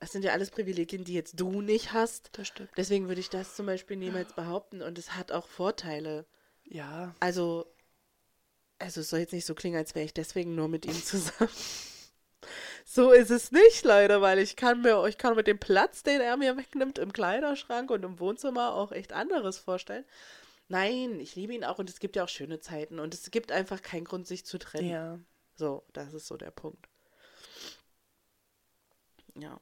Das 0.02 0.12
sind 0.12 0.26
ja 0.26 0.34
alles 0.34 0.52
Privilegien, 0.52 1.06
die 1.06 1.14
jetzt 1.14 1.40
du 1.40 1.62
nicht 1.62 1.94
hast. 1.94 2.32
Das 2.34 2.50
stimmt. 2.50 2.72
Deswegen 2.76 3.08
würde 3.08 3.22
ich 3.22 3.30
das 3.30 3.56
zum 3.56 3.68
Beispiel 3.68 3.96
niemals 3.96 4.34
behaupten 4.34 4.82
und 4.82 4.98
es 4.98 5.16
hat 5.16 5.32
auch 5.32 5.48
Vorteile. 5.48 6.26
Ja, 6.66 7.16
Also, 7.22 7.66
also 8.78 9.00
es 9.00 9.10
soll 9.10 9.20
jetzt 9.20 9.32
nicht 9.34 9.46
so 9.46 9.56
klingen, 9.56 9.78
als 9.78 9.96
wäre 9.96 10.04
ich 10.06 10.14
deswegen 10.14 10.56
nur 10.56 10.68
mit 10.68 10.86
ihm 10.86 11.02
zusammen. 11.04 11.50
So 12.84 13.12
ist 13.12 13.30
es 13.30 13.52
nicht, 13.52 13.86
leider, 13.86 14.22
weil 14.22 14.40
ich 14.40 14.56
kann 14.56 14.82
mir, 14.82 15.06
ich 15.06 15.20
kann 15.20 15.36
mit 15.36 15.46
dem 15.46 15.60
Platz, 15.60 16.02
den 16.02 16.20
er 16.20 16.36
mir 16.38 16.58
wegnimmt 16.58 16.98
im 16.98 17.14
Kleiderschrank 17.14 17.92
und 17.92 18.04
im 18.04 18.20
Wohnzimmer 18.20 18.74
auch 18.74 18.92
echt 18.92 19.14
anderes 19.14 19.60
vorstellen. 19.60 20.04
Nein, 20.72 21.20
ich 21.20 21.36
liebe 21.36 21.54
ihn 21.54 21.66
auch 21.66 21.80
und 21.80 21.90
es 21.90 22.00
gibt 22.00 22.16
ja 22.16 22.24
auch 22.24 22.30
schöne 22.30 22.62
Zeiten 22.62 23.00
und 23.00 23.14
es 23.14 23.30
gibt 23.30 23.52
einfach 23.52 23.82
keinen 23.82 24.06
Grund, 24.06 24.26
sich 24.26 24.46
zu 24.46 24.58
trennen. 24.58 24.90
ja. 24.90 25.20
So, 25.56 25.84
das 25.92 26.14
ist 26.14 26.28
so 26.28 26.38
der 26.38 26.50
Punkt. 26.50 26.88
Ja, 29.36 29.60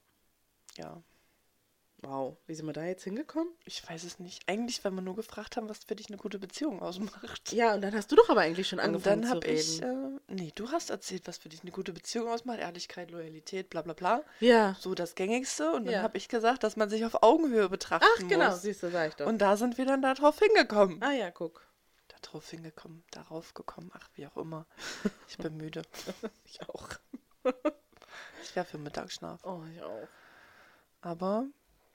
Ja. 0.77 1.03
Wow. 2.01 2.37
Wie 2.47 2.55
sind 2.55 2.65
wir 2.65 2.73
da 2.73 2.83
jetzt 2.85 3.03
hingekommen? 3.03 3.53
Ich 3.65 3.87
weiß 3.87 4.03
es 4.03 4.19
nicht. 4.19 4.41
Eigentlich, 4.47 4.83
weil 4.83 4.91
wir 4.91 5.01
nur 5.01 5.15
gefragt 5.15 5.57
haben, 5.57 5.67
was 5.69 5.83
für 5.83 5.95
dich 5.95 6.07
eine 6.09 6.17
gute 6.17 6.39
Beziehung 6.39 6.81
ausmacht. 6.81 7.51
Ja, 7.51 7.73
und 7.75 7.81
dann 7.81 7.93
hast 7.93 8.11
du 8.11 8.15
doch 8.15 8.29
aber 8.29 8.41
eigentlich 8.41 8.67
schon 8.67 8.79
Und 8.79 8.85
angefangen 8.85 9.21
dann 9.23 9.31
zu 9.31 9.37
reden. 9.47 9.57
ich, 9.59 9.81
äh, 9.81 10.33
nee, 10.35 10.51
du 10.55 10.71
hast 10.71 10.89
erzählt, 10.89 11.27
was 11.27 11.37
für 11.37 11.49
dich 11.49 11.61
eine 11.61 11.71
gute 11.71 11.93
Beziehung 11.93 12.27
ausmacht. 12.29 12.59
Ehrlichkeit, 12.59 13.11
Loyalität, 13.11 13.69
bla 13.69 13.81
bla 13.81 13.93
bla. 13.93 14.21
ja. 14.39 14.75
So 14.79 14.95
das 14.95 15.15
Gängigste. 15.15 15.71
Und 15.71 15.85
dann 15.85 15.95
Ja. 15.95 16.01
habe 16.01 16.17
ich 16.17 16.27
gesagt, 16.29 16.63
dass 16.63 16.75
man 16.75 16.89
sich 16.89 17.05
auf 17.05 17.21
Augenhöhe 17.23 17.69
betrachten 17.69 18.05
Ach, 18.17 18.27
genau, 18.27 18.49
muss. 18.51 18.61
siehst 18.61 18.83
du, 18.83 18.89
sag 18.91 19.09
ich 19.09 19.15
doch. 19.15 19.27
Und 19.27 19.39
da 19.39 19.57
sind 19.57 19.77
wir 19.77 19.85
dann 19.85 20.01
darauf 20.01 20.39
hingekommen. 20.39 21.01
ah 21.03 21.11
ja, 21.11 21.31
guck. 21.31 21.65
Darauf 22.21 22.49
hingekommen, 22.49 23.03
darauf 23.11 23.53
gekommen, 23.53 23.91
ach, 23.93 24.09
wie 24.15 24.27
auch 24.27 24.35
immer. 24.37 24.65
Ich 25.29 25.37
bin 25.37 25.55
müde. 25.57 25.83
Ich 26.45 26.59
auch. 26.67 26.89
Ich 28.43 28.55
wäre 28.55 28.65
für 28.65 28.77
Mittagsschlaf. 28.77 29.39
Oh, 29.45 29.61
ich 29.73 29.81
auch. 29.81 30.07
Aber 31.01 31.45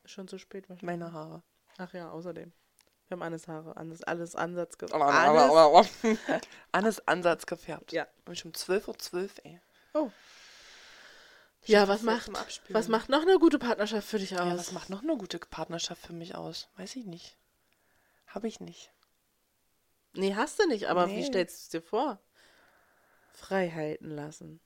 Schon 0.04 0.28
zu 0.28 0.38
spät 0.38 0.68
wahrscheinlich. 0.68 0.98
meine 1.00 1.12
Haare. 1.12 1.42
Ach 1.78 1.92
ja, 1.94 2.10
außerdem. 2.10 2.52
Wir 3.08 3.14
haben 3.16 3.22
Annes 3.22 3.48
Haare, 3.48 3.76
alles, 3.76 4.02
alles 4.02 4.34
Ansatz 4.34 4.78
ge- 4.78 4.90
Alles, 4.90 5.90
Annes 6.72 7.06
Ansatz 7.08 7.46
gefärbt. 7.46 7.92
Ja. 7.92 8.06
Und 8.26 8.38
schon 8.38 8.52
12.12 8.52 9.14
Uhr, 9.14 9.28
ey. 9.44 9.60
Oh. 9.92 10.10
Ja, 11.66 11.88
was 11.88 12.02
macht, 12.02 12.30
was 12.70 12.88
macht 12.88 13.08
noch 13.08 13.22
eine 13.22 13.38
gute 13.38 13.58
Partnerschaft 13.58 14.06
für 14.06 14.18
dich 14.18 14.34
aus? 14.38 14.46
Ja, 14.46 14.56
was 14.58 14.72
macht 14.72 14.90
noch 14.90 15.02
eine 15.02 15.16
gute 15.16 15.38
Partnerschaft 15.38 16.06
für 16.06 16.12
mich 16.12 16.34
aus? 16.34 16.68
Weiß 16.76 16.94
ich 16.96 17.06
nicht. 17.06 17.38
Habe 18.26 18.48
ich 18.48 18.60
nicht. 18.60 18.90
Nee, 20.12 20.34
hast 20.34 20.58
du 20.58 20.66
nicht, 20.66 20.88
aber 20.88 21.08
wie 21.08 21.16
Nee. 21.16 21.24
stellst 21.24 21.56
du 21.56 21.60
es 21.62 21.68
dir 21.70 21.82
vor? 21.82 22.20
Freiheiten 23.32 24.10
lassen. 24.10 24.60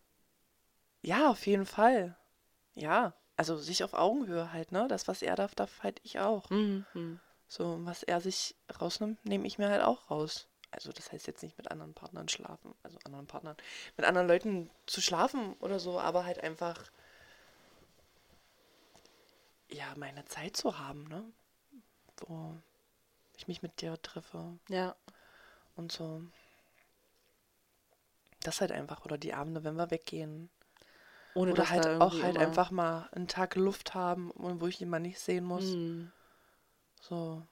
Ja, 1.03 1.31
auf 1.31 1.47
jeden 1.47 1.67
Fall. 1.67 2.17
Ja. 2.75 3.15
Also 3.39 3.57
sich 3.57 3.85
auf 3.85 3.95
Augenhöhe 3.95 4.53
halt, 4.53 4.73
ne? 4.73 4.87
Das, 4.89 5.09
was 5.09 5.23
er 5.23 5.37
darf, 5.37 5.55
darf 5.55 5.83
halt 5.85 6.01
ich 6.03 6.19
auch. 6.19 6.51
Mhm. 6.51 6.85
So, 7.47 7.79
was 7.87 8.03
er 8.03 8.21
sich 8.21 8.57
rausnimmt, 8.81 9.25
nehme 9.25 9.47
ich 9.47 9.59
mir 9.59 9.69
halt 9.71 9.83
auch 9.83 10.11
raus. 10.11 10.49
Also 10.73 10.93
das 10.93 11.13
heißt 11.13 11.27
jetzt 11.29 11.43
nicht 11.43 11.57
mit 11.57 11.71
anderen 11.71 11.95
Partnern 11.95 12.29
schlafen, 12.29 12.75
also 12.83 12.99
anderen 13.05 13.27
Partnern, 13.27 13.57
mit 13.97 14.05
anderen 14.05 14.29
Leuten 14.29 14.71
zu 14.87 15.01
schlafen 15.01 15.55
oder 15.61 15.79
so, 15.79 16.01
aber 16.01 16.27
halt 16.27 16.43
einfach, 16.43 16.91
ja, 19.71 19.95
meine 19.97 20.25
Zeit 20.27 20.57
zu 20.57 20.79
haben, 20.79 21.05
ne? 21.05 21.25
Wo 22.27 22.55
ich 23.37 23.47
mich 23.49 23.63
mit 23.63 23.81
dir 23.81 24.01
treffe 24.03 24.59
Ja. 24.69 24.97
und 25.77 25.93
so. 25.93 26.23
Das 28.43 28.61
halt 28.61 28.73
einfach, 28.73 29.05
oder 29.05 29.19
die 29.19 29.35
Abende, 29.35 29.65
wenn 29.65 29.77
wir 29.77 29.91
weggehen. 29.91 30.51
Ohne 31.39 31.53
Oder 31.53 31.71
halt 31.71 31.87
auch 32.01 32.21
halt 32.23 32.35
immer- 32.37 32.45
einfach 32.45 32.71
mal 32.71 33.09
einen 33.13 33.29
Tag 33.29 33.55
Luft 33.55 33.95
haben, 33.95 34.33
wo 34.35 34.67
ich 34.67 34.81
jemanden 34.81 35.09
nicht 35.09 35.21
sehen 35.21 35.45
muss. 35.45 35.65
Mhm. 35.65 36.11
So. 37.01 37.47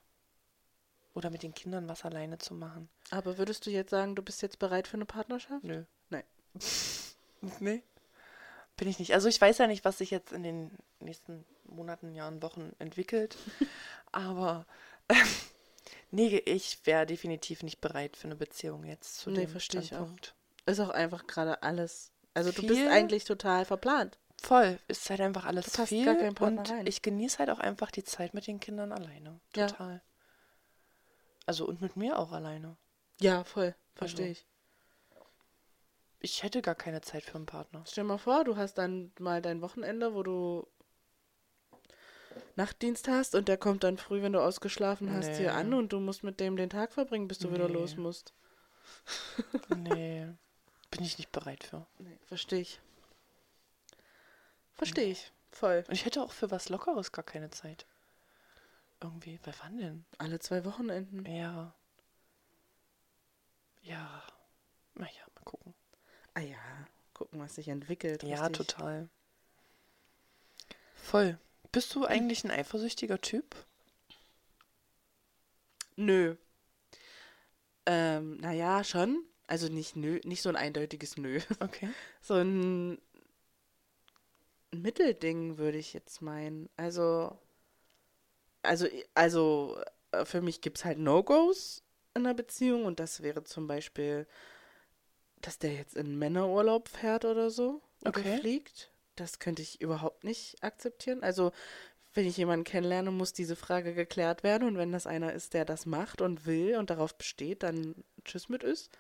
Oder 1.15 1.31
mit 1.31 1.43
den 1.43 1.55
Kindern 1.55 1.89
was 1.89 2.05
alleine 2.05 2.39
zu 2.39 2.53
machen. 2.55 2.89
Aber 3.11 3.39
würdest 3.39 3.65
du 3.65 3.71
jetzt 3.71 3.91
sagen, 3.91 4.17
du 4.17 4.23
bist 4.23 4.43
jetzt 4.43 4.59
bereit 4.59 4.89
für 4.89 4.97
eine 4.97 5.07
Partnerschaft? 5.07 5.63
Nö. 5.65 5.85
Nein. 6.11 6.25
nee. 7.61 7.83
Bin 8.77 8.89
ich 8.89 8.99
nicht. 8.99 9.15
Also 9.15 9.29
ich 9.29 9.41
weiß 9.41 9.59
ja 9.59 9.67
nicht, 9.69 9.85
was 9.85 9.99
sich 9.99 10.11
jetzt 10.11 10.33
in 10.33 10.43
den 10.43 10.71
nächsten 11.01 11.45
Monaten, 11.65 12.13
Jahren, 12.15 12.43
Wochen 12.43 12.73
entwickelt. 12.79 13.37
Aber 14.13 14.67
nee, 16.11 16.39
ich 16.45 16.85
wäre 16.85 17.07
definitiv 17.07 17.63
nicht 17.63 17.81
bereit 17.81 18.17
für 18.17 18.27
eine 18.29 18.37
Beziehung 18.37 18.85
jetzt 18.85 19.19
zu 19.19 19.31
Nee, 19.31 19.43
dem 19.47 19.49
versteh 19.49 19.79
ich 19.79 19.93
auch. 19.95 19.99
Standpunkt. 19.99 20.35
Ist 20.67 20.81
auch 20.81 20.91
einfach 20.91 21.27
gerade 21.29 21.63
alles. 21.63 22.11
Also 22.37 22.53
du 22.53 22.67
bist 22.67 22.87
eigentlich 22.87 23.25
total 23.25 23.65
verplant. 23.65 24.19
Voll, 24.43 24.79
ist 24.89 25.09
halt 25.09 25.23
einfach 25.23 25.47
alles 25.47 25.73
Du 25.73 25.87
viel 25.87 26.05
gar 26.05 26.47
und 26.47 26.71
rein. 26.71 26.87
ich 26.87 27.01
genieße 27.01 27.39
halt 27.39 27.49
auch 27.49 27.59
einfach 27.59 27.91
die 27.91 28.05
Zeit 28.05 28.35
mit 28.35 28.47
den 28.47 28.61
Kindern 28.61 28.93
alleine. 28.93 29.41
Ja. 29.57 29.69
Total. 29.69 30.03
Also 31.47 31.67
und 31.67 31.81
mit 31.81 31.97
mir 31.97 32.19
auch 32.19 32.33
alleine. 32.33 32.77
Ja, 33.21 33.43
voll. 33.45 33.75
Verstehe 33.95 34.27
Also. 34.29 34.33
ich. 34.41 34.47
Ich 36.21 36.43
hätte 36.43 36.61
gar 36.61 36.75
keine 36.75 37.01
Zeit 37.01 37.25
für 37.25 37.37
einen 37.37 37.47
Partner. 37.47 37.83
Stell 37.87 38.05
dir 38.05 38.09
mal 38.09 38.19
vor, 38.19 38.45
du 38.45 38.57
hast 38.57 38.75
dann 38.75 39.13
mal 39.19 39.41
dein 39.41 39.63
Wochenende, 39.63 40.13
wo 40.15 40.23
du 40.23 40.67
Nachtdienst 42.57 43.09
hast 43.09 43.35
und 43.35 43.49
der 43.49 43.57
kommt 43.57 43.83
dann 43.85 43.97
früh, 43.97 44.21
wenn 44.21 44.33
du 44.35 44.43
ausgeschlafen 44.43 45.11
hast, 45.13 45.29
Nee. 45.29 45.37
hier 45.39 45.55
an 45.55 45.73
und 45.73 45.93
du 45.93 46.01
musst 46.01 46.23
mit 46.23 46.41
dem 46.41 46.57
den 46.57 46.69
Tag 46.69 46.93
verbringen, 46.93 47.29
bis 47.29 47.39
du 47.39 47.51
wieder 47.53 47.69
Nee. 47.69 47.75
los 47.75 47.97
musst. 47.97 48.35
Nee, 49.77 50.29
bin 50.91 51.05
ich 51.05 51.19
nicht 51.19 51.33
bereit 51.33 51.65
für. 51.65 51.87
Nee, 51.99 52.19
verstehe 52.27 52.61
ich. 52.61 52.81
Verstehe 54.75 55.11
ich. 55.11 55.33
Voll. 55.51 55.85
Und 55.89 55.95
ich 55.95 56.05
hätte 56.05 56.23
auch 56.23 56.33
für 56.33 56.51
was 56.51 56.69
Lockeres 56.69 57.13
gar 57.13 57.25
keine 57.25 57.51
Zeit. 57.51 57.87
Irgendwie, 59.01 59.39
bei 59.39 59.53
wann 59.63 59.79
denn? 59.79 60.05
Alle 60.19 60.39
zwei 60.39 60.65
Wochenenden. 60.65 61.25
Ja. 61.27 61.75
Ja. 63.83 64.23
Naja, 64.95 65.23
mal 65.35 65.45
gucken. 65.45 65.75
Ah 66.35 66.41
ja, 66.41 66.59
gucken, 67.15 67.41
was 67.41 67.55
sich 67.55 67.69
entwickelt. 67.69 68.23
Ja, 68.23 68.47
richtig. 68.47 68.67
total. 68.69 69.09
Voll. 70.95 71.39
Bist 71.73 71.95
du 71.95 72.05
eigentlich 72.05 72.45
ein 72.45 72.51
eifersüchtiger 72.51 73.21
Typ? 73.21 73.55
Nö. 75.97 76.37
Ähm, 77.87 78.37
naja, 78.39 78.83
schon. 78.83 79.25
Also 79.47 79.69
nicht 79.69 79.97
nö, 79.97 80.21
nicht 80.25 80.43
so 80.43 80.49
ein 80.49 80.57
eindeutiges 80.57 81.17
Nö. 81.17 81.41
Okay. 81.61 81.95
So 82.21 82.35
ein 82.35 82.99
Mittelding 84.73 85.59
würde 85.59 85.79
ich 85.79 85.93
jetzt 85.93 86.23
meinen. 86.23 86.69
Also, 86.77 87.39
also, 88.63 88.87
also 89.15 89.79
äh, 90.13 90.25
für 90.25 90.41
mich 90.41 90.61
gibt 90.61 90.79
es 90.79 90.85
halt 90.85 90.99
No-Gos 90.99 91.83
in 92.15 92.27
einer 92.27 92.35
Beziehung 92.35 92.85
und 92.85 93.01
das 93.01 93.23
wäre 93.23 93.45
zum 93.45 93.67
Beispiel, 93.67 94.27
dass 95.41 95.59
der 95.59 95.75
jetzt 95.75 95.97
in 95.97 96.19
Männerurlaub 96.19 96.89
fährt 96.89 97.25
oder 97.25 97.51
so 97.51 97.83
oder 98.01 98.21
Okay. 98.21 98.39
fliegt. 98.41 98.91
Das 99.17 99.39
könnte 99.39 99.63
ich 99.63 99.81
überhaupt 99.81 100.25
nicht 100.25 100.63
akzeptieren. 100.63 101.23
Also, 101.23 101.53
wenn 102.15 102.27
ich 102.27 102.37
jemanden 102.37 102.65
kennenlerne, 102.65 103.11
muss 103.11 103.33
diese 103.35 103.57
Frage 103.57 103.95
geklärt 103.95 104.43
werden 104.43 104.69
und 104.69 104.79
wenn 104.79 104.93
das 104.93 105.07
einer 105.07 105.33
ist, 105.35 105.55
der 105.55 105.65
das 105.65 105.87
macht 105.87 106.21
und 106.23 106.47
will 106.47 106.77
und 106.79 106.91
darauf 106.91 107.17
besteht, 107.17 107.63
dann 107.63 107.95
tschüss 108.25 108.49
mit 108.49 108.65
ist. 108.65 108.91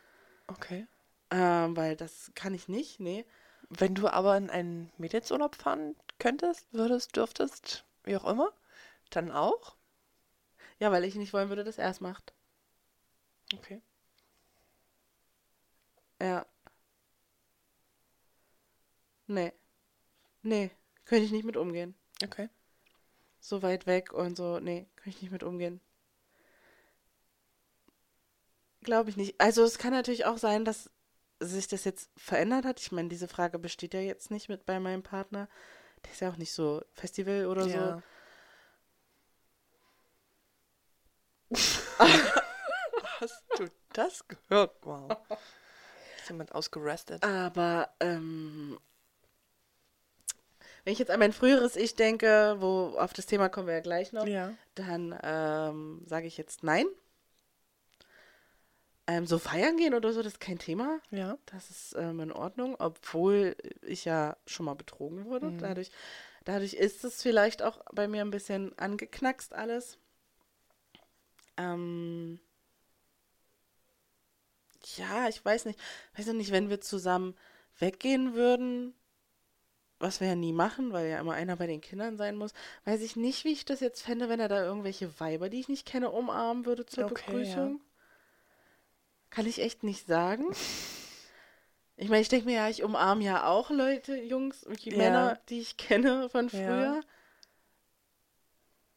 Okay. 0.48 0.86
Ähm, 1.30 1.76
weil 1.76 1.96
das 1.96 2.32
kann 2.34 2.54
ich 2.54 2.68
nicht, 2.68 3.00
nee. 3.00 3.24
Wenn 3.68 3.94
du 3.94 4.08
aber 4.08 4.36
in 4.36 4.50
einen 4.50 4.92
Mädelsurlaub 4.98 5.56
fahren 5.56 5.96
könntest, 6.18 6.66
würdest, 6.72 7.16
dürftest, 7.16 7.84
wie 8.04 8.16
auch 8.16 8.24
immer, 8.24 8.52
dann 9.10 9.32
auch? 9.32 9.76
Ja, 10.78 10.90
weil 10.92 11.04
ich 11.04 11.14
nicht 11.16 11.32
wollen 11.32 11.48
würde, 11.48 11.64
dass 11.64 11.78
er 11.78 11.90
es 11.90 12.00
macht. 12.00 12.32
Okay. 13.54 13.80
Ja. 16.20 16.46
Nee. 19.28 19.52
Nee, 20.42 20.70
könnte 21.06 21.24
ich 21.24 21.32
nicht 21.32 21.44
mit 21.44 21.56
umgehen. 21.56 21.94
Okay. 22.24 22.48
So 23.40 23.62
weit 23.62 23.86
weg 23.86 24.12
und 24.12 24.36
so, 24.36 24.60
nee, 24.60 24.86
könnte 24.96 25.10
ich 25.10 25.22
nicht 25.22 25.32
mit 25.32 25.42
umgehen. 25.44 25.80
Glaube 28.86 29.10
ich 29.10 29.16
nicht. 29.16 29.34
Also 29.40 29.64
es 29.64 29.78
kann 29.78 29.92
natürlich 29.92 30.24
auch 30.26 30.38
sein, 30.38 30.64
dass 30.64 30.88
sich 31.40 31.66
das 31.66 31.82
jetzt 31.84 32.08
verändert 32.16 32.64
hat. 32.64 32.80
Ich 32.80 32.92
meine, 32.92 33.08
diese 33.08 33.26
Frage 33.26 33.58
besteht 33.58 33.92
ja 33.94 34.00
jetzt 34.00 34.30
nicht 34.30 34.48
mit 34.48 34.64
bei 34.64 34.78
meinem 34.78 35.02
Partner. 35.02 35.48
Der 36.04 36.12
ist 36.12 36.20
ja 36.20 36.30
auch 36.30 36.36
nicht 36.36 36.52
so 36.52 36.82
Festival 36.94 37.46
oder 37.46 37.66
Ja. 37.66 38.02
Hast 43.20 43.42
du 43.58 43.68
das 43.92 44.24
gehört? 44.28 44.76
Wow. 44.82 45.16
Ist 46.18 46.28
jemand 46.28 46.54
ausgerastet? 46.54 47.24
so. 47.24 47.28
Aber, 47.30 47.88
ähm, 48.00 48.78
Wenn 50.84 50.92
ich 50.92 50.98
jetzt 51.00 51.10
an 51.10 51.18
mein 51.18 51.32
früheres 51.32 51.74
Ich 51.74 51.96
denke, 51.96 52.56
wo 52.58 52.96
auf 52.98 53.12
das 53.12 53.26
Thema 53.26 53.48
kommen 53.48 53.66
wir 53.66 53.74
ja 53.74 53.80
gleich 53.80 54.12
noch, 54.12 54.26
Ja. 54.26 54.52
dann 54.76 55.18
ähm, 55.24 56.02
sage 56.06 56.26
ich 56.28 56.36
jetzt 56.36 56.62
nein. 56.62 56.86
Ähm, 59.08 59.26
so 59.26 59.38
feiern 59.38 59.76
gehen 59.76 59.94
oder 59.94 60.12
so, 60.12 60.22
das 60.22 60.34
ist 60.34 60.40
kein 60.40 60.58
Thema. 60.58 61.00
Ja. 61.10 61.38
Das 61.46 61.70
ist 61.70 61.94
ähm, 61.96 62.20
in 62.20 62.32
Ordnung, 62.32 62.74
obwohl 62.78 63.56
ich 63.82 64.04
ja 64.04 64.36
schon 64.46 64.66
mal 64.66 64.74
betrogen 64.74 65.26
wurde. 65.26 65.46
Mhm. 65.46 65.58
Dadurch, 65.58 65.90
dadurch 66.44 66.74
ist 66.74 67.04
es 67.04 67.22
vielleicht 67.22 67.62
auch 67.62 67.78
bei 67.92 68.08
mir 68.08 68.22
ein 68.22 68.32
bisschen 68.32 68.76
angeknackst 68.78 69.54
alles. 69.54 69.98
Ähm, 71.56 72.40
ja, 74.96 75.28
ich 75.28 75.44
weiß 75.44 75.66
nicht. 75.66 75.78
Weiß 76.16 76.26
noch 76.26 76.34
nicht, 76.34 76.50
wenn 76.50 76.68
wir 76.68 76.80
zusammen 76.80 77.36
weggehen 77.78 78.34
würden, 78.34 78.94
was 79.98 80.20
wir 80.20 80.28
ja 80.28 80.34
nie 80.34 80.52
machen, 80.52 80.92
weil 80.92 81.08
ja 81.08 81.20
immer 81.20 81.32
einer 81.32 81.56
bei 81.56 81.66
den 81.66 81.80
Kindern 81.80 82.16
sein 82.16 82.36
muss, 82.36 82.52
weiß 82.84 83.02
ich 83.02 83.16
nicht, 83.16 83.44
wie 83.44 83.52
ich 83.52 83.64
das 83.64 83.80
jetzt 83.80 84.02
fände, 84.02 84.28
wenn 84.28 84.40
er 84.40 84.48
da 84.48 84.64
irgendwelche 84.64 85.20
Weiber, 85.20 85.48
die 85.48 85.60
ich 85.60 85.68
nicht 85.68 85.86
kenne, 85.86 86.10
umarmen 86.10 86.66
würde 86.66 86.86
zur 86.86 87.06
Okay, 87.06 87.22
Begrüßung. 87.24 87.80
Kann 89.30 89.46
ich 89.46 89.60
echt 89.60 89.82
nicht 89.82 90.06
sagen. 90.06 90.44
Ich 91.96 92.08
meine, 92.08 92.20
ich 92.22 92.28
denke 92.28 92.46
mir 92.46 92.54
ja, 92.56 92.68
ich 92.68 92.82
umarme 92.82 93.24
ja 93.24 93.46
auch 93.46 93.70
Leute, 93.70 94.16
Jungs 94.16 94.64
und 94.64 94.84
die 94.84 94.90
Ja. 94.90 94.96
Männer, 94.98 95.38
die 95.48 95.60
ich 95.60 95.76
kenne 95.76 96.28
von 96.28 96.48
Ja. 96.48 96.50
früher. 96.50 97.00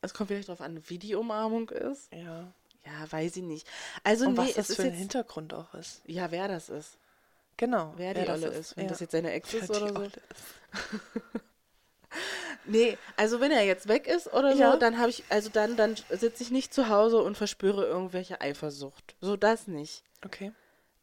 Es 0.01 0.13
kommt 0.13 0.30
vielleicht 0.30 0.47
darauf 0.49 0.61
an, 0.61 0.82
wie 0.88 0.97
die 0.97 1.15
Umarmung 1.15 1.69
ist. 1.69 2.11
Ja. 2.13 2.53
Ja, 2.86 3.11
weiß 3.11 3.38
ich 3.38 3.43
nicht. 3.43 3.67
Also 4.03 4.25
Und 4.27 4.34
nee, 4.34 4.38
was 4.39 4.49
es 4.49 4.55
das 4.55 4.69
ist 4.71 4.75
für 4.77 4.82
ein 4.84 4.89
jetzt, 4.89 4.99
Hintergrund 4.99 5.53
auch 5.53 5.73
ist. 5.73 6.01
ja, 6.05 6.32
wer 6.32 6.47
das 6.47 6.69
ist. 6.69 6.97
Genau. 7.57 7.93
Wer 7.97 8.13
die 8.13 8.25
das 8.25 8.41
Olle 8.41 8.53
ist. 8.53 8.77
Wenn 8.77 8.86
ja. 8.86 8.89
das 8.89 8.99
jetzt 9.01 9.11
seine 9.11 9.32
Ex 9.32 9.51
Wer 9.53 9.61
ist 9.61 9.69
die 9.75 9.82
oder 9.82 10.05
so. 10.05 10.09
Nee, 12.70 12.97
also 13.17 13.39
wenn 13.39 13.51
er 13.51 13.63
jetzt 13.63 13.88
weg 13.88 14.07
ist 14.07 14.32
oder 14.34 14.53
so, 14.53 14.59
Ja. 14.61 14.78
dann 14.78 14.97
habe 14.99 15.09
ich, 15.09 15.24
also 15.30 15.49
dann, 15.51 15.76
dann 15.76 15.95
sitze 16.09 16.43
ich 16.43 16.51
nicht 16.51 16.74
zu 16.74 16.89
Hause 16.89 17.22
und 17.22 17.36
verspüre 17.38 17.86
irgendwelche 17.86 18.41
Eifersucht. 18.41 19.15
So 19.22 19.36
das 19.38 19.67
nicht. 19.67 20.03
Okay. 20.26 20.51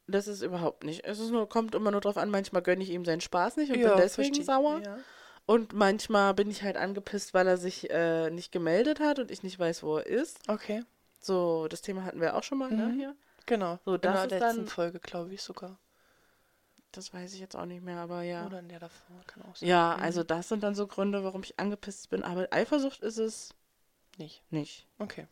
Das 0.07 0.29
ist 0.29 0.43
überhaupt 0.43 0.85
nicht. 0.85 1.05
Es 1.05 1.19
ist 1.19 1.31
nur, 1.31 1.49
kommt 1.49 1.75
immer 1.75 1.91
nur 1.91 2.01
drauf 2.01 2.17
an, 2.17 2.31
manchmal 2.31 2.63
gönne 2.63 2.83
ich 2.85 2.91
ihm 2.91 3.05
seinen 3.05 3.21
Spaß 3.21 3.57
nicht 3.57 3.73
und 3.73 3.79
ja, 3.81 3.89
bin 3.95 3.99
deswegen 3.99 4.35
verstehe. 4.35 4.45
sauer. 4.45 4.81
Ja. 4.85 4.99
Und 5.47 5.73
manchmal 5.73 6.35
bin 6.35 6.51
ich 6.51 6.63
halt 6.63 6.77
angepisst, 6.77 7.35
weil 7.35 7.47
er 7.47 7.57
sich 7.57 7.91
äh, 7.91 8.31
nicht 8.31 8.53
gemeldet 8.53 9.01
hat 9.01 9.19
und 9.19 9.31
ich 9.31 9.43
nicht 9.43 9.59
weiß, 9.59 9.83
wo 9.83 9.97
er 9.99 10.07
ist. 10.07 10.39
Okay. 10.49 10.83
So, 11.21 11.67
das 11.69 11.83
Thema 11.83 12.05
hatten 12.05 12.21
wir 12.21 12.37
auch 12.37 12.43
schon 12.45 12.59
mal, 12.59 12.71
ne, 12.71 12.87
Mhm. 12.87 12.99
hier. 12.99 13.17
Genau. 13.47 13.79
So, 13.85 13.95
in 13.95 14.01
das 14.01 14.15
der 14.15 14.25
ist 14.25 14.31
letzten 14.43 14.57
dann- 14.63 14.67
Folge, 14.69 14.99
glaube 15.01 15.35
ich 15.35 15.43
sogar. 15.43 15.79
Das 16.93 17.13
weiß 17.13 17.35
ich 17.35 17.41
jetzt 17.41 17.55
auch 17.57 17.67
nicht 17.67 17.83
mehr, 17.83 17.99
aber 17.99 18.23
ja. 18.23 18.47
Oder 18.47 18.61
in 18.61 18.69
der 18.69 18.81
davor, 18.81 19.21
kann 19.27 19.43
auch 19.43 19.55
sein. 19.57 19.69
Ja, 19.69 19.97
Mhm. 19.97 20.03
also 20.03 20.23
das 20.25 20.49
sind 20.49 20.63
dann 20.63 20.75
so 20.75 20.87
Gründe, 20.87 21.25
warum 21.25 21.43
ich 21.43 21.59
angepisst 21.59 22.09
bin. 22.11 22.23
Aber 22.23 22.49
Eifersucht 22.53 23.01
ist 23.03 23.19
es 23.19 23.55
Nicht. 24.17 24.43
nicht. 24.51 24.87
Okay. 24.99 25.27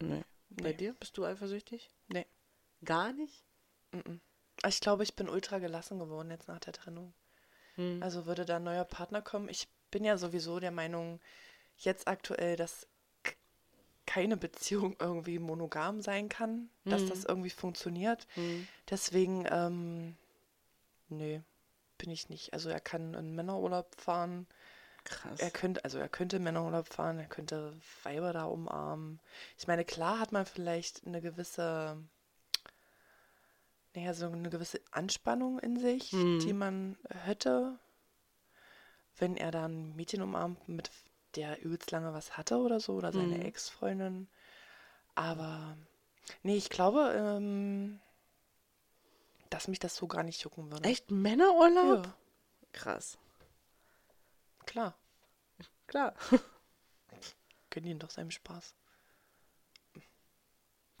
Nee. 0.00 0.24
Bei 0.50 0.70
Nee. 0.70 0.74
dir? 0.74 0.94
Bist 0.94 1.16
du 1.18 1.24
eifersüchtig? 1.24 1.90
Nee. 2.08 2.26
Gar 2.84 3.12
nicht? 3.12 3.44
Mhm. 3.92 4.20
Ich 4.66 4.80
glaube, 4.80 5.02
ich 5.02 5.14
bin 5.14 5.28
ultra 5.28 5.58
gelassen 5.58 5.98
geworden 5.98 6.30
jetzt 6.30 6.48
nach 6.48 6.60
der 6.60 6.72
Trennung. 6.72 7.12
Hm. 7.74 8.02
Also 8.02 8.24
würde 8.26 8.44
da 8.44 8.56
ein 8.56 8.64
neuer 8.64 8.84
Partner 8.84 9.20
kommen. 9.20 9.48
Ich 9.48 9.68
bin 9.90 10.04
ja 10.04 10.16
sowieso 10.16 10.60
der 10.60 10.70
Meinung, 10.70 11.20
jetzt 11.76 12.06
aktuell, 12.06 12.56
dass 12.56 12.86
keine 14.06 14.36
Beziehung 14.36 14.96
irgendwie 14.98 15.38
monogam 15.38 16.00
sein 16.02 16.28
kann, 16.28 16.68
dass 16.84 17.02
Mhm. 17.02 17.08
das 17.08 17.24
irgendwie 17.24 17.50
funktioniert. 17.50 18.26
Hm. 18.34 18.66
Deswegen, 18.90 19.46
ähm, 19.50 20.16
nee, 21.08 21.40
bin 21.98 22.10
ich 22.10 22.28
nicht. 22.28 22.52
Also 22.52 22.68
er 22.68 22.80
kann 22.80 23.14
in 23.14 23.34
Männerurlaub 23.34 23.94
fahren. 23.96 24.46
Krass. 25.04 25.38
Er 25.40 25.50
könnte, 25.50 25.84
also 25.84 25.98
er 25.98 26.08
könnte 26.08 26.38
Männerurlaub 26.38 26.88
fahren, 26.88 27.18
er 27.18 27.26
könnte 27.26 27.74
Weiber 28.02 28.32
da 28.32 28.44
umarmen. 28.44 29.20
Ich 29.58 29.66
meine, 29.66 29.84
klar 29.84 30.18
hat 30.18 30.32
man 30.32 30.46
vielleicht 30.46 31.06
eine 31.06 31.20
gewisse, 31.20 31.98
naja, 33.94 34.14
so 34.14 34.26
eine 34.26 34.50
gewisse 34.50 34.80
Anspannung 34.90 35.58
in 35.60 35.78
sich, 35.78 36.12
Mhm. 36.12 36.38
die 36.40 36.52
man 36.52 36.96
hätte, 37.10 37.78
wenn 39.18 39.36
er 39.36 39.50
dann 39.50 39.94
Mädchen 39.94 40.22
umarmt, 40.22 40.68
mit 40.68 40.90
der 41.36 41.62
übelst 41.62 41.90
lange 41.90 42.12
was 42.12 42.36
hatte 42.36 42.56
oder 42.58 42.80
so, 42.80 42.94
oder 42.94 43.12
seine 43.12 43.36
Mhm. 43.38 43.42
Ex-Freundin. 43.42 44.28
Aber, 45.14 45.76
nee, 46.42 46.56
ich 46.56 46.70
glaube, 46.70 47.12
ähm, 47.16 48.00
dass 49.50 49.68
mich 49.68 49.78
das 49.78 49.94
so 49.96 50.06
gar 50.06 50.22
nicht 50.22 50.42
jucken 50.42 50.70
würde. 50.72 50.88
Echt 50.88 51.10
Männerurlaub? 51.10 52.06
Ja, 52.06 52.14
Krass. 52.72 53.18
klar. 54.66 54.96
Klar. 55.86 56.14
Gönn 57.70 57.84
ihn 57.84 57.98
doch 57.98 58.10
seinem 58.10 58.30
Spaß. 58.30 58.74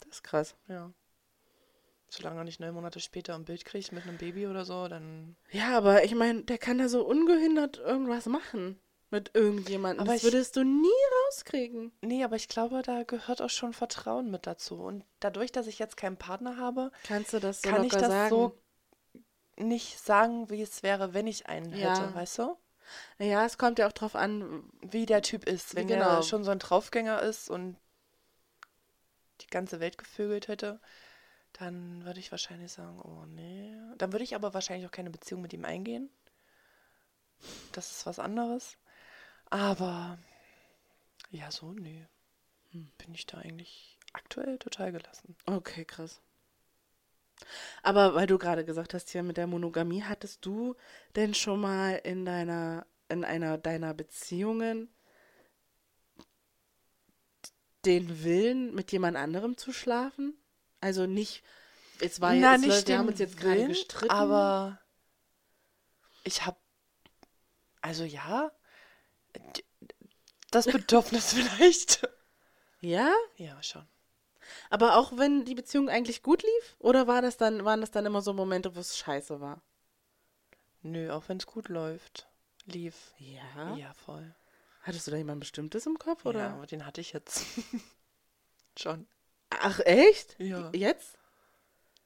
Das 0.00 0.08
ist 0.18 0.22
krass. 0.24 0.54
Ja. 0.68 0.92
Solange 2.08 2.40
er 2.40 2.44
nicht 2.44 2.60
neun 2.60 2.74
Monate 2.74 3.00
später 3.00 3.34
ein 3.34 3.44
Bild 3.44 3.64
kriegt 3.64 3.90
mit 3.90 4.04
einem 4.04 4.18
Baby 4.18 4.46
oder 4.46 4.64
so, 4.64 4.86
dann. 4.86 5.34
Ja, 5.50 5.76
aber 5.76 6.04
ich 6.04 6.14
meine, 6.14 6.42
der 6.44 6.58
kann 6.58 6.78
da 6.78 6.88
so 6.88 7.04
ungehindert 7.04 7.78
irgendwas 7.78 8.26
machen 8.26 8.78
mit 9.14 9.30
irgendjemandem. 9.34 10.00
Aber 10.00 10.12
das 10.12 10.22
ich- 10.24 10.32
würdest 10.32 10.56
du 10.56 10.64
nie 10.64 10.88
rauskriegen. 11.26 11.92
Nee, 12.02 12.24
aber 12.24 12.36
ich 12.36 12.48
glaube, 12.48 12.82
da 12.82 13.02
gehört 13.04 13.40
auch 13.40 13.50
schon 13.50 13.72
Vertrauen 13.72 14.30
mit 14.30 14.46
dazu. 14.46 14.76
Und 14.76 15.04
dadurch, 15.20 15.52
dass 15.52 15.66
ich 15.66 15.78
jetzt 15.78 15.96
keinen 15.96 16.16
Partner 16.16 16.56
habe, 16.56 16.90
Kannst 17.04 17.32
du 17.32 17.40
das 17.40 17.62
so 17.62 17.68
kann 17.70 17.84
ich 17.84 17.92
das 17.92 18.08
sagen? 18.08 18.30
so 18.30 18.58
nicht 19.56 19.98
sagen, 20.00 20.50
wie 20.50 20.60
es 20.62 20.82
wäre, 20.82 21.14
wenn 21.14 21.26
ich 21.28 21.46
einen 21.46 21.72
Ja. 21.74 21.96
hätte, 21.98 22.14
weißt 22.14 22.38
du? 22.38 22.56
Ja, 23.18 23.44
es 23.46 23.56
kommt 23.56 23.78
ja 23.78 23.86
auch 23.86 23.92
drauf 23.92 24.14
an. 24.16 24.64
Wie 24.82 25.06
der 25.06 25.22
Typ 25.22 25.44
ist. 25.48 25.74
Wenn 25.74 25.86
Genau. 25.86 26.16
er 26.16 26.22
schon 26.22 26.44
so 26.44 26.50
ein 26.50 26.58
Draufgänger 26.58 27.22
ist 27.22 27.48
und 27.48 27.76
die 29.40 29.46
ganze 29.46 29.80
Welt 29.80 29.96
gevögelt 29.96 30.48
hätte, 30.48 30.80
dann 31.54 32.04
würde 32.04 32.18
ich 32.20 32.30
wahrscheinlich 32.32 32.72
sagen, 32.72 33.00
oh 33.00 33.24
nee. 33.26 33.74
Dann 33.96 34.12
würde 34.12 34.24
ich 34.24 34.34
aber 34.34 34.54
wahrscheinlich 34.54 34.86
auch 34.86 34.92
keine 34.92 35.10
Beziehung 35.10 35.40
mit 35.40 35.52
ihm 35.52 35.64
eingehen. 35.64 36.10
Das 37.72 37.90
ist 37.90 38.06
was 38.06 38.18
anderes. 38.18 38.76
Aber 39.54 40.18
ja, 41.30 41.48
so, 41.52 41.70
nee. 41.70 42.04
Hm. 42.72 42.90
Bin 42.98 43.14
ich 43.14 43.24
da 43.24 43.38
eigentlich 43.38 44.00
aktuell 44.12 44.58
total 44.58 44.90
gelassen. 44.90 45.36
Okay, 45.46 45.84
krass. 45.84 46.20
Aber 47.84 48.16
weil 48.16 48.26
du 48.26 48.36
gerade 48.36 48.64
gesagt 48.64 48.94
hast, 48.94 49.10
hier 49.10 49.22
mit 49.22 49.36
der 49.36 49.46
Monogamie, 49.46 50.02
hattest 50.02 50.44
du 50.44 50.74
denn 51.14 51.34
schon 51.34 51.60
mal 51.60 52.00
in 52.02 52.24
deiner, 52.24 52.84
in 53.08 53.24
einer 53.24 53.56
deiner 53.56 53.94
Beziehungen 53.94 54.92
den 57.84 58.24
Willen, 58.24 58.74
mit 58.74 58.90
jemand 58.90 59.16
anderem 59.16 59.56
zu 59.56 59.72
schlafen? 59.72 60.36
Also 60.80 61.06
nicht, 61.06 61.44
es 62.00 62.20
war 62.20 62.34
Na, 62.34 62.54
jetzt, 62.54 62.66
nicht 62.66 62.88
wir 62.88 62.98
haben 62.98 63.06
uns 63.06 63.20
jetzt 63.20 63.36
gerade 63.36 63.58
Willen, 63.58 63.68
gestritten. 63.68 64.10
Aber 64.10 64.80
ich 66.24 66.44
habe, 66.44 66.58
also 67.82 68.02
ja, 68.02 68.50
das 70.50 70.66
Bedürfnis 70.66 71.32
vielleicht. 71.32 72.08
Ja? 72.80 73.12
Ja, 73.36 73.62
schon. 73.62 73.86
Aber 74.70 74.96
auch 74.96 75.16
wenn 75.16 75.44
die 75.44 75.54
Beziehung 75.54 75.88
eigentlich 75.88 76.22
gut 76.22 76.42
lief? 76.42 76.76
Oder 76.78 77.06
war 77.06 77.22
das 77.22 77.36
dann, 77.36 77.64
waren 77.64 77.80
das 77.80 77.90
dann 77.90 78.06
immer 78.06 78.22
so 78.22 78.32
Momente, 78.32 78.74
wo 78.76 78.80
es 78.80 78.98
scheiße 78.98 79.40
war? 79.40 79.62
Nö, 80.82 81.10
auch 81.10 81.28
wenn 81.28 81.38
es 81.38 81.46
gut 81.46 81.68
läuft. 81.68 82.28
Lief. 82.66 83.14
Ja. 83.18 83.76
Ja, 83.76 83.92
voll. 83.94 84.34
Hattest 84.82 85.06
du 85.06 85.10
da 85.10 85.16
jemand 85.16 85.40
Bestimmtes 85.40 85.86
im 85.86 85.98
Kopf, 85.98 86.26
oder? 86.26 86.40
Ja, 86.40 86.54
aber 86.54 86.66
den 86.66 86.84
hatte 86.84 87.00
ich 87.00 87.12
jetzt. 87.14 87.46
schon. 88.78 89.06
Ach, 89.50 89.80
echt? 89.80 90.38
Ja. 90.38 90.70
Jetzt? 90.74 91.18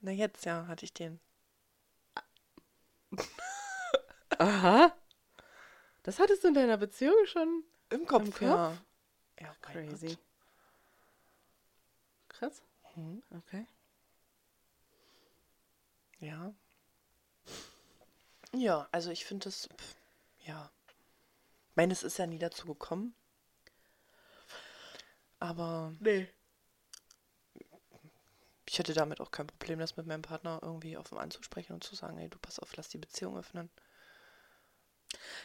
Na, 0.01 0.13
jetzt 0.13 0.45
ja, 0.45 0.67
hatte 0.69 0.85
ich 0.85 0.93
den. 0.93 1.19
Aha. 4.39 4.93
Das 6.03 6.19
hattest 6.19 6.45
du 6.45 6.49
in 6.49 6.55
deiner 6.55 6.77
Beziehung 6.77 7.27
schon? 7.27 7.65
Im 7.91 8.07
Kopf, 8.07 8.25
Im 8.27 8.33
Kopf? 8.33 8.41
ja. 8.43 8.77
Ja, 9.41 9.57
mein 9.65 9.89
Crazy. 9.89 10.09
Gott. 10.09 10.19
Krass. 12.29 12.63
Hm, 12.95 13.23
Okay. 13.37 13.67
ja. 16.21 16.53
Ja, 18.55 18.89
also 18.93 19.11
ich 19.11 19.25
finde 19.27 19.49
es, 19.51 19.69
pf, 19.77 19.95
ja. 20.47 20.71
Ich 21.71 21.77
meine, 21.77 21.93
es 21.93 22.03
ist 22.03 22.19
ja 22.19 22.27
nie 22.27 22.39
dazu 22.39 22.67
gekommen. 22.67 23.15
Aber 25.39 25.93
Nee. 26.01 26.29
ich 28.67 28.79
hätte 28.79 28.95
damit 28.95 29.21
auch 29.21 29.31
kein 29.31 29.47
Problem, 29.47 29.79
das 29.79 29.97
mit 29.97 30.07
meinem 30.07 30.23
Partner 30.23 30.59
irgendwie 30.63 30.97
offen 30.97 31.19
anzusprechen 31.19 31.75
und 31.75 31.85
zu 31.85 31.95
sagen, 31.95 32.19
ey, 32.19 32.29
du 32.29 32.39
pass 32.39 32.59
auf, 32.59 32.75
lass 32.77 32.89
die 32.89 32.99
Beziehung 32.99 33.37
öffnen. 33.39 33.71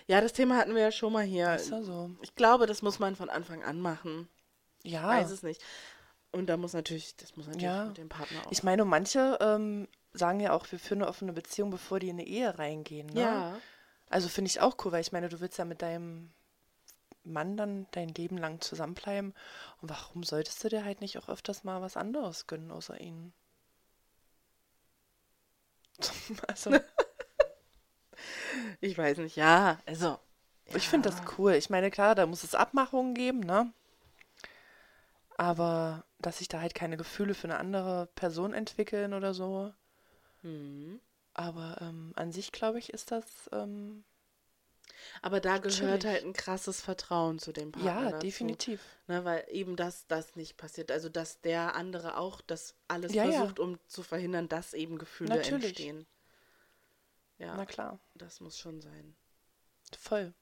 Ja, 0.08 0.22
das 0.22 0.34
Thema 0.34 0.58
hatten 0.58 0.76
wir 0.76 0.82
ja 0.82 0.92
schon 0.92 1.14
mal 1.14 1.24
hier. 1.24 1.54
Ist 1.56 1.72
ja 1.72 1.82
so. 1.82 2.12
Ich 2.22 2.36
glaube, 2.36 2.66
das 2.66 2.82
muss 2.82 3.00
man 3.00 3.16
von 3.16 3.30
Anfang 3.30 3.64
an 3.64 3.80
machen. 3.80 4.28
Ich 4.84 4.92
Ja. 4.92 5.08
weiß 5.08 5.32
es 5.32 5.44
nicht. 5.44 5.62
Und 6.32 6.48
da 6.48 6.58
muss 6.58 6.74
natürlich, 6.74 7.16
das 7.16 7.36
muss 7.36 7.46
natürlich 7.48 7.64
Ja. 7.64 7.86
mit 7.86 7.98
dem 7.98 8.10
Partner 8.10 8.46
auch. 8.46 8.52
Ich 8.52 8.64
meine, 8.64 8.86
manche 8.86 9.38
ähm, 9.40 9.88
sagen 10.14 10.40
ja 10.40 10.52
auch, 10.54 10.70
wir 10.72 10.80
führen 10.80 11.02
eine 11.02 11.10
offene 11.10 11.32
Beziehung, 11.34 11.70
bevor 11.70 12.00
die 12.00 12.10
in 12.10 12.20
eine 12.20 12.28
Ehe 12.28 12.58
reingehen. 12.58 13.08
Ne? 13.08 13.22
ja. 13.22 13.58
Also 14.10 14.30
finde 14.30 14.50
ich 14.50 14.62
auch 14.62 14.76
cool, 14.84 14.92
weil 14.92 15.02
ich 15.02 15.12
meine, 15.12 15.30
du 15.30 15.40
willst 15.40 15.58
ja 15.58 15.66
mit 15.66 15.82
deinem 15.82 16.32
Mann 17.24 17.58
dann 17.58 17.88
dein 17.92 18.10
Leben 18.10 18.38
lang 18.38 18.62
zusammenbleiben. 18.62 19.34
Und 19.82 19.90
warum 19.90 20.24
solltest 20.24 20.64
du 20.64 20.70
dir 20.70 20.84
halt 20.86 21.02
nicht 21.02 21.18
auch 21.18 21.30
öfters 21.30 21.64
mal 21.64 21.82
was 21.82 21.98
anderes 21.98 22.46
gönnen 22.48 22.70
außer 22.72 23.00
ihnen? 23.00 23.34
also. 26.48 26.72
Ich 28.82 28.98
weiß 28.98 29.18
nicht, 29.20 29.36
ja, 29.36 29.80
also. 29.86 30.20
Ja. 30.68 30.76
Ich 30.76 30.88
finde 30.88 31.10
das 31.10 31.22
cool. 31.38 31.54
Ich 31.54 31.70
meine, 31.70 31.92
klar, 31.92 32.16
da 32.16 32.26
muss 32.26 32.44
es 32.44 32.56
Abmachungen 32.56 33.14
geben, 33.14 33.42
ne? 33.42 33.72
Aber 35.38 36.06
dass 36.20 36.38
sich 36.38 36.48
da 36.48 36.62
halt 36.62 36.74
keine 36.74 36.96
Gefühle 36.96 37.34
für 37.34 37.48
eine 37.48 37.58
andere 37.58 38.08
Person 38.16 38.54
entwickeln 38.54 39.14
oder 39.14 39.34
so. 39.34 39.74
Mhm. 40.42 41.00
Aber 41.34 41.78
ähm, 41.82 42.14
an 42.16 42.32
sich, 42.32 42.52
glaube 42.52 42.80
ich, 42.80 42.94
ist 42.94 43.12
das. 43.12 43.26
Ähm, 43.52 44.04
aber 45.22 45.40
da 45.40 45.58
gehört 45.58 45.74
chillig. 45.74 46.06
halt 46.06 46.24
ein 46.24 46.34
krasses 46.34 46.82
Vertrauen 46.82 47.40
zu 47.40 47.52
dem 47.52 47.72
Partner. 47.72 48.04
Ja, 48.04 48.12
dazu, 48.12 48.20
definitiv. 48.20 48.82
Ne, 49.08 49.26
weil 49.26 49.46
eben 49.50 49.76
das, 49.76 50.08
das 50.08 50.36
nicht 50.36 50.58
passiert. 50.58 50.92
Also, 50.92 51.10
dass 51.10 51.42
der 51.42 51.76
andere 51.76 52.18
auch 52.18 52.42
das 52.42 52.76
alles 52.88 53.14
ja, 53.14 53.24
versucht, 53.30 53.60
ja. 53.60 53.66
um 53.66 53.80
zu 53.88 54.04
verhindern, 54.04 54.48
dass 54.48 54.74
eben 54.74 54.98
Gefühle 54.98 55.36
Natürlich. 55.36 55.70
entstehen. 55.70 56.06
Ja. 57.44 57.56
Na 57.58 57.66
klar. 57.66 58.00
Das 58.16 58.40
muss 58.40 58.58
schon 58.58 58.82
sein. 58.82 59.16
Voll. 60.00 60.34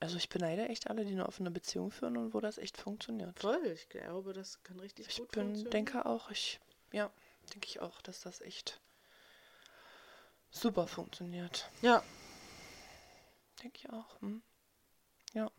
Also 0.00 0.16
ich 0.16 0.28
beneide 0.28 0.68
echt 0.68 0.88
alle, 0.88 1.04
die 1.04 1.12
eine 1.12 1.26
offene 1.26 1.50
Beziehung 1.50 1.90
führen 1.90 2.16
und 2.16 2.32
wo 2.32 2.40
das 2.40 2.56
echt 2.56 2.76
funktioniert. 2.76 3.38
Voll, 3.38 3.66
ich 3.66 3.88
glaube, 3.88 4.32
das 4.32 4.62
kann 4.62 4.78
richtig 4.80 5.08
ich 5.08 5.18
gut 5.18 5.32
bin, 5.32 5.42
funktionieren. 5.42 5.66
Ich 5.66 5.70
denke 5.70 6.06
auch, 6.06 6.30
ich, 6.30 6.60
ja, 6.92 7.10
denke 7.52 7.66
ich 7.66 7.80
auch, 7.80 8.00
dass 8.00 8.20
das 8.20 8.40
echt 8.40 8.80
super 10.50 10.86
funktioniert. 10.86 11.68
Ja. 11.82 12.02
Denke 13.62 13.78
ich 13.78 13.90
auch. 13.90 14.20
Hm? 14.22 14.40
Ja. 15.34 15.50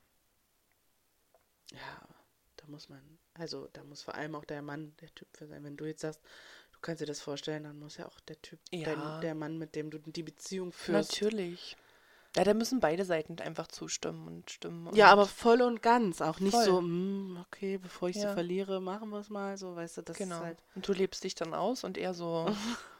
Ja, 1.72 2.08
da 2.56 2.66
muss 2.68 2.90
man, 2.90 3.20
also 3.34 3.68
da 3.74 3.84
muss 3.84 4.02
vor 4.02 4.16
allem 4.16 4.36
auch 4.36 4.46
der 4.46 4.62
Mann 4.62 4.96
der 5.02 5.14
Typ 5.14 5.28
für 5.36 5.48
sein. 5.48 5.64
Wenn 5.64 5.78
du 5.78 5.86
jetzt 5.86 6.02
sagst, 6.02 6.22
du 6.80 6.86
kannst 6.86 7.02
dir 7.02 7.06
das 7.06 7.20
vorstellen, 7.20 7.64
dann 7.64 7.78
muss 7.78 7.98
ja 7.98 8.08
auch 8.08 8.20
der 8.22 8.42
Typ, 8.42 8.60
ja. 8.72 8.86
Dein, 8.86 9.22
der 9.22 9.36
Mann, 9.36 9.58
mit 9.58 9.76
dem 9.76 9.92
du 9.92 10.00
die 10.00 10.24
Beziehung 10.24 10.72
führst. 10.72 11.12
Natürlich. 11.12 11.76
Ja, 12.38 12.44
da 12.44 12.54
müssen 12.54 12.80
beide 12.80 13.06
Seiten 13.06 13.40
einfach 13.40 13.68
zustimmen 13.68 14.28
und 14.28 14.52
stimmen. 14.52 14.88
Und 14.88 14.96
ja, 14.96 15.08
aber 15.08 15.26
voll 15.26 15.62
und 15.62 15.82
ganz. 15.82 16.22
Auch 16.22 16.40
nicht 16.40 16.54
voll. 16.54 16.64
so, 16.64 16.82
mm, 16.82 17.44
okay, 17.48 17.78
bevor 17.80 18.08
ich 18.10 18.18
ja. 18.18 18.30
sie 18.30 18.34
verliere, 18.34 18.80
machen 18.80 19.10
wir 19.10 19.20
es 19.20 19.30
mal. 19.30 19.58
So, 19.58 19.76
weißt 19.76 19.98
du, 19.98 20.02
das 20.04 20.18
genau. 20.18 20.36
ist 20.38 20.42
halt. 20.44 20.64
Und 20.76 20.88
du 20.88 20.94
lebst 20.94 21.24
dich 21.24 21.36
dann 21.36 21.54
aus 21.54 21.84
und 21.84 21.98
er 21.98 22.14
so. 22.14 22.46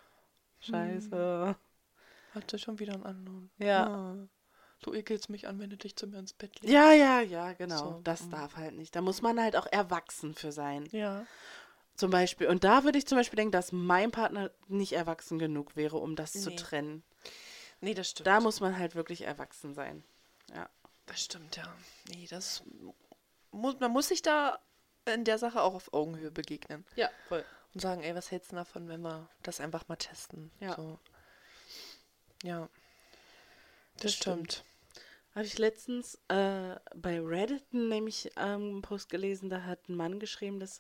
Scheiße. 0.60 1.48
Hm, 1.48 1.56
hatte 2.34 2.60
schon 2.60 2.80
wieder 2.80 2.94
einen 2.94 3.06
anderen. 3.06 3.52
Ja. 3.60 3.88
Ah, 3.88 4.28
du 4.82 4.94
ekelst 4.94 5.30
mich 5.30 5.48
an, 5.48 5.60
wenn 5.60 5.70
du 5.70 5.78
dich 5.78 5.96
zu 5.96 6.08
mir 6.08 6.18
ins 6.18 6.34
Bett 6.34 6.60
legst. 6.60 6.74
Ja, 6.74 6.92
ja, 6.92 7.22
ja, 7.22 7.54
genau. 7.54 7.78
So. 7.78 8.02
Das 8.04 8.26
mhm. 8.26 8.32
darf 8.32 8.58
halt 8.58 8.74
nicht. 8.74 8.96
Da 8.96 9.02
muss 9.02 9.22
man 9.22 9.40
halt 9.40 9.56
auch 9.56 9.68
erwachsen 9.68 10.34
für 10.34 10.52
sein. 10.52 10.88
Ja. 10.92 11.26
Zum 12.00 12.12
Beispiel. 12.12 12.48
Und 12.48 12.64
da 12.64 12.86
würde 12.86 12.98
ich 12.98 13.06
zum 13.06 13.18
Beispiel 13.18 13.36
denken, 13.36 13.52
dass 13.52 13.74
mein 13.74 14.12
Partner 14.12 14.52
nicht 14.70 14.94
erwachsen 14.94 15.38
genug 15.38 15.76
wäre, 15.76 15.98
um 15.98 16.16
das 16.16 16.34
nee. 16.34 16.40
zu 16.40 16.56
trennen. 16.56 17.04
Nee, 17.82 17.94
das 17.94 18.12
stimmt. 18.12 18.26
Da 18.26 18.40
muss 18.40 18.62
man 18.62 18.78
halt 18.78 18.96
wirklich 18.96 19.24
erwachsen 19.24 19.74
sein. 19.74 20.02
Ja. 20.56 20.70
Das 21.08 21.22
stimmt, 21.22 21.58
ja. 21.58 21.76
Nee, 22.08 22.26
das 22.30 22.64
muss, 23.52 23.78
man 23.82 23.92
muss 23.92 24.08
sich 24.08 24.22
da 24.22 24.60
in 25.14 25.26
der 25.26 25.38
Sache 25.38 25.62
auch 25.62 25.74
auf 25.74 25.92
Augenhöhe 25.92 26.32
begegnen. 26.32 26.86
Ja, 26.96 27.10
voll. 27.28 27.44
Und 27.74 27.82
sagen, 27.82 28.02
ey, 28.02 28.16
was 28.16 28.32
hältst 28.32 28.54
du 28.54 28.56
davon, 28.56 28.88
wenn 28.88 29.02
wir 29.02 29.28
das 29.44 29.60
einfach 29.60 29.86
mal 29.90 29.98
testen? 29.98 30.52
Ja. 30.62 30.78
So. 30.78 31.00
Ja. 32.44 32.70
Das, 33.96 34.04
das 34.04 34.14
stimmt. 34.14 34.54
stimmt. 34.54 34.66
Habe 35.36 35.46
ich 35.46 35.58
letztens 35.58 36.16
äh, 36.30 36.78
bei 36.96 37.20
Reddit 37.20 37.74
nämlich 37.74 38.32
ähm, 38.38 38.70
einen 38.70 38.82
Post 38.84 39.10
gelesen, 39.10 39.50
da 39.50 39.64
hat 39.64 39.90
ein 39.90 39.96
Mann 39.96 40.18
geschrieben, 40.22 40.62
dass 40.62 40.80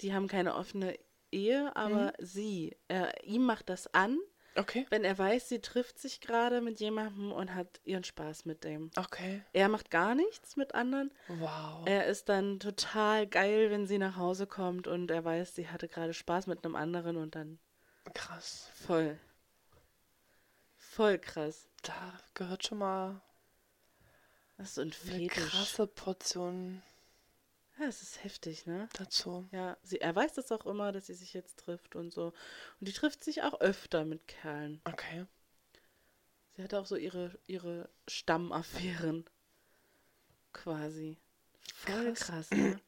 die 0.00 0.14
haben 0.14 0.28
keine 0.28 0.54
offene 0.54 0.98
Ehe, 1.30 1.74
aber 1.76 2.12
mhm. 2.18 2.24
sie, 2.24 2.76
äh, 2.88 3.08
ihm 3.24 3.44
macht 3.44 3.68
das 3.68 3.92
an, 3.92 4.18
Okay. 4.56 4.86
Wenn 4.90 5.04
er 5.04 5.18
weiß, 5.18 5.48
sie 5.48 5.60
trifft 5.60 5.98
sich 5.98 6.20
gerade 6.20 6.60
mit 6.60 6.78
jemandem 6.78 7.32
und 7.32 7.54
hat 7.54 7.80
ihren 7.84 8.04
Spaß 8.04 8.44
mit 8.44 8.64
dem. 8.64 8.90
Okay. 8.96 9.42
Er 9.52 9.68
macht 9.68 9.90
gar 9.90 10.14
nichts 10.14 10.56
mit 10.56 10.74
anderen. 10.74 11.12
Wow. 11.28 11.86
Er 11.86 12.06
ist 12.06 12.28
dann 12.28 12.60
total 12.60 13.26
geil, 13.26 13.70
wenn 13.70 13.86
sie 13.86 13.98
nach 13.98 14.16
Hause 14.16 14.46
kommt 14.46 14.86
und 14.86 15.10
er 15.10 15.24
weiß, 15.24 15.54
sie 15.54 15.68
hatte 15.68 15.88
gerade 15.88 16.14
Spaß 16.14 16.46
mit 16.46 16.64
einem 16.64 16.76
anderen 16.76 17.16
und 17.16 17.34
dann. 17.34 17.58
Krass. 18.14 18.70
Voll. 18.74 19.18
Voll 20.76 21.18
krass. 21.18 21.68
Da 21.82 22.12
gehört 22.34 22.64
schon 22.64 22.78
mal. 22.78 23.20
Das 24.56 24.70
ist 24.70 24.78
ein 24.78 24.92
Fetisch. 24.92 25.36
Eine 25.36 25.50
krasse 25.50 25.86
Portion 25.88 26.82
ja, 27.78 27.86
es 27.86 28.02
ist 28.02 28.22
heftig, 28.22 28.66
ne? 28.66 28.88
Dazu. 28.94 29.48
Ja, 29.50 29.76
sie, 29.82 30.00
er 30.00 30.14
weiß 30.14 30.34
das 30.34 30.52
auch 30.52 30.66
immer, 30.66 30.92
dass 30.92 31.06
sie 31.06 31.14
sich 31.14 31.34
jetzt 31.34 31.58
trifft 31.58 31.96
und 31.96 32.12
so. 32.12 32.26
Und 32.80 32.88
die 32.88 32.92
trifft 32.92 33.24
sich 33.24 33.42
auch 33.42 33.60
öfter 33.60 34.04
mit 34.04 34.26
Kerlen. 34.28 34.80
Okay. 34.84 35.26
Sie 36.56 36.62
hatte 36.62 36.78
auch 36.78 36.86
so 36.86 36.96
ihre, 36.96 37.36
ihre 37.46 37.88
Stammaffären. 38.06 39.24
Quasi. 40.52 41.18
Voll 41.74 42.12
krass, 42.14 42.26
krass 42.26 42.50
ne? 42.50 42.80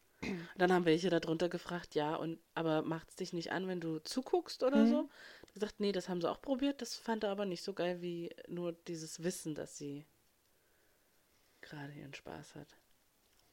Dann 0.56 0.72
haben 0.72 0.84
welche 0.84 1.10
darunter 1.10 1.48
gefragt, 1.48 1.94
ja, 1.94 2.14
und 2.14 2.38
aber 2.54 2.82
macht 2.82 3.10
es 3.10 3.16
dich 3.16 3.32
nicht 3.32 3.52
an, 3.52 3.68
wenn 3.68 3.80
du 3.80 3.98
zuguckst 3.98 4.62
oder 4.62 4.84
mhm. 4.84 4.90
so? 4.90 5.10
Gesagt, 5.52 5.80
nee, 5.80 5.92
das 5.92 6.08
haben 6.08 6.20
sie 6.20 6.30
auch 6.30 6.40
probiert, 6.40 6.80
das 6.82 6.96
fand 6.96 7.24
er 7.24 7.30
aber 7.30 7.44
nicht 7.44 7.62
so 7.62 7.72
geil 7.72 8.00
wie 8.00 8.34
nur 8.48 8.72
dieses 8.72 9.22
Wissen, 9.22 9.54
dass 9.54 9.76
sie 9.76 10.06
gerade 11.60 11.92
ihren 11.92 12.14
Spaß 12.14 12.54
hat. 12.54 12.68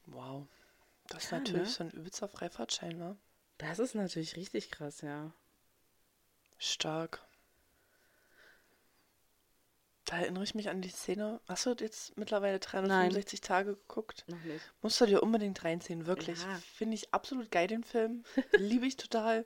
Wow. 0.06 0.46
Das 1.08 1.24
ist 1.24 1.30
ja, 1.32 1.38
natürlich 1.38 1.68
ne? 1.68 1.74
so 1.74 1.84
ein 1.84 1.90
übelster 1.90 2.28
Freifahrtschein, 2.28 2.96
ne? 2.96 3.16
Das 3.58 3.78
ist 3.78 3.94
natürlich 3.94 4.36
richtig 4.36 4.70
krass, 4.70 5.00
ja. 5.00 5.32
Stark. 6.58 7.24
Da 10.04 10.18
erinnere 10.18 10.44
ich 10.44 10.54
mich 10.54 10.68
an 10.68 10.82
die 10.82 10.90
Szene. 10.90 11.40
Hast 11.48 11.64
du 11.64 11.74
jetzt 11.78 12.16
mittlerweile 12.18 12.58
365 12.58 13.40
Nein. 13.40 13.46
Tage 13.46 13.76
geguckt? 13.76 14.24
Noch 14.28 14.42
nicht. 14.42 14.72
Musst 14.82 15.00
du 15.00 15.06
dir 15.06 15.22
unbedingt 15.22 15.64
reinziehen, 15.64 16.06
wirklich. 16.06 16.42
Ja. 16.42 16.60
Finde 16.74 16.94
ich 16.94 17.14
absolut 17.14 17.50
geil, 17.50 17.68
den 17.68 17.84
Film. 17.84 18.24
Liebe 18.58 18.86
ich 18.86 18.96
total. 18.96 19.44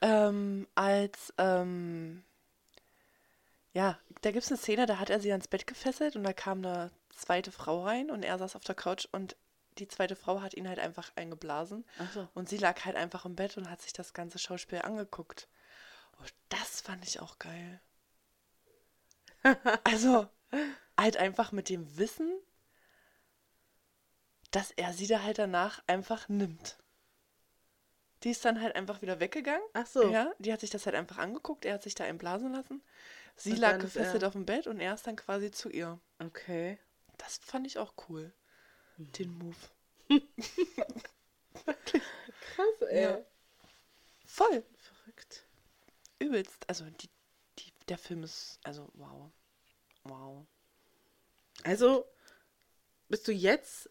ähm, 0.00 0.66
als, 0.74 1.34
ähm, 1.36 2.24
ja, 3.74 3.98
da 4.22 4.30
gibt 4.30 4.44
es 4.44 4.50
eine 4.50 4.58
Szene, 4.58 4.86
da 4.86 4.98
hat 4.98 5.10
er 5.10 5.20
sie 5.20 5.32
ans 5.32 5.48
Bett 5.48 5.66
gefesselt 5.66 6.16
und 6.16 6.24
da 6.24 6.32
kam 6.32 6.58
eine 6.58 6.90
zweite 7.10 7.52
Frau 7.52 7.84
rein 7.84 8.10
und 8.10 8.22
er 8.22 8.38
saß 8.38 8.56
auf 8.56 8.64
der 8.64 8.74
Couch 8.74 9.06
und 9.12 9.36
die 9.78 9.88
zweite 9.88 10.16
Frau 10.16 10.40
hat 10.40 10.54
ihn 10.54 10.68
halt 10.68 10.78
einfach 10.78 11.12
eingeblasen. 11.16 11.84
So. 12.14 12.28
Und 12.34 12.48
sie 12.48 12.58
lag 12.58 12.84
halt 12.84 12.96
einfach 12.96 13.24
im 13.24 13.36
Bett 13.36 13.56
und 13.56 13.70
hat 13.70 13.82
sich 13.82 13.92
das 13.92 14.12
ganze 14.12 14.38
Schauspiel 14.38 14.82
angeguckt. 14.82 15.48
Und 16.18 16.32
das 16.48 16.80
fand 16.80 17.04
ich 17.06 17.20
auch 17.20 17.38
geil. 17.38 17.80
also, 19.84 20.28
halt 20.98 21.16
einfach 21.16 21.52
mit 21.52 21.68
dem 21.68 21.96
Wissen, 21.96 22.30
dass 24.50 24.70
er 24.72 24.92
sie 24.92 25.06
da 25.06 25.22
halt 25.22 25.38
danach 25.38 25.82
einfach 25.86 26.28
nimmt. 26.28 26.76
Die 28.22 28.30
ist 28.30 28.44
dann 28.44 28.60
halt 28.60 28.76
einfach 28.76 29.02
wieder 29.02 29.18
weggegangen. 29.18 29.66
Ach 29.72 29.86
so. 29.86 30.12
Ja, 30.12 30.32
die 30.38 30.52
hat 30.52 30.60
sich 30.60 30.70
das 30.70 30.86
halt 30.86 30.94
einfach 30.94 31.18
angeguckt. 31.18 31.64
Er 31.64 31.74
hat 31.74 31.82
sich 31.82 31.94
da 31.94 32.04
einblasen 32.04 32.52
lassen. 32.52 32.82
Sie 33.34 33.52
und 33.52 33.58
lag 33.58 33.78
gefesselt 33.80 34.22
auf 34.22 34.34
dem 34.34 34.46
Bett 34.46 34.66
und 34.66 34.78
er 34.78 34.94
ist 34.94 35.06
dann 35.06 35.16
quasi 35.16 35.50
zu 35.50 35.70
ihr. 35.70 35.98
Okay. 36.20 36.78
Das 37.18 37.38
fand 37.38 37.66
ich 37.66 37.78
auch 37.78 37.94
cool 38.08 38.32
den 38.96 39.36
Move. 39.38 39.56
Krass, 41.54 42.82
ey. 42.88 43.02
Ja. 43.02 43.18
Voll. 44.26 44.64
Verrückt. 44.76 45.46
Übelst. 46.18 46.68
Also 46.68 46.84
die, 46.84 47.08
die, 47.58 47.72
der 47.88 47.98
Film 47.98 48.22
ist, 48.22 48.60
also 48.64 48.88
wow. 48.94 49.30
Wow. 50.04 50.46
Also 51.64 52.06
bist 53.08 53.28
du 53.28 53.32
jetzt 53.32 53.90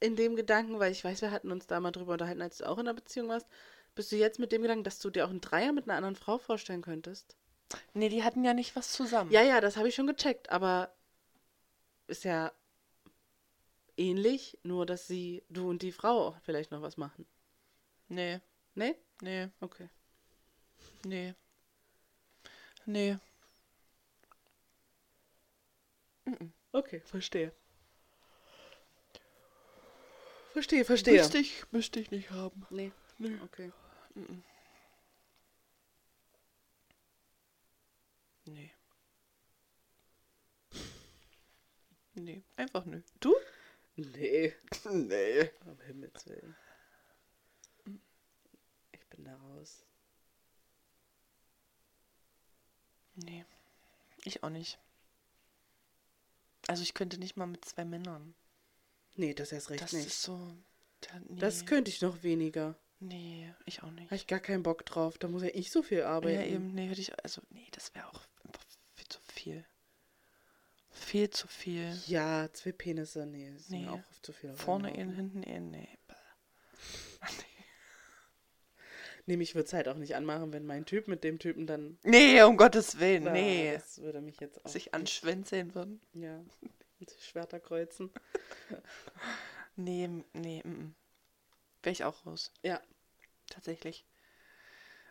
in 0.00 0.16
dem 0.16 0.36
Gedanken, 0.36 0.78
weil 0.78 0.92
ich 0.92 1.04
weiß, 1.04 1.22
wir 1.22 1.30
hatten 1.30 1.50
uns 1.50 1.66
da 1.66 1.80
mal 1.80 1.90
drüber 1.90 2.12
unterhalten, 2.12 2.42
als 2.42 2.58
du 2.58 2.68
auch 2.68 2.78
in 2.78 2.86
einer 2.86 2.94
Beziehung 2.94 3.28
warst, 3.28 3.46
bist 3.94 4.12
du 4.12 4.16
jetzt 4.16 4.38
mit 4.38 4.52
dem 4.52 4.62
Gedanken, 4.62 4.84
dass 4.84 5.00
du 5.00 5.10
dir 5.10 5.24
auch 5.24 5.30
einen 5.30 5.40
Dreier 5.40 5.72
mit 5.72 5.84
einer 5.84 5.96
anderen 5.96 6.14
Frau 6.14 6.38
vorstellen 6.38 6.82
könntest? 6.82 7.36
Nee, 7.94 8.08
die 8.08 8.22
hatten 8.22 8.44
ja 8.44 8.54
nicht 8.54 8.76
was 8.76 8.92
zusammen. 8.92 9.30
Ja, 9.30 9.42
ja, 9.42 9.60
das 9.60 9.76
habe 9.76 9.88
ich 9.88 9.94
schon 9.94 10.06
gecheckt, 10.06 10.50
aber 10.50 10.94
ist 12.06 12.24
ja 12.24 12.52
ähnlich, 13.98 14.58
nur 14.62 14.86
dass 14.86 15.06
sie, 15.06 15.44
du 15.48 15.68
und 15.68 15.82
die 15.82 15.92
Frau 15.92 16.36
vielleicht 16.42 16.70
noch 16.70 16.82
was 16.82 16.96
machen. 16.96 17.26
Nee. 18.08 18.40
Nee? 18.74 18.96
Nee. 19.20 19.48
Okay. 19.60 19.88
Nee. 21.04 21.34
Nee. 22.86 23.18
Okay, 26.72 27.00
verstehe. 27.00 27.52
Verstehe, 30.52 30.84
verstehe. 30.84 31.18
Müsste 31.18 31.38
ich, 31.38 31.72
müsste 31.72 32.00
ich 32.00 32.10
nicht 32.10 32.30
haben. 32.30 32.66
Nee. 32.70 32.92
Nee. 33.18 33.38
Okay. 33.44 33.72
Nee. 38.46 38.72
Nee, 42.14 42.42
einfach 42.56 42.84
nö. 42.84 43.00
Du? 43.20 43.34
Nee. 43.98 44.54
Nee. 44.84 45.50
Um 45.66 45.80
Himmels 45.80 46.26
Willen. 46.26 46.56
Ich 48.92 49.06
bin 49.08 49.24
da 49.24 49.34
raus. 49.36 49.84
Nee. 53.16 53.44
Ich 54.24 54.42
auch 54.42 54.50
nicht. 54.50 54.78
Also 56.68 56.82
ich 56.82 56.94
könnte 56.94 57.18
nicht 57.18 57.36
mal 57.36 57.46
mit 57.46 57.64
zwei 57.64 57.84
Männern. 57.84 58.34
Nee, 59.16 59.34
das 59.34 59.50
erst 59.50 59.70
recht 59.70 59.82
Das 59.82 59.92
nicht. 59.92 60.06
ist 60.06 60.22
so. 60.22 60.56
Da, 61.00 61.18
nee. 61.28 61.40
Das 61.40 61.66
könnte 61.66 61.90
ich 61.90 62.00
noch 62.00 62.22
weniger. 62.22 62.78
Nee, 63.00 63.52
ich 63.64 63.82
auch 63.82 63.90
nicht. 63.90 64.06
Habe 64.06 64.16
ich 64.16 64.26
gar 64.28 64.40
keinen 64.40 64.62
Bock 64.62 64.84
drauf. 64.86 65.18
Da 65.18 65.28
muss 65.28 65.42
ja 65.42 65.50
ich 65.52 65.70
so 65.72 65.82
viel 65.82 66.02
arbeiten. 66.02 66.38
Ja, 66.38 66.46
eben, 66.46 66.74
nee, 66.74 66.88
hätte 66.88 67.00
ich. 67.00 67.18
Also, 67.24 67.42
nee, 67.50 67.66
das 67.72 67.94
wäre 67.94 68.06
auch 68.08 68.22
einfach 68.44 68.64
viel 68.94 69.08
zu 69.08 69.20
viel. 69.32 69.64
Viel 71.08 71.30
zu 71.30 71.48
viel. 71.48 71.98
Ja, 72.06 72.52
zwei 72.52 72.70
Penisse, 72.72 73.24
nee, 73.24 73.50
das 73.50 73.70
Nee. 73.70 73.88
auch 73.88 73.94
oft 73.94 74.26
zu 74.26 74.34
viel. 74.34 74.52
Vorne 74.54 74.92
einen 74.92 75.10
hinten 75.14 75.42
in, 75.42 75.70
nee. 75.70 75.88
Nee, 79.24 79.36
mich 79.38 79.54
würde 79.54 79.66
es 79.66 79.72
halt 79.72 79.88
auch 79.88 79.96
nicht 79.96 80.16
anmachen, 80.16 80.52
wenn 80.52 80.64
mein 80.66 80.84
Typ 80.86 81.06
mit 81.08 81.22
dem 81.24 81.38
Typen 81.38 81.66
dann. 81.66 81.98
Nee, 82.02 82.42
um 82.42 82.56
Gottes 82.58 82.98
Willen, 82.98 83.24
Na, 83.24 83.32
nee. 83.32 83.72
Das 83.74 84.00
würde 84.00 84.20
mich 84.22 84.40
jetzt 84.40 84.62
auch. 84.64 84.68
Sich 84.70 84.92
anschwänzeln 84.94 85.74
würden. 85.74 86.00
Ja. 86.14 86.36
Und 87.00 87.10
die 87.10 87.20
Schwerter 87.22 87.60
kreuzen. 87.60 88.10
Nee, 89.76 90.08
nee, 90.32 90.62
wäre 91.84 91.92
ich 91.92 92.02
auch 92.02 92.26
raus. 92.26 92.52
Ja. 92.62 92.82
Tatsächlich. 93.48 94.04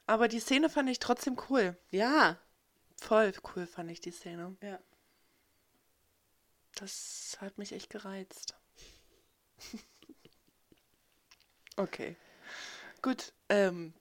Aber 0.05 0.27
die 0.27 0.41
Szene 0.41 0.69
fand 0.69 0.89
ich 0.89 0.99
trotzdem 0.99 1.37
cool. 1.49 1.77
Ja. 1.89 2.37
Voll 2.97 3.31
cool 3.55 3.65
fand 3.65 3.89
ich 3.89 4.01
die 4.01 4.11
Szene. 4.11 4.57
Ja. 4.61 4.77
Das 6.77 7.37
hat 7.41 7.57
mich 7.57 7.71
echt 7.71 7.89
gereizt. 7.89 8.55
okay. 11.77 12.15
Gut. 13.01 13.33
Ähm, 13.49 13.93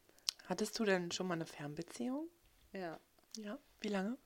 hattest 0.45 0.79
du 0.79 0.85
denn 0.85 1.11
schon 1.11 1.27
mal 1.27 1.35
eine 1.35 1.47
Fernbeziehung? 1.47 2.29
Ja. 2.72 3.01
Ja. 3.39 3.59
Wie 3.81 3.89
lange? 3.89 4.18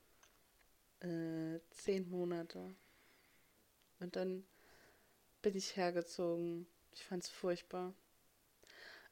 Äh, 0.99 1.61
zehn 1.69 2.09
Monate. 2.09 2.75
Und 3.99 4.17
dann 4.17 4.45
bin 5.41 5.55
ich 5.55 5.77
hergezogen. 5.77 6.67
Ich 6.91 7.05
fand's 7.05 7.29
furchtbar. 7.29 7.93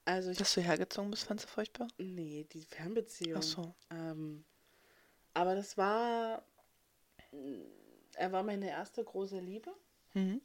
Also 0.03 0.31
ich. 0.31 0.37
Dass 0.37 0.53
du 0.53 0.61
hergezogen 0.61 1.11
bist, 1.11 1.23
fandst 1.23 1.45
du 1.45 1.49
furchtbar? 1.49 1.87
nee, 1.97 2.45
die 2.51 2.65
Fernbeziehung. 2.65 3.39
Ach 3.39 3.43
so. 3.43 3.73
Ähm, 3.89 4.43
aber 5.33 5.55
das 5.55 5.77
war. 5.77 6.43
Er 8.15 8.31
war 8.31 8.43
meine 8.43 8.69
erste 8.69 9.03
große 9.03 9.39
Liebe. 9.39 9.73
Mhm. 10.13 10.41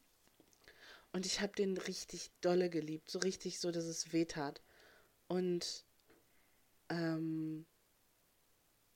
Und 1.13 1.27
ich 1.27 1.41
habe 1.41 1.53
den 1.53 1.77
richtig 1.77 2.33
dolle 2.41 2.71
geliebt. 2.71 3.11
So 3.11 3.19
richtig 3.21 3.61
so, 3.61 3.71
dass 3.71 3.85
es 3.85 4.13
weh 4.13 4.25
tat. 4.25 4.61
Und 5.29 5.85
ähm, 6.89 7.67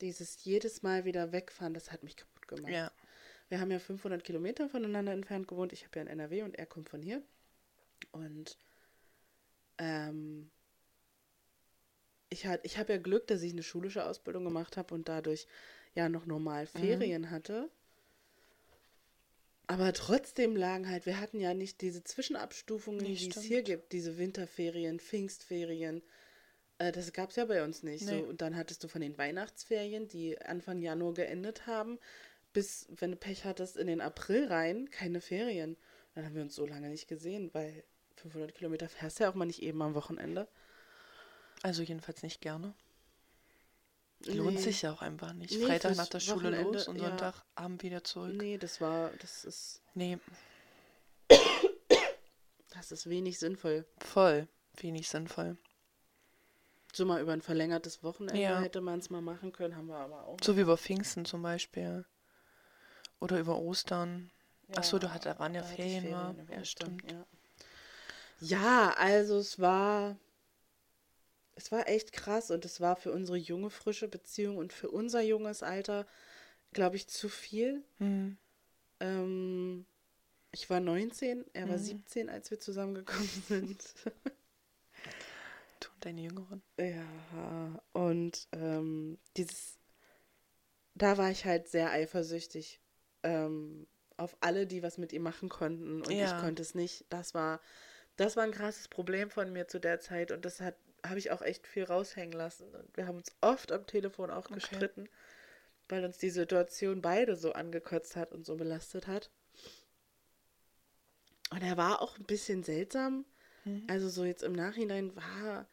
dieses 0.00 0.44
jedes 0.44 0.82
Mal 0.82 1.04
wieder 1.04 1.32
wegfahren, 1.32 1.74
das 1.74 1.92
hat 1.92 2.02
mich 2.02 2.16
kaputt 2.16 2.48
gemacht. 2.48 2.72
Ja. 2.72 2.92
Wir 3.48 3.60
haben 3.60 3.70
ja 3.70 3.78
500 3.78 4.22
Kilometer 4.24 4.68
voneinander 4.68 5.12
entfernt 5.12 5.48
gewohnt. 5.48 5.72
Ich 5.72 5.84
habe 5.84 5.96
ja 5.96 6.02
in 6.02 6.08
NRW 6.08 6.42
und 6.42 6.58
er 6.58 6.66
kommt 6.66 6.88
von 6.88 7.02
hier. 7.02 7.22
Und 8.12 8.58
ähm, 9.78 10.50
ich, 12.28 12.46
hat, 12.46 12.60
ich 12.64 12.78
habe 12.78 12.92
ja 12.92 12.98
Glück, 12.98 13.26
dass 13.26 13.42
ich 13.42 13.52
eine 13.52 13.62
schulische 13.62 14.04
Ausbildung 14.04 14.44
gemacht 14.44 14.76
habe 14.76 14.94
und 14.94 15.08
dadurch 15.08 15.46
ja 15.94 16.08
noch 16.08 16.26
normal 16.26 16.66
Ferien 16.66 17.30
hatte. 17.30 17.70
Aber 19.68 19.92
trotzdem 19.92 20.56
lagen 20.56 20.88
halt, 20.88 21.04
wir 21.04 21.20
hatten 21.20 21.40
ja 21.40 21.52
nicht 21.52 21.82
diese 21.82 22.02
Zwischenabstufungen, 22.02 23.02
Nee, 23.02 23.14
die 23.14 23.28
es 23.28 23.42
hier 23.42 23.62
gibt, 23.62 23.92
diese 23.92 24.16
Winterferien, 24.16 24.98
Pfingstferien. 24.98 26.02
Äh, 26.78 26.90
das 26.90 27.12
gab 27.12 27.30
es 27.30 27.36
ja 27.36 27.44
bei 27.44 27.62
uns 27.62 27.82
nicht. 27.82 28.06
Nee. 28.06 28.22
So, 28.22 28.24
und 28.24 28.40
dann 28.40 28.56
hattest 28.56 28.82
du 28.82 28.88
von 28.88 29.02
den 29.02 29.18
Weihnachtsferien, 29.18 30.08
die 30.08 30.40
Anfang 30.40 30.80
Januar 30.80 31.12
geendet 31.12 31.66
haben, 31.66 31.98
bis, 32.54 32.86
wenn 32.96 33.10
du 33.10 33.18
Pech 33.18 33.44
hattest, 33.44 33.76
in 33.76 33.88
den 33.88 34.00
April 34.00 34.46
rein, 34.46 34.90
keine 34.90 35.20
Ferien. 35.20 35.76
Dann 36.14 36.24
haben 36.24 36.34
wir 36.34 36.42
uns 36.42 36.54
so 36.54 36.66
lange 36.66 36.88
nicht 36.88 37.06
gesehen, 37.06 37.50
weil 37.52 37.84
500 38.16 38.54
Kilometer 38.54 38.88
fährst 38.88 39.20
du 39.20 39.24
ja 39.24 39.30
auch 39.30 39.34
mal 39.34 39.44
nicht 39.44 39.62
eben 39.62 39.82
am 39.82 39.94
Wochenende. 39.94 40.48
Also 41.62 41.82
jedenfalls 41.82 42.22
nicht 42.22 42.40
gerne. 42.40 42.74
Lohnt 44.26 44.56
Nee. 44.56 44.60
sich 44.62 44.82
ja 44.82 44.92
auch 44.92 45.00
einfach 45.02 45.32
nicht. 45.32 45.52
Nee, 45.56 45.64
Freitag 45.64 45.96
nach 45.96 46.08
der 46.08 46.18
Schule 46.20 46.36
Wochenende, 46.48 46.72
los 46.78 46.88
und 46.88 46.96
ja. 46.96 47.08
Sonntagabend 47.08 47.82
wieder 47.82 48.02
zurück. 48.02 48.34
Nee, 48.36 48.58
das 48.58 48.80
war, 48.80 49.10
das 49.20 49.44
ist, 49.44 49.80
Nee, 49.94 50.18
das 52.70 52.92
ist 52.92 53.08
wenig 53.08 53.38
sinnvoll. 53.38 53.86
voll 53.98 54.48
wenig 54.80 55.08
sinnvoll. 55.08 55.56
So 56.92 57.04
mal 57.04 57.20
über 57.20 57.32
ein 57.32 57.42
verlängertes 57.42 58.02
Wochenende 58.02 58.40
Ja. 58.40 58.60
hätte 58.60 58.80
man 58.80 58.98
es 59.00 59.10
mal 59.10 59.20
machen 59.20 59.52
können, 59.52 59.76
haben 59.76 59.88
wir 59.88 59.96
aber 59.96 60.24
auch. 60.26 60.36
So 60.42 60.56
wie 60.56 60.60
über 60.62 60.76
Pfingsten 60.78 61.24
zum 61.24 61.42
Beispiel. 61.42 62.04
Oder 63.20 63.38
über 63.40 63.58
Ostern. 63.58 64.30
Ach 64.76 64.84
so, 64.84 64.98
du 64.98 65.10
hattest- 65.12 65.26
da 65.26 65.38
waren 65.40 65.54
ja 65.54 65.62
da 65.62 65.66
Ferien, 65.66 66.06
ich 66.06 66.12
war. 66.12 66.34
Ja, 66.50 66.64
stimmt. 66.64 67.02
Ja. 67.10 67.26
ja, 68.40 68.94
also 68.96 69.38
es 69.38 69.58
war, 69.58 70.16
es 71.58 71.72
war 71.72 71.88
echt 71.88 72.12
krass 72.12 72.50
und 72.52 72.64
es 72.64 72.80
war 72.80 72.96
für 72.96 73.12
unsere 73.12 73.36
junge, 73.36 73.70
frische 73.70 74.08
Beziehung 74.08 74.58
und 74.58 74.72
für 74.72 74.90
unser 74.90 75.22
junges 75.22 75.62
Alter, 75.64 76.06
glaube 76.72 76.96
ich, 76.96 77.08
zu 77.08 77.28
viel. 77.28 77.84
Hm. 77.98 78.36
Ähm, 79.00 79.86
ich 80.52 80.70
war 80.70 80.80
19, 80.80 81.44
er 81.54 81.68
war 81.68 81.78
Mhm. 81.78 81.82
17, 81.84 82.28
als 82.30 82.50
wir 82.50 82.60
zusammengekommen 82.60 83.28
sind. 83.48 83.94
Du 85.80 85.88
und 85.94 86.04
deine 86.04 86.20
Jüngeren. 86.22 86.62
Ja, 86.78 87.82
und 87.92 88.48
ähm, 88.52 89.18
dieses, 89.36 89.78
da 90.94 91.16
war 91.18 91.30
ich 91.30 91.44
halt 91.44 91.68
sehr 91.68 91.90
eifersüchtig 91.90 92.80
ähm, 93.22 93.86
auf 94.16 94.36
alle, 94.40 94.66
die 94.66 94.82
was 94.82 94.98
mit 94.98 95.12
ihm 95.12 95.22
machen 95.22 95.48
konnten 95.48 96.02
und 96.02 96.10
Ja. 96.12 96.24
ich 96.24 96.36
konnte 96.36 96.62
es 96.62 96.74
nicht. 96.74 97.04
Das 97.08 97.34
war, 97.34 97.60
das 98.16 98.36
war 98.36 98.44
ein 98.44 98.52
krasses 98.52 98.88
Problem 98.88 99.30
von 99.30 99.52
mir 99.52 99.68
zu 99.68 99.78
der 99.80 100.00
Zeit 100.00 100.32
und 100.32 100.44
das 100.44 100.60
hat, 100.60 100.76
habe 101.04 101.18
ich 101.18 101.30
auch 101.30 101.42
echt 101.42 101.66
viel 101.66 101.84
raushängen 101.84 102.32
lassen. 102.36 102.74
Und 102.74 102.96
wir 102.96 103.06
haben 103.06 103.16
uns 103.18 103.30
oft 103.40 103.72
am 103.72 103.86
Telefon 103.86 104.30
auch 104.30 104.46
Okay. 104.46 104.54
gestritten, 104.54 105.08
weil 105.88 106.04
uns 106.04 106.18
die 106.18 106.30
Situation 106.30 107.02
beide 107.02 107.36
so 107.36 107.52
angekotzt 107.52 108.16
hat 108.16 108.32
und 108.32 108.44
so 108.46 108.56
belastet 108.56 109.06
hat. 109.06 109.30
Und 111.50 111.62
er 111.62 111.76
war 111.76 112.02
auch 112.02 112.18
ein 112.18 112.24
bisschen 112.24 112.62
seltsam. 112.62 113.24
Mhm. 113.64 113.84
Also 113.86 114.08
so 114.08 114.24
jetzt 114.24 114.42
im 114.42 114.52
Nachhinein 114.52 115.14
war, 115.16 115.66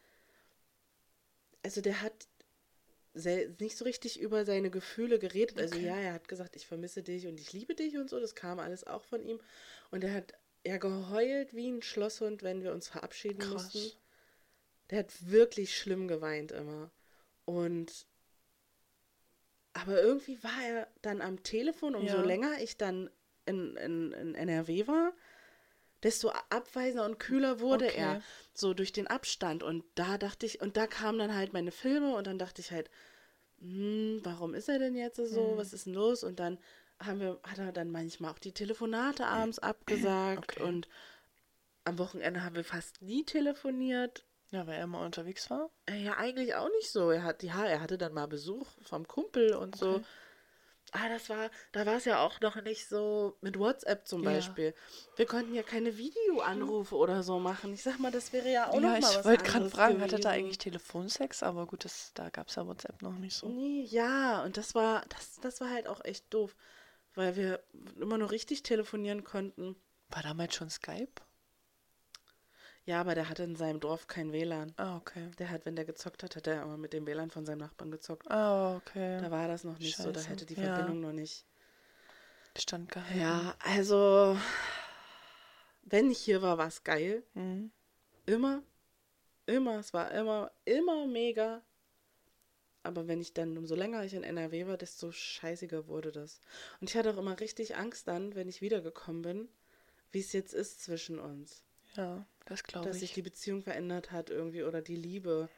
also 1.62 1.80
der 1.80 2.00
hat 2.02 2.28
nicht 3.60 3.76
so 3.78 3.84
richtig 3.84 4.20
über 4.20 4.44
seine 4.44 4.70
Gefühle 4.70 5.18
geredet. 5.18 5.58
Also 5.58 5.76
Okay. 5.76 5.86
ja, 5.86 5.96
er 5.98 6.12
hat 6.12 6.28
gesagt, 6.28 6.54
ich 6.56 6.66
vermisse 6.66 7.02
dich 7.02 7.26
und 7.26 7.40
ich 7.40 7.52
liebe 7.52 7.74
dich 7.74 7.96
und 7.96 8.10
so. 8.10 8.20
Das 8.20 8.34
kam 8.34 8.58
alles 8.58 8.86
auch 8.86 9.04
von 9.04 9.22
ihm. 9.22 9.40
Und 9.90 10.04
er 10.04 10.12
hat 10.12 10.34
ja 10.66 10.76
geheult 10.76 11.54
wie 11.54 11.70
ein 11.70 11.82
Schlosshund, 11.82 12.42
wenn 12.42 12.62
wir 12.62 12.72
uns 12.72 12.88
verabschieden 12.88 13.38
Krass. 13.38 13.74
mussten. 13.74 13.92
Der 14.90 15.00
hat 15.00 15.30
wirklich 15.30 15.76
schlimm 15.76 16.08
geweint 16.08 16.52
immer. 16.52 16.90
Und 17.44 18.06
aber 19.72 20.00
irgendwie 20.00 20.42
war 20.42 20.62
er 20.66 20.88
dann 21.02 21.20
am 21.20 21.42
Telefon, 21.42 21.94
umso 21.94 22.16
Ja. 22.16 22.22
länger 22.22 22.60
ich 22.60 22.76
dann 22.78 23.10
in, 23.44 23.76
in, 23.76 24.12
in 24.12 24.34
NRW 24.34 24.86
war, 24.86 25.12
desto 26.02 26.30
abweisender 26.50 27.04
und 27.04 27.18
kühler 27.18 27.60
wurde 27.60 27.86
Okay. 27.86 27.96
er. 27.96 28.22
So 28.54 28.74
durch 28.74 28.92
den 28.92 29.06
Abstand. 29.06 29.62
Und 29.62 29.84
da 29.94 30.18
dachte 30.18 30.46
ich, 30.46 30.60
und 30.60 30.76
da 30.76 30.86
kamen 30.86 31.18
dann 31.18 31.34
halt 31.34 31.52
meine 31.52 31.72
Filme 31.72 32.16
und 32.16 32.26
dann 32.26 32.38
dachte 32.38 32.60
ich 32.62 32.70
halt, 32.70 32.90
hm, 33.60 34.20
warum 34.22 34.54
ist 34.54 34.68
er 34.68 34.78
denn 34.78 34.94
jetzt 34.94 35.16
so? 35.16 35.36
Hm. 35.52 35.58
Was 35.58 35.72
ist 35.72 35.86
denn 35.86 35.94
los? 35.94 36.24
Und 36.24 36.40
dann 36.40 36.58
haben 37.00 37.20
wir, 37.20 37.40
hat 37.42 37.58
er 37.58 37.72
dann 37.72 37.90
manchmal 37.90 38.32
auch 38.32 38.38
die 38.38 38.52
Telefonate 38.52 39.26
abends 39.26 39.58
abgesagt 39.58 40.52
Okay. 40.52 40.62
und 40.62 40.88
am 41.84 41.98
Wochenende 41.98 42.42
haben 42.44 42.56
wir 42.56 42.64
fast 42.64 43.02
nie 43.02 43.24
telefoniert. 43.24 44.24
Ja, 44.50 44.66
weil 44.66 44.74
er 44.76 44.84
immer 44.84 45.00
unterwegs 45.00 45.50
war. 45.50 45.70
Äh, 45.86 46.04
Ja, 46.04 46.16
eigentlich 46.16 46.54
auch 46.54 46.68
nicht 46.70 46.90
so. 46.90 47.10
Er 47.10 47.22
hat, 47.24 47.42
ja, 47.42 47.64
er 47.64 47.80
hatte 47.80 47.98
dann 47.98 48.12
mal 48.14 48.26
Besuch 48.26 48.66
vom 48.82 49.06
Kumpel 49.06 49.54
und 49.54 49.76
so. 49.76 49.94
Okay. 49.96 50.04
Ah, 50.92 51.08
das 51.08 51.28
war, 51.28 51.50
da 51.72 51.84
war 51.84 51.96
es 51.96 52.04
ja 52.04 52.20
auch 52.24 52.40
noch 52.40 52.56
nicht 52.62 52.88
so 52.88 53.36
mit 53.40 53.58
WhatsApp 53.58 54.06
zum 54.06 54.22
Ja. 54.22 54.30
Beispiel. 54.30 54.72
Wir 55.16 55.26
konnten 55.26 55.52
ja 55.52 55.62
keine 55.62 55.98
Videoanrufe 55.98 56.94
oder 56.94 57.22
so 57.22 57.38
machen. 57.40 57.74
Ich 57.74 57.82
sag 57.82 57.98
mal, 57.98 58.12
das 58.12 58.32
wäre 58.32 58.50
ja 58.50 58.68
auch 58.68 58.74
noch 58.80 58.82
ja, 58.82 58.98
mal 58.98 59.10
ich 59.10 59.16
was 59.16 59.24
wollte 59.24 59.44
gerade 59.44 59.68
fragen, 59.68 60.00
hatte 60.00 60.20
da 60.20 60.30
eigentlich 60.30 60.58
Telefonsex? 60.58 61.42
Aber 61.42 61.66
gut, 61.66 61.84
das, 61.84 62.12
da 62.14 62.30
gab 62.30 62.48
es 62.48 62.54
ja 62.54 62.66
WhatsApp 62.66 63.02
noch 63.02 63.12
nicht 63.18 63.34
so. 63.34 63.48
Nee, 63.48 63.82
ja, 63.82 64.44
und 64.44 64.56
das 64.56 64.74
war, 64.74 65.04
das, 65.08 65.40
das 65.40 65.60
war 65.60 65.70
halt 65.70 65.88
auch 65.88 66.04
echt 66.04 66.32
doof, 66.32 66.56
weil 67.14 67.36
wir 67.36 67.62
immer 68.00 68.16
nur 68.16 68.30
richtig 68.30 68.62
telefonieren 68.62 69.24
konnten. 69.24 69.76
War 70.10 70.22
damals 70.22 70.54
schon 70.54 70.70
Skype? 70.70 71.12
Ja, 72.86 73.00
aber 73.00 73.16
der 73.16 73.28
hatte 73.28 73.42
in 73.42 73.56
seinem 73.56 73.80
Dorf 73.80 74.06
kein 74.06 74.32
WLAN. 74.32 74.72
Ah, 74.76 74.96
okay. 74.96 75.28
Der 75.38 75.50
hat, 75.50 75.66
wenn 75.66 75.74
der 75.74 75.84
gezockt 75.84 76.22
hat, 76.22 76.36
hat 76.36 76.46
er 76.46 76.62
immer 76.62 76.76
mit 76.76 76.92
dem 76.92 77.04
WLAN 77.04 77.30
von 77.32 77.44
seinem 77.44 77.58
Nachbarn 77.58 77.90
gezockt. 77.90 78.30
Ah, 78.30 78.76
okay. 78.76 79.20
Da 79.20 79.30
war 79.32 79.48
das 79.48 79.64
noch 79.64 79.78
nicht 79.80 79.96
so, 79.96 80.12
da 80.12 80.20
Scheiße. 80.20 80.30
hätte 80.30 80.46
die 80.46 80.54
Ja. 80.54 80.76
Verbindung 80.76 81.00
noch 81.00 81.12
nicht 81.12 81.44
standgehalten. 82.56 83.20
Ja, 83.20 83.56
also, 83.58 84.38
wenn 85.82 86.10
ich 86.12 86.18
hier 86.18 86.42
war, 86.42 86.58
war 86.58 86.68
es 86.68 86.84
geil. 86.84 87.24
Mhm. 87.34 87.72
Immer. 88.24 88.62
Immer. 89.46 89.78
Es 89.80 89.92
war 89.92 90.12
immer, 90.12 90.52
immer 90.64 91.06
mega. 91.08 91.62
Aber 92.84 93.08
wenn 93.08 93.20
ich 93.20 93.34
dann, 93.34 93.58
umso 93.58 93.74
länger 93.74 94.04
ich 94.04 94.14
in 94.14 94.22
NRW 94.22 94.68
war, 94.68 94.76
desto 94.76 95.10
scheißiger 95.10 95.88
wurde 95.88 96.12
das. 96.12 96.40
Und 96.80 96.88
ich 96.88 96.96
hatte 96.96 97.12
auch 97.12 97.18
immer 97.18 97.40
richtig 97.40 97.74
Angst 97.76 98.06
dann, 98.06 98.36
wenn 98.36 98.48
ich 98.48 98.60
wiedergekommen 98.60 99.22
bin, 99.22 99.48
wie 100.12 100.20
es 100.20 100.32
jetzt 100.32 100.54
ist 100.54 100.84
zwischen 100.84 101.18
uns. 101.18 101.64
Ja, 101.96 102.26
das 102.44 102.62
glaube 102.62 102.86
Dass 102.86 102.96
ich. 102.96 103.00
sich 103.02 103.14
die 103.14 103.22
Beziehung 103.22 103.62
verändert 103.62 104.12
hat 104.12 104.30
irgendwie 104.30 104.62
oder 104.62 104.82
die 104.82 104.96
Liebe. 104.96 105.48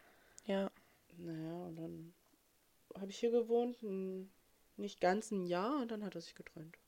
ja. 0.46 0.70
Naja, 1.20 1.66
und 1.66 1.74
dann 1.74 2.14
habe 2.94 3.10
ich 3.10 3.18
hier 3.18 3.32
gewohnt, 3.32 3.82
ein, 3.82 4.30
nicht 4.76 5.00
ganz 5.00 5.32
ein 5.32 5.46
Jahr 5.46 5.80
und 5.82 5.90
dann 5.90 6.04
hat 6.04 6.14
er 6.14 6.20
sich 6.20 6.36
getrennt. 6.36 6.78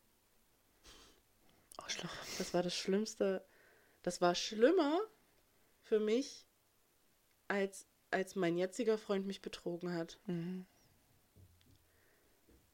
Arschloch. 1.79 2.15
Das 2.39 2.55
war 2.55 2.63
das 2.63 2.77
Schlimmste. 2.77 3.45
Das 4.03 4.21
war 4.21 4.37
schlimmer 4.37 5.01
für 5.83 5.99
mich, 5.99 6.47
als, 7.49 7.87
als 8.13 8.37
mein 8.37 8.57
jetziger 8.57 8.99
Freund 8.99 9.27
mich 9.27 9.43
betrogen 9.43 9.93
hat. 9.93 10.21
Mhm. 10.27 10.65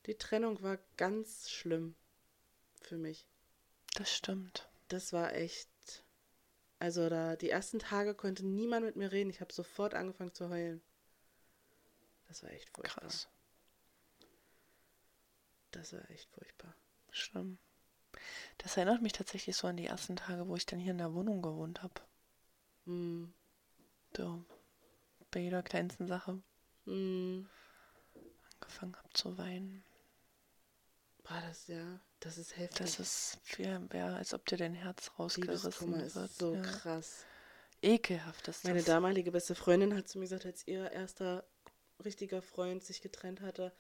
Die 0.05 0.17
Trennung 0.17 0.63
war 0.63 0.79
ganz 0.99 1.51
schlimm 1.51 1.95
für 2.83 2.99
mich. 2.99 3.27
Das 3.95 4.15
stimmt. 4.15 4.69
Das 4.89 5.13
war 5.15 5.33
echt. 5.35 5.69
Also 6.79 7.09
da 7.09 7.37
die 7.37 7.51
ersten 7.51 7.79
Tage 7.79 8.15
konnte 8.15 8.45
niemand 8.47 8.85
mit 8.85 8.97
mir 8.97 9.11
reden. 9.11 9.31
Ich 9.31 9.41
habe 9.41 9.53
sofort 9.53 9.95
angefangen 9.95 10.35
zu 10.35 10.49
heulen. 10.51 10.83
Das 12.29 12.43
war 12.43 12.51
echt 12.51 12.69
furchtbar. 12.71 13.03
Krass. 13.03 13.29
Das 15.71 15.93
war 15.93 16.09
echt 16.11 16.29
furchtbar. 16.31 16.75
Schlimm. 17.11 17.59
Das 18.59 18.77
erinnert 18.77 19.03
mich 19.03 19.13
tatsächlich 19.13 19.57
so 19.57 19.67
an 19.67 19.77
die 19.77 19.87
ersten 19.87 20.17
Tage, 20.17 20.49
wo 20.49 20.57
ich 20.57 20.67
dann 20.67 20.79
hier 20.79 20.93
in 20.93 20.99
der 20.99 21.15
Wohnung 21.15 21.43
gewohnt 21.43 21.83
habe. 21.83 22.01
Hm. 22.85 23.33
So. 24.17 24.45
Bei 25.31 25.41
jeder 25.41 25.63
kleinsten 25.63 26.07
Sache 26.07 26.43
Hm. 26.85 27.49
angefangen 28.55 28.97
habe 28.97 29.13
zu 29.13 29.37
weinen. 29.39 29.85
Boah, 31.29 31.43
das 31.49 31.67
ja, 31.67 32.01
das 32.21 32.39
ist 32.39 32.57
heftig. 32.57 32.79
Das 32.79 33.01
ist 33.01 33.39
viel 33.43 33.79
mehr, 33.81 34.15
als 34.15 34.33
ob 34.33 34.47
dir 34.47 34.57
dein 34.59 34.75
Herz 34.75 35.11
rausgerissen 35.19 35.71
Liebeskummer 35.71 36.05
ist 36.05 36.15
wird. 36.15 36.31
so 36.33 36.55
ja. 36.55 36.63
krass. 36.63 37.25
Ekelhaft 37.83 38.47
ist 38.49 38.65
Meine 38.65 38.77
das. 38.77 38.87
damalige 38.87 39.33
beste 39.33 39.55
Freundin 39.55 39.95
hat 39.97 40.09
zu 40.09 40.19
mir 40.19 40.25
gesagt, 40.25 40.47
als 40.47 40.67
ihr 40.67 40.91
erster 40.93 41.45
richtiger 42.05 42.43
Freund 42.43 42.83
sich 42.85 43.01
getrennt 43.03 43.41
hatte, 43.41 43.73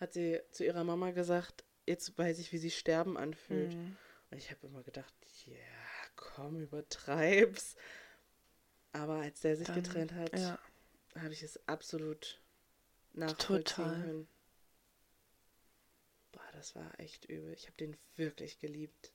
hat 0.00 0.12
sie 0.12 0.40
zu 0.50 0.64
ihrer 0.64 0.84
Mama 0.84 1.10
gesagt, 1.10 1.64
jetzt 1.86 2.16
weiß 2.16 2.38
ich, 2.38 2.52
wie 2.52 2.58
sich 2.58 2.78
Sterben 2.78 3.16
anfühlt. 3.16 3.74
Mhm. 3.74 3.96
Und 4.30 4.38
ich 4.38 4.50
habe 4.50 4.66
immer 4.66 4.82
gedacht, 4.82 5.14
ja, 5.46 5.56
komm, 6.16 6.60
übertreib's. 6.60 7.74
Aber 8.92 9.14
als 9.16 9.40
der 9.40 9.56
sich 9.56 9.66
Dann- 9.66 9.82
getrennt 9.82 10.12
hat, 10.14 10.38
Ja, 10.38 10.58
habe 11.16 11.32
ich 11.32 11.42
es 11.42 11.58
absolut 11.68 12.40
nachvollziehen 13.12 13.64
Total. 13.64 14.00
können. 14.02 14.28
Das 16.64 16.74
war 16.76 16.98
echt 16.98 17.26
übel. 17.26 17.52
Ich 17.52 17.66
habe 17.66 17.76
den 17.76 17.94
wirklich 18.16 18.58
geliebt. 18.58 19.12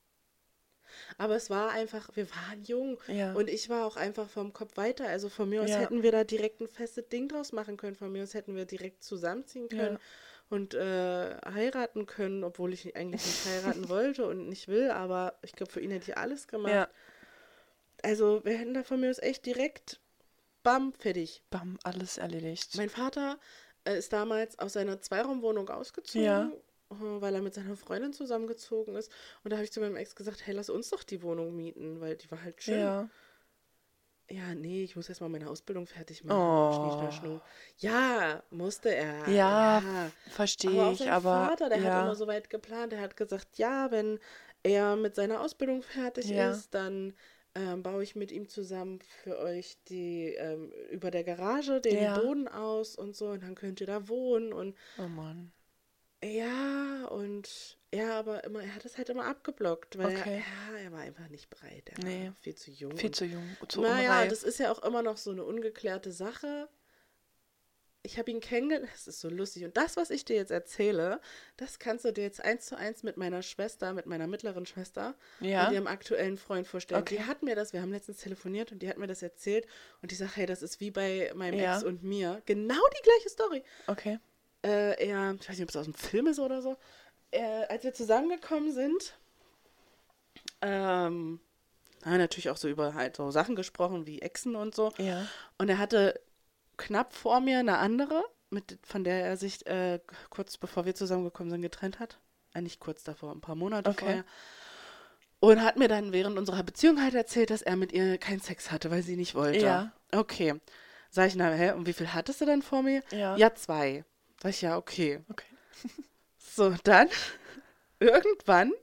Aber 1.18 1.36
es 1.36 1.50
war 1.50 1.72
einfach, 1.72 2.16
wir 2.16 2.30
waren 2.30 2.64
jung 2.64 3.00
ja. 3.08 3.34
und 3.34 3.50
ich 3.50 3.70
war 3.70 3.88
auch 3.88 3.96
einfach 3.96 4.30
vom 4.30 4.54
Kopf 4.54 4.78
weiter. 4.78 5.08
Also 5.08 5.30
von 5.30 5.50
mir 5.50 5.64
aus 5.64 5.72
Ja. 5.72 5.80
hätten 5.80 6.04
wir 6.04 6.12
da 6.12 6.24
direkt 6.24 6.62
ein 6.62 6.68
festes 6.68 7.10
Ding 7.10 7.28
draus 7.28 7.52
machen 7.52 7.76
können. 7.76 7.96
Von 7.96 8.12
mir 8.12 8.22
aus 8.22 8.36
hätten 8.36 8.56
wir 8.56 8.66
direkt 8.66 9.04
zusammenziehen 9.04 9.68
können 9.68 9.96
Ja. 9.96 10.00
und 10.50 10.76
äh, 10.76 11.38
heiraten 11.44 12.06
können, 12.06 12.44
obwohl 12.44 12.72
ich 12.72 12.96
eigentlich 12.96 13.26
nicht 13.26 13.46
heiraten 13.46 13.90
wollte 13.90 14.28
und 14.28 14.48
nicht 14.48 14.68
will. 14.68 14.92
Aber 14.92 15.40
ich 15.42 15.54
glaube, 15.54 15.72
für 15.72 15.82
ihn 15.82 15.90
hätte 15.90 16.12
ich 16.12 16.18
alles 16.18 16.48
gemacht. 16.48 16.90
Also 18.04 18.46
wir 18.46 18.60
hätten 18.60 18.76
da 18.76 18.84
von 18.84 19.00
mir 19.00 19.10
aus 19.10 19.18
echt 19.18 19.44
direkt, 19.48 20.00
bam, 20.62 20.94
fertig. 20.94 21.42
Bam, 21.50 21.80
alles 21.84 22.20
erledigt. 22.20 22.76
Mein 22.76 22.90
Vater 22.90 23.40
äh, 23.86 23.98
ist 23.98 24.14
damals 24.14 24.60
aus 24.60 24.74
seiner 24.74 25.02
Zweiraumwohnung 25.02 25.68
ausgezogen, 25.70 26.54
weil 26.90 27.36
er 27.36 27.42
mit 27.42 27.54
seiner 27.54 27.76
Freundin 27.76 28.14
zusammengezogen 28.14 28.96
ist. 28.96 29.12
Und 29.44 29.52
da 29.52 29.58
habe 29.58 29.64
ich 29.66 29.72
zu 29.72 29.80
meinem 29.80 29.96
Ex 29.96 30.16
gesagt, 30.16 30.46
hey, 30.46 30.54
lass 30.54 30.70
uns 30.70 30.90
doch 30.90 31.04
die 31.04 31.22
Wohnung 31.22 31.56
mieten, 31.56 32.02
weil 32.02 32.16
die 32.18 32.30
war 32.32 32.44
halt 32.44 32.62
schön. 32.62 32.80
Ja, 32.80 33.10
ja. 34.30 34.56
nee, 34.56 34.84
ich 34.84 34.96
muss 34.96 35.10
erstmal 35.10 35.30
meine 35.30 35.50
Ausbildung 35.50 35.88
fertig 35.88 36.24
machen. 36.24 36.38
Oh. 36.40 37.42
Ja, 37.78 38.44
musste 38.50 38.94
er. 38.94 39.28
Ja, 39.30 39.78
aber 39.78 40.12
Verstehe 40.30 40.92
ich, 40.92 41.10
aber 41.10 41.48
Vater, 41.48 41.70
der 41.70 41.80
hat 41.80 41.86
ja. 41.86 42.02
immer 42.04 42.16
so 42.16 42.28
weit 42.28 42.50
geplant. 42.50 42.92
Der 42.92 43.02
hat 43.02 43.18
gesagt, 43.18 43.58
ja, 43.58 43.92
wenn 43.92 44.20
er 44.64 44.96
mit 44.96 45.16
seiner 45.16 45.42
Ausbildung 45.42 45.82
fertig 45.84 46.30
Ja. 46.30 46.52
ist, 46.52 46.74
dann 46.74 47.14
ähm, 47.56 47.82
baue 47.82 48.04
ich 48.04 48.16
mit 48.16 48.32
ihm 48.32 48.48
zusammen 48.48 49.00
für 49.24 49.40
euch 49.40 49.78
die 49.90 50.34
ähm, 50.36 50.72
über 50.92 51.12
der 51.12 51.24
Garage 51.24 51.82
den 51.82 52.02
Ja. 52.02 52.20
Boden 52.20 52.48
aus 52.48 52.96
und 52.96 53.16
so 53.16 53.30
und 53.30 53.42
dann 53.44 53.56
könnt 53.56 53.82
ihr 53.82 53.88
da 53.88 54.08
wohnen 54.08 54.54
und 54.54 54.76
oh 54.98 55.08
Mann. 55.08 55.52
Ja 56.24 57.06
und 57.10 57.78
ja, 57.94 58.20
aber 58.20 58.44
immer 58.44 58.62
er 58.62 58.76
hat 58.76 58.86
es 58.86 58.98
halt 58.98 59.10
immer 59.10 59.26
abgeblockt, 59.26 59.98
weil 59.98 60.08
Okay. 60.18 60.44
er, 60.70 60.78
ja, 60.78 60.84
er 60.86 60.92
war 60.92 61.00
einfach 61.00 61.28
nicht 61.30 61.50
bereit, 61.50 61.90
er 61.90 62.04
Nee. 62.04 62.28
war 62.28 62.34
viel 62.36 62.56
zu 62.56 62.72
jung. 62.72 62.96
Viel 62.98 63.12
zu 63.12 63.26
jung, 63.26 63.56
zu 63.68 63.82
naja, 63.82 64.12
unreif. 64.12 64.30
das 64.30 64.44
ist 64.44 64.60
ja 64.60 64.72
auch 64.72 64.84
immer 64.84 65.02
noch 65.02 65.18
so 65.18 65.32
eine 65.32 65.44
ungeklärte 65.44 66.12
Sache. 66.12 66.70
Ich 68.02 68.18
habe 68.18 68.32
ihn 68.32 68.40
kennengelernt, 68.40 68.90
das 68.94 69.08
ist 69.08 69.20
so 69.20 69.30
lustig. 69.30 69.66
Und 69.66 69.76
das, 69.76 69.98
was 69.98 70.10
ich 70.10 70.24
dir 70.24 70.36
jetzt 70.36 70.52
erzähle, 70.52 71.20
das 71.58 71.80
kannst 71.80 72.06
du 72.06 72.14
dir 72.14 72.24
jetzt 72.24 72.42
eins 72.44 72.66
zu 72.68 72.78
eins 72.78 73.04
mit 73.04 73.18
meiner 73.18 73.42
Schwester, 73.42 73.94
mit 73.94 74.06
meiner 74.06 74.28
mittleren 74.28 74.66
Schwester 74.66 75.16
Ja? 75.42 75.68
und 75.68 75.74
ihrem 75.74 75.88
aktuellen 75.88 76.38
Freund 76.38 76.68
vorstellen. 76.68 77.02
Okay. 77.02 77.18
Die 77.18 77.24
hat 77.24 77.44
mir 77.44 77.56
das, 77.56 77.74
wir 77.74 77.82
haben 77.82 77.92
letztens 77.92 78.18
telefoniert 78.20 78.72
und 78.72 78.80
die 78.84 78.90
hat 78.90 78.98
mir 78.98 79.08
das 79.08 79.22
erzählt 79.22 79.68
und 80.02 80.12
die 80.12 80.16
sagt, 80.16 80.36
hey, 80.38 80.46
das 80.46 80.62
ist 80.62 80.80
wie 80.80 80.92
bei 80.92 81.32
meinem 81.36 81.60
Ja. 81.60 81.76
Ex 81.76 81.84
und 81.84 82.04
mir. 82.04 82.42
Genau 82.46 82.76
die 83.00 83.04
gleiche 83.04 83.30
Story. 83.30 83.64
Okay. 83.88 84.20
Äh, 84.64 85.08
er, 85.08 85.36
ich 85.40 85.48
weiß 85.50 85.58
nicht, 85.58 85.64
ob 85.64 85.70
es 85.70 85.76
aus 85.76 85.86
dem 85.86 85.94
Film 85.94 86.28
ist 86.28 86.40
oder 86.40 86.62
so. 86.62 86.78
Äh, 87.32 87.66
als 87.70 87.84
wir 87.84 87.94
zusammengekommen 87.94 88.72
sind, 88.74 89.16
ähm, 90.62 91.40
haben 92.04 92.12
wir 92.12 92.18
natürlich 92.18 92.50
auch 92.50 92.58
so 92.58 92.68
über 92.68 92.94
halt 92.94 93.16
so 93.18 93.32
Sachen 93.32 93.56
gesprochen 93.56 94.06
wie 94.06 94.22
Exen 94.22 94.56
und 94.56 94.76
so. 94.76 94.94
Ja. 94.98 95.28
Und 95.58 95.70
er 95.70 95.78
hatte 95.78 96.20
knapp 96.78 97.14
vor 97.14 97.40
mir 97.40 97.60
eine 97.60 97.78
andere, 97.78 98.24
mit, 98.50 98.80
von 98.84 99.04
der 99.04 99.24
er 99.24 99.38
sich 99.38 99.66
äh, 99.68 100.00
kurz 100.30 100.58
bevor 100.58 100.86
wir 100.86 100.96
zusammengekommen 100.96 101.52
sind 101.52 101.62
getrennt 101.62 102.00
hat. 102.00 102.20
Eigentlich 102.54 102.80
kurz 102.80 103.04
davor, 103.04 103.32
ein 103.32 103.42
paar 103.42 103.56
Monate 103.56 103.90
Okay. 103.90 104.00
vorher. 104.00 104.24
Und 105.42 105.64
hat 105.64 105.78
mir 105.78 105.88
dann 105.88 106.12
während 106.12 106.38
unserer 106.38 106.64
Beziehung 106.64 107.02
halt 107.02 107.14
erzählt, 107.14 107.50
dass 107.50 107.62
er 107.62 107.78
mit 107.78 107.94
ihr 107.94 108.18
keinen 108.18 108.42
Sex 108.42 108.72
hatte, 108.72 108.92
weil 108.92 109.04
sie 109.04 109.16
nicht 109.16 109.36
wollte. 109.36 109.66
Ja. 109.66 109.94
Okay. 110.12 110.56
Sag 111.12 111.28
ich, 111.28 111.36
na, 111.36 111.50
hä, 111.52 111.72
und 111.72 111.88
wie 111.88 111.94
viel 111.94 112.14
hattest 112.14 112.42
du 112.42 112.46
denn 112.46 112.62
vor 112.62 112.82
mir? 112.84 113.04
Ja. 113.12 113.38
Ja, 113.38 113.56
zwei. 113.56 114.04
Sag 114.42 114.50
ich, 114.52 114.62
ja, 114.62 114.78
okay. 114.78 115.24
Okay. 115.30 115.46
So, 116.52 116.72
dann, 116.84 117.08
irgendwann, 118.00 118.74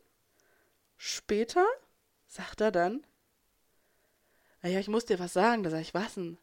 später, 0.97 1.67
sagt 2.27 2.61
er 2.63 2.71
dann, 2.71 3.05
naja, 4.63 4.79
ich 4.81 4.89
muss 4.89 5.05
dir 5.05 5.19
was 5.19 5.33
sagen. 5.35 5.63
Da 5.63 5.69
sag 5.71 5.81
ich, 5.81 5.93
was 5.93 6.15
denn? 6.15 6.39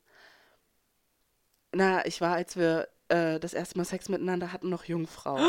Na, 1.72 2.06
ich 2.06 2.22
war, 2.22 2.36
als 2.36 2.56
wir 2.56 2.88
äh, 3.08 3.40
das 3.40 3.54
erste 3.54 3.78
Mal 3.78 3.86
Sex 3.86 4.10
miteinander 4.10 4.52
hatten, 4.54 4.70
noch 4.70 4.86
Jungfrau. 4.86 5.40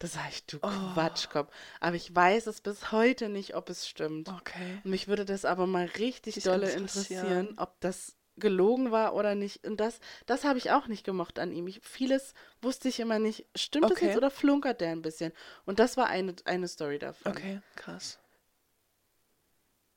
Da 0.00 0.06
sag 0.06 0.28
ich, 0.30 0.46
du 0.46 0.58
Oh. 0.62 0.92
Quatschkopf. 0.94 1.52
Aber 1.80 1.96
ich 1.96 2.14
weiß 2.14 2.46
es 2.46 2.60
bis 2.60 2.92
heute 2.92 3.28
nicht, 3.28 3.56
ob 3.56 3.68
es 3.68 3.88
stimmt. 3.88 4.28
Okay. 4.28 4.80
Mich 4.84 5.08
würde 5.08 5.24
das 5.24 5.44
aber 5.44 5.66
mal 5.66 5.86
richtig 5.86 6.34
Dich 6.34 6.44
dolle 6.44 6.70
interessieren. 6.70 7.26
interessieren, 7.26 7.58
ob 7.58 7.80
das 7.80 8.14
gelogen 8.38 8.90
war 8.90 9.14
oder 9.14 9.34
nicht. 9.34 9.66
Und 9.66 9.78
das, 9.78 10.00
das 10.26 10.44
habe 10.44 10.58
ich 10.58 10.70
auch 10.70 10.86
nicht 10.86 11.04
gemocht 11.04 11.38
an 11.38 11.52
ihm. 11.52 11.66
Ich, 11.66 11.80
vieles 11.82 12.34
wusste 12.62 12.88
ich 12.88 13.00
immer 13.00 13.18
nicht. 13.18 13.44
Stimmt 13.56 13.84
das 13.84 13.92
Okay. 13.92 14.06
jetzt 14.06 14.16
oder 14.16 14.30
flunkert 14.30 14.80
der 14.80 14.90
ein 14.92 15.02
bisschen? 15.02 15.32
Und 15.66 15.78
das 15.78 15.96
war 15.96 16.06
eine, 16.08 16.34
eine 16.44 16.68
Story 16.68 16.98
davon. 16.98 17.32
Okay, 17.32 17.60
krass. 17.76 18.18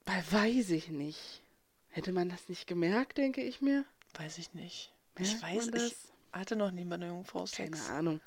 Weil 0.06 0.24
weiß 0.32 0.72
ich 0.72 0.90
nicht. 0.90 1.42
Hätte 1.90 2.12
man 2.12 2.30
das 2.30 2.48
nicht 2.50 2.68
gemerkt, 2.68 3.18
denke 3.18 3.42
ich 3.42 3.62
mir? 3.62 3.86
Weiß 4.18 4.38
ich 4.38 4.54
nicht. 4.54 4.94
Merkt 5.18 5.34
ich 5.36 5.42
weiß, 5.42 5.66
ich 5.68 5.72
das? 5.72 5.94
hatte 6.32 6.56
noch 6.56 6.72
nie 6.72 6.86
bei 6.86 6.96
einer 6.96 7.08
Jungfrau 7.08 7.40
Keine 7.40 7.76
Sex. 7.76 7.90
Ahnung. 7.90 8.22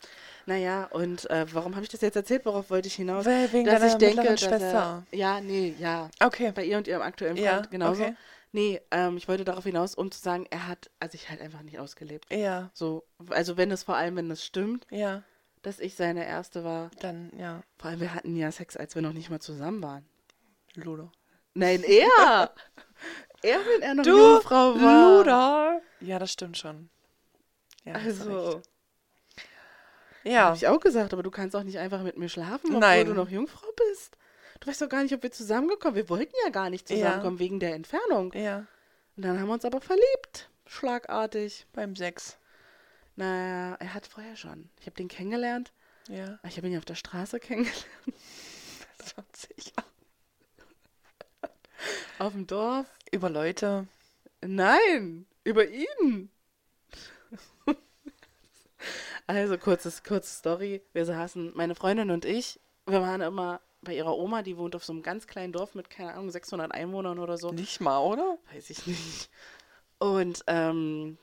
Naja, 0.46 0.84
und 0.90 1.28
äh, 1.30 1.46
warum 1.52 1.74
habe 1.74 1.82
ich 1.84 1.90
das 1.90 2.02
jetzt 2.02 2.16
erzählt? 2.16 2.44
Worauf 2.44 2.68
wollte 2.70 2.88
ich 2.88 2.94
hinaus? 2.94 3.24
Weil 3.24 3.50
wegen 3.52 3.64
dass 3.64 3.80
deiner 3.80 3.92
ich 3.92 3.98
denke, 3.98 4.38
Schwester. 4.38 5.04
Er, 5.10 5.18
ja, 5.18 5.40
nee, 5.40 5.74
ja. 5.78 6.10
Okay. 6.20 6.52
Bei 6.52 6.64
ihr 6.64 6.76
und 6.76 6.86
ihrem 6.86 7.02
aktuellen 7.02 7.36
Freund 7.36 7.46
Ja, 7.46 7.60
genauso. 7.62 8.02
okay. 8.02 8.16
Nee, 8.54 8.80
ähm, 8.92 9.16
ich 9.16 9.26
wollte 9.26 9.44
darauf 9.44 9.64
hinaus, 9.64 9.96
um 9.96 10.12
zu 10.12 10.20
sagen, 10.20 10.46
er 10.48 10.68
hat 10.68 10.88
also 11.00 11.18
sich 11.18 11.28
halt 11.28 11.40
einfach 11.40 11.62
nicht 11.62 11.80
ausgelebt. 11.80 12.32
Ja, 12.32 12.70
So, 12.72 13.04
also 13.30 13.56
wenn 13.56 13.72
es 13.72 13.82
vor 13.82 13.96
allem, 13.96 14.14
wenn 14.14 14.30
es 14.30 14.44
stimmt, 14.44 14.86
ja. 14.90 15.24
dass 15.62 15.80
ich 15.80 15.96
seine 15.96 16.24
erste 16.24 16.62
war. 16.62 16.92
Dann, 17.00 17.32
ja. 17.36 17.64
Vor 17.78 17.90
allem, 17.90 17.98
wir 17.98 18.14
hatten 18.14 18.36
ja 18.36 18.52
Sex, 18.52 18.76
als 18.76 18.94
wir 18.94 19.02
noch 19.02 19.12
nicht 19.12 19.28
mal 19.28 19.40
zusammen 19.40 19.82
waren. 19.82 20.06
Ludo. 20.74 21.10
Nein, 21.54 21.82
er! 21.82 22.54
er, 23.42 23.58
wenn 23.58 23.82
er 23.82 23.94
noch 23.96 24.06
Jungfrau 24.06 24.80
war. 24.80 25.18
Luder! 25.18 25.80
Ja, 25.98 26.20
das 26.20 26.30
stimmt 26.30 26.56
schon. 26.56 26.90
Ja, 27.84 27.94
du. 27.94 27.98
Also. 27.98 28.62
Ja. 30.22 30.44
Habe 30.44 30.56
ich 30.56 30.68
auch 30.68 30.78
gesagt, 30.78 31.12
aber 31.12 31.24
du 31.24 31.32
kannst 31.32 31.56
auch 31.56 31.64
nicht 31.64 31.78
einfach 31.80 32.04
mit 32.04 32.16
mir 32.16 32.28
schlafen, 32.28 32.68
obwohl 32.68 32.78
Nein. 32.78 33.06
du 33.06 33.14
noch 33.14 33.28
Jungfrau 33.28 33.66
bist. 33.90 34.16
Du 34.60 34.68
weißt 34.68 34.80
doch 34.82 34.88
gar 34.88 35.02
nicht, 35.02 35.12
ob 35.14 35.22
wir 35.22 35.32
zusammengekommen 35.32 35.96
Wir 35.96 36.08
wollten 36.08 36.34
ja 36.44 36.50
gar 36.50 36.70
nicht 36.70 36.88
Ja. 36.90 36.96
zusammenkommen 36.96 37.38
wegen 37.38 37.60
der 37.60 37.74
Entfernung. 37.74 38.32
Ja. 38.34 38.66
Und 39.16 39.24
dann 39.24 39.38
haben 39.38 39.46
wir 39.48 39.54
uns 39.54 39.64
aber 39.64 39.80
verliebt. 39.80 40.48
Schlagartig. 40.66 41.66
Beim 41.72 41.94
Sex. 41.96 42.36
Naja, 43.16 43.76
er 43.78 43.94
hat 43.94 44.06
vorher 44.06 44.36
schon. 44.36 44.68
Ich 44.80 44.86
habe 44.86 44.96
den 44.96 45.08
kennengelernt. 45.08 45.72
Ja. 46.08 46.38
Ich 46.46 46.56
habe 46.56 46.66
ihn 46.66 46.72
ja 46.72 46.78
auf 46.78 46.84
der 46.84 46.94
Straße 46.96 47.40
kennengelernt. 47.40 47.86
Das 48.98 49.16
war 49.18 49.24
sicher. 49.36 49.84
Auf 52.18 52.32
dem 52.32 52.46
Dorf. 52.46 52.86
Über 53.12 53.28
Leute. 53.28 53.86
Nein, 54.40 55.26
über 55.42 55.66
ihn. 55.68 56.30
also, 59.26 59.58
kurzes, 59.58 60.02
kurze 60.02 60.34
Story. 60.34 60.80
Wir 60.94 61.04
saßen, 61.04 61.52
meine 61.54 61.74
Freundin 61.74 62.10
und 62.10 62.24
ich, 62.24 62.60
wir 62.86 63.02
waren 63.02 63.20
immer 63.20 63.60
bei 63.84 63.94
ihrer 63.94 64.16
Oma, 64.16 64.42
die 64.42 64.56
wohnt 64.56 64.74
auf 64.76 64.84
so 64.84 64.92
einem 64.92 65.02
ganz 65.02 65.26
kleinen 65.26 65.52
Dorf 65.52 65.74
mit, 65.74 65.90
keine 65.90 66.14
Ahnung, 66.14 66.30
600 66.30 66.72
Einwohnern 66.72 67.18
oder 67.18 67.38
so. 67.38 67.52
Nicht 67.52 67.80
mal, 67.80 67.98
oder? 67.98 68.38
Weiß 68.52 68.70
ich 68.70 68.86
nicht. 68.86 69.30
Und 69.98 70.42
ähm, 70.46 71.18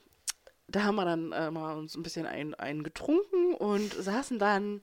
da 0.68 0.84
haben 0.84 0.96
wir 0.96 1.04
dann 1.04 1.32
äh, 1.32 1.50
mal 1.50 1.76
uns 1.76 1.96
ein 1.96 2.02
bisschen 2.02 2.26
ein, 2.26 2.54
ein 2.54 2.82
getrunken 2.82 3.54
und 3.54 3.92
saßen 3.92 4.38
dann 4.38 4.82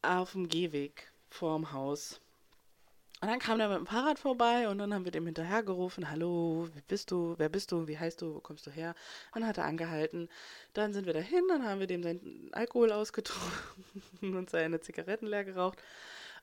auf 0.00 0.32
dem 0.32 0.48
Gehweg 0.48 1.12
vorm 1.28 1.72
Haus. 1.72 2.20
Und 3.22 3.28
dann 3.28 3.38
kam 3.38 3.58
der 3.58 3.68
mit 3.68 3.78
dem 3.78 3.86
Fahrrad 3.86 4.18
vorbei 4.18 4.68
und 4.68 4.78
dann 4.78 4.92
haben 4.92 5.04
wir 5.04 5.12
dem 5.12 5.26
hinterhergerufen, 5.26 6.10
hallo, 6.10 6.68
wie 6.74 6.80
bist 6.80 7.12
du, 7.12 7.34
wer 7.38 7.48
bist 7.48 7.70
du, 7.70 7.86
wie 7.86 7.96
heißt 7.96 8.20
du, 8.20 8.34
wo 8.34 8.40
kommst 8.40 8.66
du 8.66 8.72
her? 8.72 8.96
Dann 9.32 9.46
hat 9.46 9.58
er 9.58 9.64
angehalten. 9.64 10.28
Dann 10.72 10.92
sind 10.92 11.06
wir 11.06 11.12
dahin, 11.12 11.46
dann 11.48 11.64
haben 11.64 11.78
wir 11.78 11.86
dem 11.86 12.02
seinen 12.02 12.48
Alkohol 12.52 12.90
ausgetrunken 12.90 13.54
und 14.36 14.50
seine 14.50 14.80
Zigaretten 14.80 15.28
leer 15.28 15.44
geraucht. 15.44 15.80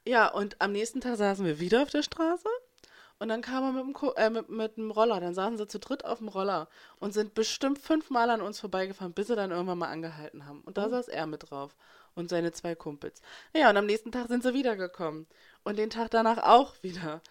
Ja, 0.05 0.27
und 0.27 0.59
am 0.61 0.71
nächsten 0.71 1.01
Tag 1.01 1.17
saßen 1.17 1.45
wir 1.45 1.59
wieder 1.59 1.83
auf 1.83 1.89
der 1.89 2.03
Straße 2.03 2.47
und 3.19 3.29
dann 3.29 3.41
kam 3.41 3.63
er 3.63 3.71
mit 3.73 3.83
dem, 3.83 3.93
Ko 3.93 4.13
äh, 4.15 4.29
mit, 4.29 4.49
mit 4.49 4.77
dem 4.77 4.91
Roller. 4.91 5.19
Dann 5.19 5.33
saßen 5.35 5.57
sie 5.57 5.67
zu 5.67 5.79
dritt 5.79 6.05
auf 6.05 6.19
dem 6.19 6.29
Roller 6.29 6.69
und 6.99 7.13
sind 7.13 7.33
bestimmt 7.35 7.79
fünfmal 7.79 8.29
an 8.29 8.41
uns 8.41 8.59
vorbeigefahren, 8.59 9.13
bis 9.13 9.27
sie 9.27 9.35
dann 9.35 9.51
irgendwann 9.51 9.77
mal 9.79 9.89
angehalten 9.89 10.45
haben. 10.45 10.61
Und 10.61 10.77
da 10.77 10.89
saß 10.89 11.09
er 11.09 11.27
mit 11.27 11.49
drauf 11.51 11.75
und 12.15 12.29
seine 12.29 12.51
zwei 12.53 12.75
Kumpels. 12.75 13.21
Ja, 13.55 13.69
und 13.69 13.77
am 13.77 13.85
nächsten 13.87 14.11
Tag 14.11 14.27
sind 14.29 14.43
sie 14.43 14.53
wiedergekommen. 14.53 15.27
Und 15.63 15.77
den 15.77 15.89
Tag 15.89 16.11
danach 16.11 16.39
auch 16.43 16.75
wieder. 16.83 17.21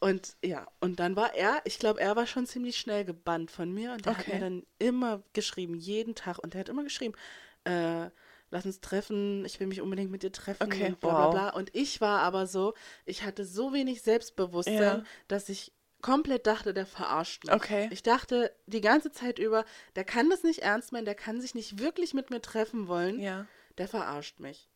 Und 0.00 0.36
ja, 0.44 0.66
und 0.80 1.00
dann 1.00 1.16
war 1.16 1.34
er, 1.34 1.60
ich 1.64 1.78
glaube, 1.78 2.00
er 2.00 2.14
war 2.16 2.26
schon 2.26 2.46
ziemlich 2.46 2.78
schnell 2.78 3.04
gebannt 3.04 3.50
von 3.50 3.72
mir 3.72 3.92
und 3.92 4.06
der 4.06 4.16
hat 4.18 4.28
Okay. 4.28 4.32
mir 4.32 4.38
dann 4.38 4.64
immer 4.78 5.22
geschrieben, 5.32 5.74
jeden 5.74 6.14
Tag. 6.14 6.38
Und 6.38 6.54
der 6.54 6.60
hat 6.60 6.68
immer 6.68 6.84
geschrieben, 6.84 7.14
äh, 7.64 8.10
lass 8.50 8.66
uns 8.66 8.80
treffen, 8.80 9.44
ich 9.44 9.58
will 9.60 9.66
mich 9.66 9.80
unbedingt 9.80 10.10
mit 10.10 10.22
dir 10.22 10.32
treffen 10.32 10.62
Okay, 10.64 10.86
und 10.88 11.00
bla 11.00 11.10
bla 11.14 11.24
wow. 11.26 11.32
bla. 11.32 11.48
Und 11.50 11.74
ich 11.74 12.00
war 12.00 12.20
aber 12.20 12.46
so, 12.46 12.74
ich 13.04 13.22
hatte 13.24 13.44
so 13.44 13.72
wenig 13.72 14.02
Selbstbewusstsein, 14.02 14.80
Ja. 14.80 15.02
dass 15.28 15.48
ich 15.48 15.72
komplett 16.00 16.46
dachte, 16.46 16.72
der 16.74 16.86
verarscht 16.86 17.44
mich. 17.44 17.52
Okay. 17.54 17.88
Ich 17.90 18.02
dachte 18.02 18.54
die 18.66 18.80
ganze 18.80 19.10
Zeit 19.10 19.38
über, 19.38 19.64
der 19.96 20.04
kann 20.04 20.30
das 20.30 20.42
nicht 20.44 20.60
ernst 20.60 20.92
meinen, 20.92 21.04
der 21.04 21.14
kann 21.16 21.40
sich 21.40 21.54
nicht 21.54 21.78
wirklich 21.80 22.14
mit 22.14 22.30
mir 22.30 22.40
treffen 22.40 22.86
wollen, 22.88 23.18
Ja. 23.20 23.46
der 23.78 23.88
verarscht 23.88 24.38
mich. 24.40 24.68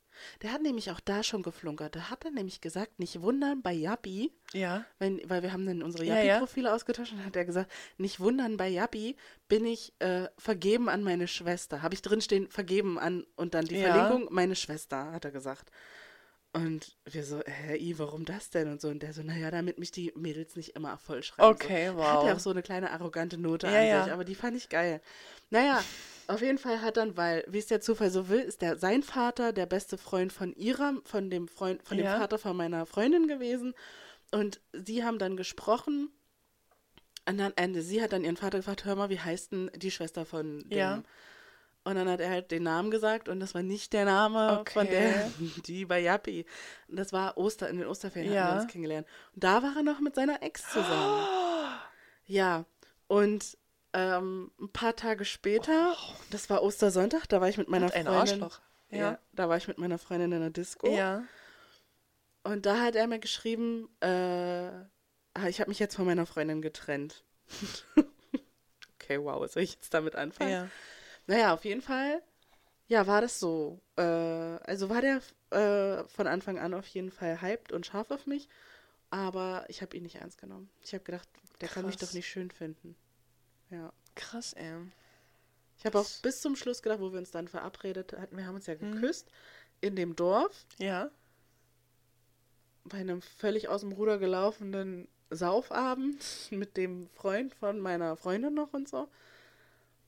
Der 0.43 0.53
hat 0.53 0.63
nämlich 0.63 0.91
auch 0.91 1.01
da 1.01 1.23
schon 1.23 1.43
geflunkert. 1.43 1.97
Da 1.97 2.11
hat 2.11 2.25
er 2.25 2.31
nämlich 2.31 2.61
gesagt, 2.61 2.99
nicht 2.99 3.21
wundern 3.23 3.63
bei 3.63 3.73
Yappi, 3.73 4.33
Ja. 4.53 4.85
wenn, 4.99 5.21
weil 5.29 5.43
wir 5.43 5.53
haben 5.53 5.67
dann 5.67 5.83
unsere 5.83 6.05
Ja, 6.05 6.17
ja. 6.19 6.25
Yappi-Profile 6.25 6.73
ausgetauscht 6.75 7.13
und 7.13 7.25
hat 7.25 7.37
er 7.37 7.45
gesagt, 7.45 7.71
nicht 7.99 8.21
wundern, 8.21 8.57
bei 8.57 8.69
Yappi 8.69 9.17
bin 9.49 9.65
ich 9.65 9.93
äh, 10.01 10.29
vergeben 10.39 10.89
an 10.89 11.03
meine 11.03 11.29
Schwester. 11.29 11.83
Habe 11.83 11.95
ich 11.95 12.03
drinstehen, 12.03 12.49
vergeben 12.49 12.99
an 12.99 13.27
und 13.37 13.55
dann 13.55 13.65
die 13.67 13.77
Ja. 13.77 13.93
Verlinkung, 13.93 14.29
meine 14.33 14.57
Schwester, 14.57 15.13
hat 15.13 15.25
er 15.25 15.31
gesagt. 15.31 15.71
Und 16.55 16.99
wir 17.07 17.25
so, 17.25 17.41
hä, 17.47 17.77
I, 17.79 17.99
warum 17.99 18.27
das 18.27 18.51
denn? 18.51 18.69
Und 18.71 18.79
so, 18.83 18.89
und 18.89 19.03
der 19.03 19.15
so, 19.15 19.23
naja, 19.23 19.51
damit 19.51 19.79
mich 19.79 19.91
die 19.91 20.13
Mädels 20.15 20.55
nicht 20.55 20.77
immer 20.77 20.99
voll 20.99 21.23
schreiben. 21.23 21.49
Okay, 21.49 21.89
so. 21.89 21.97
wow. 21.97 22.05
Hat 22.13 22.25
ja 22.27 22.35
auch 22.35 22.41
so 22.41 22.51
eine 22.51 22.63
kleine 22.63 22.91
arrogante 22.91 23.39
Note 23.39 23.69
Ja, 23.69 23.79
an 23.79 23.87
ja. 23.87 24.05
sich, 24.05 24.13
aber 24.13 24.25
die 24.25 24.35
fand 24.35 24.57
ich 24.59 24.69
geil. 24.69 25.01
Naja, 25.53 25.85
auf 26.29 26.41
jeden 26.41 26.57
Fall 26.59 26.81
hat 26.81 26.97
dann, 26.97 27.17
weil, 27.17 27.45
wie 27.47 27.59
es 27.59 27.67
der 27.67 27.83
Zufall 27.83 28.11
so 28.11 28.29
will, 28.31 28.41
ist 28.41 28.63
der 28.63 28.79
sein 28.79 29.03
Vater 29.03 29.53
der 29.53 29.67
beste 29.67 29.99
Freund 29.99 30.33
von 30.33 30.55
ihrer, 30.55 30.95
von 31.05 31.29
dem 31.29 31.47
Freund, 31.47 31.83
von 31.87 31.99
dem 31.99 32.07
Ja. 32.07 32.19
Vater 32.19 32.39
von 32.39 32.57
meiner 32.57 32.87
Freundin 32.87 33.29
gewesen. 33.29 33.75
Und 34.31 34.61
sie 34.73 35.05
haben 35.05 35.19
dann 35.19 35.37
gesprochen. 35.37 36.11
Und 37.29 37.37
dann 37.39 37.53
Ende. 37.57 37.83
Sie 37.83 38.03
hat 38.03 38.13
dann 38.15 38.25
ihren 38.25 38.39
Vater 38.39 38.59
gefragt, 38.59 38.85
hör 38.87 38.97
mal, 38.97 39.11
wie 39.11 39.21
heißt 39.21 39.53
denn 39.53 39.71
die 39.77 39.91
Schwester 39.91 40.25
von 40.25 40.61
dem? 40.71 40.79
Ja. 40.79 41.03
Und 41.85 41.97
dann 41.97 42.09
hat 42.09 42.21
er 42.21 42.31
halt 42.31 42.51
den 42.51 42.63
Namen 42.63 42.91
gesagt 42.91 43.29
und 43.29 43.41
das 43.41 43.55
war 43.55 43.63
nicht 43.63 43.93
der 43.93 44.05
Name 44.05 44.65
von 44.73 44.87
der, 44.89 45.27
Okay. 45.27 45.51
die 45.67 45.85
bei 45.85 46.01
Yappi. 46.01 46.47
Das 46.89 47.13
war 47.13 47.37
Oster, 47.37 47.69
in 47.69 47.77
den 47.79 47.87
Osterferien 47.89 48.33
Ja. 48.33 48.45
haben 48.47 48.57
wir 48.57 48.63
uns 48.63 48.71
kennengelernt. 48.73 49.07
Und 49.35 49.45
da 49.45 49.63
war 49.63 49.77
er 49.77 49.83
noch 49.83 50.01
mit 50.01 50.15
seiner 50.15 50.43
Ex 50.43 50.63
zusammen. 50.73 51.27
Ja, 52.27 52.65
und 53.09 53.59
ähm, 53.93 54.51
ein 54.61 54.71
paar 54.71 54.97
Tage 54.97 55.25
später, 55.25 55.97
das 56.31 56.49
war 56.51 56.63
Ostersonntag, 56.63 57.27
da 57.29 57.41
war 57.41 57.49
ich 57.49 57.59
mit 57.59 57.69
meiner 57.69 57.87
ein 57.87 58.07
Freundin. 58.07 58.43
Arschloch. 58.43 58.61
Ja. 58.91 58.99
Ja. 58.99 59.19
da 59.33 59.49
war 59.49 59.57
ich 59.57 59.69
mit 59.69 59.79
meiner 59.79 59.99
Freundin 59.99 60.33
in 60.33 60.41
der 60.41 60.51
Disco. 60.51 60.95
Ja. 60.95 61.25
Und 62.43 62.67
da 62.67 62.81
hat 62.81 62.95
er 62.95 63.07
mir 63.07 63.19
geschrieben, 63.19 63.89
äh, 64.01 64.83
ich 65.49 65.61
habe 65.61 65.69
mich 65.69 65.79
jetzt 65.79 65.97
von 65.97 66.05
meiner 66.05 66.27
Freundin 66.27 66.61
getrennt. 66.61 67.25
okay, 68.95 69.19
wow, 69.19 69.49
soll 69.51 69.63
ich 69.63 69.75
jetzt 69.75 69.95
damit 69.95 70.17
anfangen? 70.17 70.51
Ja. 70.51 70.69
Naja, 71.27 71.55
auf 71.55 71.65
jeden 71.65 71.83
Fall, 71.83 72.23
ja, 72.93 73.07
war 73.07 73.23
das 73.23 73.41
so. 73.41 73.81
Äh, 73.97 74.03
also 74.03 74.91
war 74.91 75.01
der 75.01 75.23
äh, 75.51 76.07
von 76.09 76.27
Anfang 76.27 76.59
an 76.59 76.75
auf 76.75 76.87
jeden 76.89 77.11
Fall 77.11 77.41
hyped 77.41 77.73
und 77.73 77.87
scharf 77.87 78.11
auf 78.11 78.27
mich, 78.27 78.49
aber 79.09 79.65
ich 79.69 79.81
habe 79.81 79.97
ihn 79.97 80.03
nicht 80.03 80.17
ernst 80.17 80.39
genommen. 80.39 80.69
Ich 80.83 80.93
habe 80.93 81.03
gedacht, 81.03 81.27
der 81.63 81.69
kann 81.69 81.87
mich 81.87 81.97
Krass. 81.97 82.11
doch 82.11 82.15
nicht 82.15 82.29
schön 82.29 82.51
finden. 82.51 82.95
Ja. 83.73 83.93
Krass, 84.15 84.53
ey. 84.53 84.75
Ich 85.79 85.87
habe 85.87 85.99
auch 85.99 86.09
bis 86.23 86.41
zum 86.41 86.55
Schluss 86.55 86.83
gedacht, 86.83 87.01
wo 87.01 87.11
wir 87.13 87.19
uns 87.19 87.31
dann 87.33 87.49
verabredet 87.49 88.13
hatten, 88.13 88.37
wir 88.37 88.47
haben 88.47 88.55
uns 88.55 88.67
ja 88.67 88.75
Mhm. 88.75 88.93
geküsst 89.01 89.29
in 89.81 89.97
dem 89.97 90.15
Dorf 90.15 90.67
Ja. 90.79 91.11
bei 92.85 92.99
einem 92.99 93.23
völlig 93.23 93.69
aus 93.69 93.81
dem 93.81 93.93
Ruder 93.93 94.19
gelaufenen 94.19 95.09
Saufabend 95.31 96.19
mit 96.51 96.77
dem 96.77 97.09
Freund 97.11 97.55
von 97.55 97.81
meiner 97.81 98.17
Freundin 98.17 98.55
noch 98.55 98.73
und 98.73 98.89
so. 98.89 99.09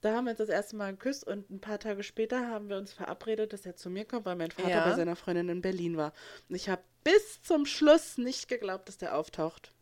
Da 0.00 0.14
haben 0.14 0.26
wir 0.26 0.32
uns 0.32 0.38
das 0.38 0.50
erste 0.50 0.76
Mal 0.76 0.90
geküsst 0.92 1.26
und 1.26 1.48
ein 1.50 1.60
paar 1.60 1.78
Tage 1.78 2.02
später 2.02 2.46
haben 2.48 2.68
wir 2.68 2.76
uns 2.76 2.92
verabredet, 2.92 3.54
dass 3.54 3.64
er 3.64 3.74
zu 3.74 3.88
mir 3.88 4.04
kommt, 4.04 4.26
weil 4.26 4.36
mein 4.36 4.50
Vater 4.50 4.68
Ja. 4.68 4.84
bei 4.84 4.94
seiner 4.94 5.16
Freundin 5.16 5.48
in 5.48 5.62
Berlin 5.62 5.96
war. 5.96 6.12
Und 6.50 6.56
ich 6.56 6.68
habe 6.68 6.82
bis 7.04 7.40
zum 7.42 7.64
Schluss 7.64 8.18
nicht 8.18 8.48
geglaubt, 8.48 8.86
dass 8.88 8.98
der 8.98 9.16
auftaucht. 9.16 9.72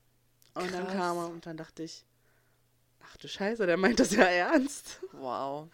Und 0.55 0.73
dann 0.73 0.85
Krass. 0.85 0.95
kam 0.95 1.17
er 1.17 1.27
und 1.29 1.45
dann 1.47 1.57
dachte 1.57 1.83
ich, 1.83 2.05
ach 3.05 3.17
du 3.17 3.29
Scheiße, 3.29 3.67
der 3.67 3.77
meint 3.77 4.01
das 4.01 4.15
ja 4.15 4.25
ernst. 4.25 5.01
Wow. 5.13 5.69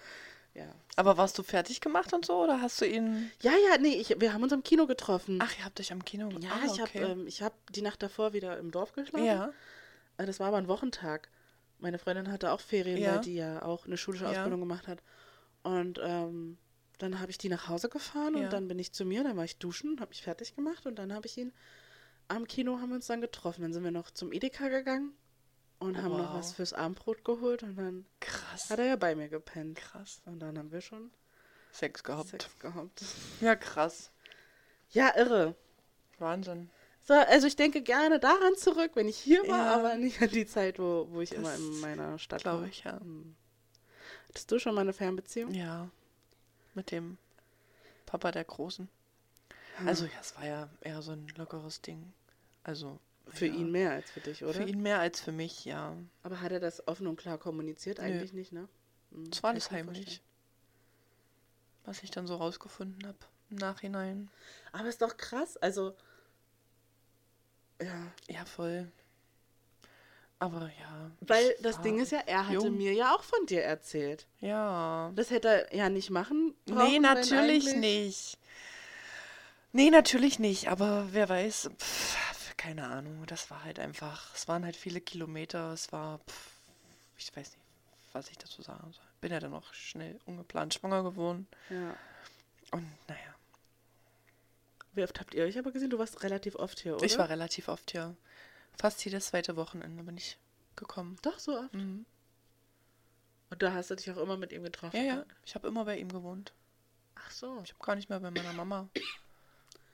Ja. 0.54 0.74
Aber 0.96 1.16
warst 1.16 1.38
du 1.38 1.42
fertig 1.42 1.80
gemacht 1.80 2.12
und 2.12 2.26
so 2.26 2.42
oder 2.42 2.60
hast 2.60 2.80
du 2.80 2.86
ihn. 2.86 3.30
Ja, 3.40 3.52
ja, 3.52 3.78
nee, 3.78 3.94
ich, 3.94 4.20
wir 4.20 4.32
haben 4.32 4.42
uns 4.42 4.52
im 4.52 4.62
Kino 4.64 4.86
getroffen. 4.86 5.38
Ach, 5.40 5.56
ihr 5.58 5.64
habt 5.64 5.78
euch 5.78 5.92
am 5.92 6.04
Kino 6.04 6.28
ja, 6.40 6.50
ah, 6.50 6.66
ich 6.66 6.80
habe 6.80 6.98
ähm, 6.98 7.26
ich 7.26 7.42
hab 7.42 7.54
die 7.72 7.82
Nacht 7.82 8.02
davor 8.02 8.32
wieder 8.32 8.58
im 8.58 8.70
Dorf 8.72 8.92
geschlafen. 8.92 9.24
Ja. 9.24 9.52
Äh, 10.16 10.26
Das 10.26 10.40
war 10.40 10.48
aber 10.48 10.56
ein 10.56 10.66
Wochentag. 10.68 11.28
Meine 11.78 11.98
Freundin 11.98 12.30
hatte 12.32 12.50
auch 12.50 12.60
Ferien, 12.60 12.98
Ja. 12.98 13.14
weil 13.14 13.20
die 13.20 13.36
ja 13.36 13.62
auch 13.62 13.86
eine 13.86 13.96
schulische 13.96 14.24
Ja. 14.24 14.30
Ausbildung 14.30 14.58
gemacht 14.60 14.88
hat. 14.88 15.00
Und 15.62 16.00
ähm, 16.02 16.58
dann 16.98 17.20
habe 17.20 17.30
ich 17.30 17.38
die 17.38 17.48
nach 17.48 17.68
Hause 17.68 17.88
gefahren 17.88 18.36
Ja. 18.36 18.44
und 18.44 18.52
dann 18.52 18.66
bin 18.66 18.80
ich 18.80 18.92
zu 18.92 19.04
mir, 19.04 19.22
dann 19.22 19.36
war 19.36 19.44
ich 19.44 19.58
duschen, 19.58 20.00
habe 20.00 20.08
mich 20.08 20.22
fertig 20.22 20.56
gemacht 20.56 20.86
und 20.86 20.96
dann 20.98 21.12
habe 21.12 21.26
ich 21.26 21.38
ihn 21.38 21.52
am 22.26 22.46
Kino 22.48 22.78
haben 22.80 22.88
wir 22.90 22.96
uns 22.96 23.06
dann 23.06 23.20
getroffen. 23.20 23.62
Dann 23.62 23.72
sind 23.72 23.84
wir 23.84 23.92
noch 23.92 24.10
zum 24.10 24.32
Edeka 24.32 24.68
gegangen 24.68 25.12
und 25.78 25.96
haben 25.98 26.16
noch 26.16 26.30
Wow. 26.32 26.38
was 26.38 26.52
fürs 26.52 26.72
Abendbrot 26.72 27.24
geholt 27.24 27.62
und 27.62 27.76
dann 27.76 28.06
Krass. 28.20 28.70
hat 28.70 28.78
er 28.78 28.86
ja 28.86 28.96
bei 28.96 29.14
mir 29.14 29.28
gepennt. 29.28 29.78
Krass. 29.78 30.20
Und 30.24 30.40
dann 30.40 30.58
haben 30.58 30.70
wir 30.72 30.80
schon 30.80 31.10
Sex 31.72 32.02
gehabt. 32.02 32.28
Sex 32.30 32.58
gehabt. 32.58 33.04
Ja, 33.40 33.54
krass. 33.54 34.10
Ja, 34.90 35.14
irre. 35.16 35.54
Wahnsinn. 36.18 36.70
So, 37.04 37.14
also 37.14 37.46
ich 37.46 37.56
denke 37.56 37.80
gerne 37.82 38.18
daran 38.18 38.54
zurück, 38.56 38.92
wenn 38.94 39.08
ich 39.08 39.16
hier 39.18 39.40
war, 39.48 39.66
Ja. 39.66 39.74
aber 39.76 39.96
nicht 39.96 40.20
an 40.20 40.28
die 40.30 40.46
Zeit, 40.46 40.78
wo, 40.78 41.06
wo 41.10 41.20
ich 41.20 41.30
Das 41.30 41.38
immer 41.38 41.54
in 41.54 41.80
meiner 41.80 42.18
Stadt 42.18 42.42
glaub 42.42 42.60
war. 42.60 42.66
ich, 42.68 42.84
ja. 42.84 42.98
Hm. 43.00 43.34
Hattest 44.28 44.50
du 44.50 44.58
schon 44.58 44.74
mal 44.74 44.82
eine 44.82 44.92
Fernbeziehung? 44.92 45.52
Ja. 45.54 45.88
Mit 46.74 46.90
dem 46.90 47.16
Papa 48.04 48.30
der 48.30 48.44
Großen. 48.44 48.88
Also, 49.86 50.04
ja, 50.06 50.10
es 50.20 50.34
war 50.36 50.44
ja 50.46 50.68
eher 50.80 51.00
so 51.02 51.12
ein 51.12 51.28
lockeres 51.36 51.80
Ding. 51.80 52.12
Also. 52.64 52.98
Für 53.38 53.46
ja. 53.46 53.54
ihn 53.54 53.70
mehr 53.70 53.92
als 53.92 54.10
für 54.10 54.20
dich, 54.20 54.44
oder? 54.44 54.54
Für 54.54 54.64
ihn 54.64 54.82
mehr 54.82 54.98
als 54.98 55.20
für 55.20 55.32
mich, 55.32 55.64
ja. 55.64 55.96
Aber 56.22 56.40
hat 56.40 56.52
er 56.52 56.60
das 56.60 56.86
offen 56.86 57.06
und 57.06 57.16
klar 57.16 57.38
kommuniziert? 57.38 57.98
Nö. 57.98 58.04
Eigentlich 58.04 58.32
nicht, 58.32 58.52
ne? 58.52 58.68
Hm, 59.12 59.30
Es 59.32 59.42
war 59.42 59.50
alles 59.50 59.70
heimlich. 59.70 60.22
Was 61.84 62.02
ich 62.02 62.10
dann 62.10 62.26
so 62.26 62.36
rausgefunden 62.36 63.06
habe 63.06 63.18
im 63.50 63.56
Nachhinein. 63.56 64.30
Aber 64.72 64.88
ist 64.88 65.00
doch 65.00 65.16
krass, 65.16 65.56
also. 65.56 65.94
Ja. 67.80 68.12
Ja, 68.28 68.44
voll. 68.44 68.90
Aber 70.40 70.70
ja. 70.80 71.10
Weil 71.20 71.54
das 71.62 71.80
Ding 71.80 71.98
ist 71.98 72.12
ja, 72.12 72.20
er 72.26 72.46
hatte 72.46 72.54
jung. 72.54 72.76
mir 72.76 72.92
ja 72.92 73.14
auch 73.14 73.22
von 73.22 73.46
dir 73.46 73.62
erzählt. 73.64 74.26
Ja. 74.40 75.10
Das 75.16 75.30
hätte 75.30 75.48
er 75.48 75.74
ja 75.74 75.88
nicht 75.88 76.10
machen 76.10 76.54
brauchen. 76.66 76.86
Nee, 76.92 76.98
natürlich 77.00 77.74
nicht. 77.74 78.38
Nee, 79.72 79.90
natürlich 79.90 80.38
nicht. 80.38 80.68
Aber 80.68 81.08
wer 81.10 81.28
weiß, 81.28 81.70
pff, 81.76 82.07
keine 82.68 82.86
Ahnung. 82.86 83.24
Das 83.26 83.50
war 83.50 83.64
halt 83.64 83.78
einfach, 83.78 84.34
es 84.34 84.46
waren 84.46 84.62
halt 84.62 84.76
viele 84.76 85.00
Kilometer. 85.00 85.72
Es 85.72 85.90
war, 85.90 86.18
pff, 86.18 86.50
ich 87.16 87.34
weiß 87.34 87.52
nicht, 87.52 87.64
was 88.12 88.28
ich 88.28 88.36
dazu 88.36 88.60
sagen 88.60 88.92
soll. 88.92 89.04
Bin 89.22 89.32
ja 89.32 89.40
dann 89.40 89.54
auch 89.54 89.72
schnell 89.72 90.20
ungeplant 90.26 90.74
schwanger 90.74 91.02
geworden. 91.02 91.48
Ja. 91.70 91.96
Und 92.72 92.86
naja, 93.08 93.34
Wie 94.92 95.02
oft 95.02 95.18
habt 95.18 95.34
ihr 95.34 95.44
euch 95.44 95.58
aber 95.58 95.72
gesehen? 95.72 95.88
Du 95.88 95.98
warst 95.98 96.22
relativ 96.22 96.56
oft 96.56 96.80
hier, 96.80 96.96
oder? 96.96 97.06
ich 97.06 97.16
war 97.16 97.30
relativ 97.30 97.68
oft 97.68 97.90
hier. 97.90 98.14
Fast 98.76 99.02
jedes 99.02 99.28
zweite 99.28 99.56
Wochenende 99.56 100.02
bin 100.02 100.18
ich 100.18 100.36
gekommen. 100.76 101.16
Doch, 101.22 101.38
so 101.38 101.58
oft. 101.58 101.72
Mhm. 101.72 102.04
Und 103.48 103.62
da 103.62 103.72
hast 103.72 103.90
du 103.90 103.94
dich 103.94 104.10
auch 104.10 104.18
immer 104.18 104.36
mit 104.36 104.52
ihm 104.52 104.62
getroffen. 104.62 104.96
Ja, 104.96 105.02
ja. 105.02 105.24
Ich 105.46 105.54
habe 105.54 105.68
immer 105.68 105.86
bei 105.86 105.96
ihm 105.96 106.10
gewohnt. 106.10 106.52
Ach 107.14 107.30
so. 107.30 107.62
Ich 107.64 107.72
habe 107.72 107.82
gar 107.82 107.96
nicht 107.96 108.10
mehr 108.10 108.20
bei 108.20 108.30
meiner 108.30 108.52
Mama 108.52 108.90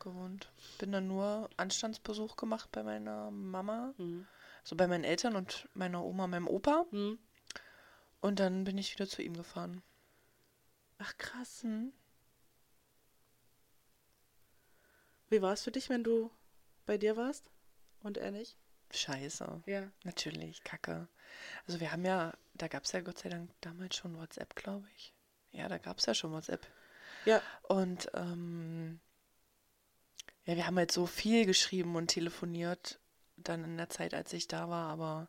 gewohnt. 0.05 0.53
Bin 0.79 0.93
dann 0.93 1.09
nur 1.09 1.51
Anstandsbesuch 1.57 2.37
gemacht 2.37 2.71
bei 2.71 2.83
meiner 2.83 3.31
Mama, 3.33 3.93
Hm. 3.97 4.27
so 4.63 4.77
bei 4.77 4.87
meinen 4.87 5.05
Eltern 5.05 5.35
und 5.35 5.69
meiner 5.75 6.05
Oma, 6.05 6.27
meinem 6.29 6.47
Opa. 6.47 6.87
Hm. 6.91 7.19
Und 8.21 8.39
dann 8.39 8.65
bin 8.65 8.79
ich 8.79 8.95
wieder 8.95 9.09
zu 9.09 9.21
ihm 9.23 9.35
gefahren. 9.35 9.83
Ach 10.99 11.17
krass. 11.19 11.63
Mhm. 11.65 11.93
Wie 15.29 15.43
war 15.43 15.53
es 15.53 15.63
für 15.63 15.73
dich, 15.73 15.91
wenn 15.91 16.05
du 16.05 16.31
bei 16.87 16.97
dir 16.97 17.17
warst 17.17 17.51
und 18.01 18.17
er 18.17 18.31
nicht? 18.31 18.57
Scheiße. 18.93 19.63
Ja. 19.67 19.91
Natürlich, 20.05 20.63
kacke. 20.63 21.09
Also 21.67 21.81
wir 21.81 21.91
haben 21.91 22.05
ja, 22.05 22.33
da 22.55 22.69
gab 22.69 22.85
es 22.85 22.93
ja 22.93 23.01
Gott 23.01 23.19
sei 23.19 23.29
Dank 23.29 23.51
damals 23.61 23.97
schon 23.97 24.17
WhatsApp, 24.17 24.55
glaube 24.55 24.87
ich. 24.97 25.13
Ja, 25.51 25.69
da 25.69 25.79
gab 25.79 25.99
es 25.99 26.07
ja 26.07 26.15
schon 26.15 26.33
WhatsApp. 26.33 26.67
Ja. 27.25 27.43
Und 27.63 28.11
ähm, 28.15 29.01
ja, 30.45 30.57
wir 30.57 30.67
haben 30.67 30.77
halt 30.77 30.93
so 30.93 31.07
viel 31.07 31.47
geschrieben 31.47 31.97
und 31.97 32.09
telefoniert 32.09 32.99
dann 33.37 33.65
in 33.65 33.77
der 33.77 33.91
Zeit, 33.91 34.15
als 34.15 34.33
ich 34.33 34.47
da 34.49 34.69
war, 34.69 34.91
aber 34.91 35.29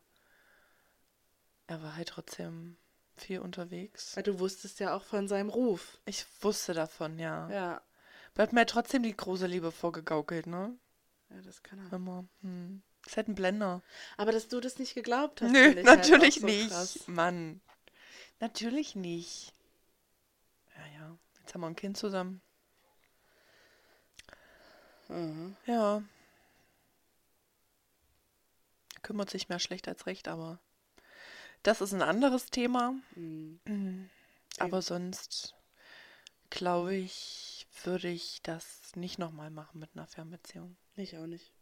er 1.66 1.82
war 1.82 1.96
halt 1.96 2.08
trotzdem 2.08 2.76
viel 3.16 3.40
unterwegs. 3.40 4.14
Weil 4.16 4.22
du 4.22 4.38
wusstest 4.38 4.78
ja 4.78 4.94
auch 4.94 5.02
von 5.02 5.26
seinem 5.26 5.48
Ruf. 5.48 5.98
Ich 6.04 6.26
wusste 6.42 6.74
davon, 6.74 7.18
ja. 7.18 7.50
Ja. 7.50 7.82
Hat 8.36 8.52
mir 8.52 8.60
halt 8.60 8.70
trotzdem 8.70 9.02
die 9.02 9.16
große 9.16 9.46
Liebe 9.46 9.72
vorgegaukelt, 9.72 10.46
ne? 10.46 10.76
Ja, 11.30 11.40
das 11.42 11.62
kann 11.62 11.78
er. 11.78 11.92
Immer. 11.94 12.26
Hm. 12.42 12.82
Ist 13.06 13.16
halt 13.16 13.28
ein 13.28 13.34
Blender. 13.34 13.82
Aber 14.16 14.32
dass 14.32 14.48
du 14.48 14.60
das 14.60 14.78
nicht 14.78 14.94
geglaubt 14.94 15.40
hast. 15.40 15.50
Nö, 15.50 15.74
halt 15.74 15.84
natürlich 15.84 16.36
auch 16.36 16.40
so 16.40 16.46
nicht. 16.46 16.68
krass. 16.68 17.08
Mann. 17.08 17.60
Natürlich 18.40 18.94
nicht. 18.94 19.54
Ja, 20.76 21.00
ja. 21.00 21.18
Jetzt 21.40 21.54
haben 21.54 21.62
wir 21.62 21.68
ein 21.68 21.76
Kind 21.76 21.96
zusammen. 21.96 22.42
Mhm. 25.08 25.56
Ja. 25.66 26.02
Kümmert 29.02 29.30
sich 29.30 29.48
mehr 29.48 29.58
schlecht 29.60 29.86
als 29.88 30.06
recht, 30.06 30.26
aber 30.28 30.58
das 31.62 31.80
ist 31.80 31.92
ein 31.92 32.02
anderes 32.02 32.46
Thema. 32.46 32.94
Mhm. 33.14 33.60
Mhm. 33.66 34.10
Aber 34.58 34.82
sonst 34.82 35.54
glaube 36.50 36.94
ich, 36.94 37.66
würde 37.84 38.08
ich 38.08 38.40
das 38.42 38.94
nicht 38.96 39.18
nochmal 39.18 39.50
machen 39.50 39.78
mit 39.80 39.90
einer 39.94 40.06
Fernbeziehung. 40.06 40.76
Ich 40.96 41.16
auch 41.18 41.26
nicht. 41.26 41.52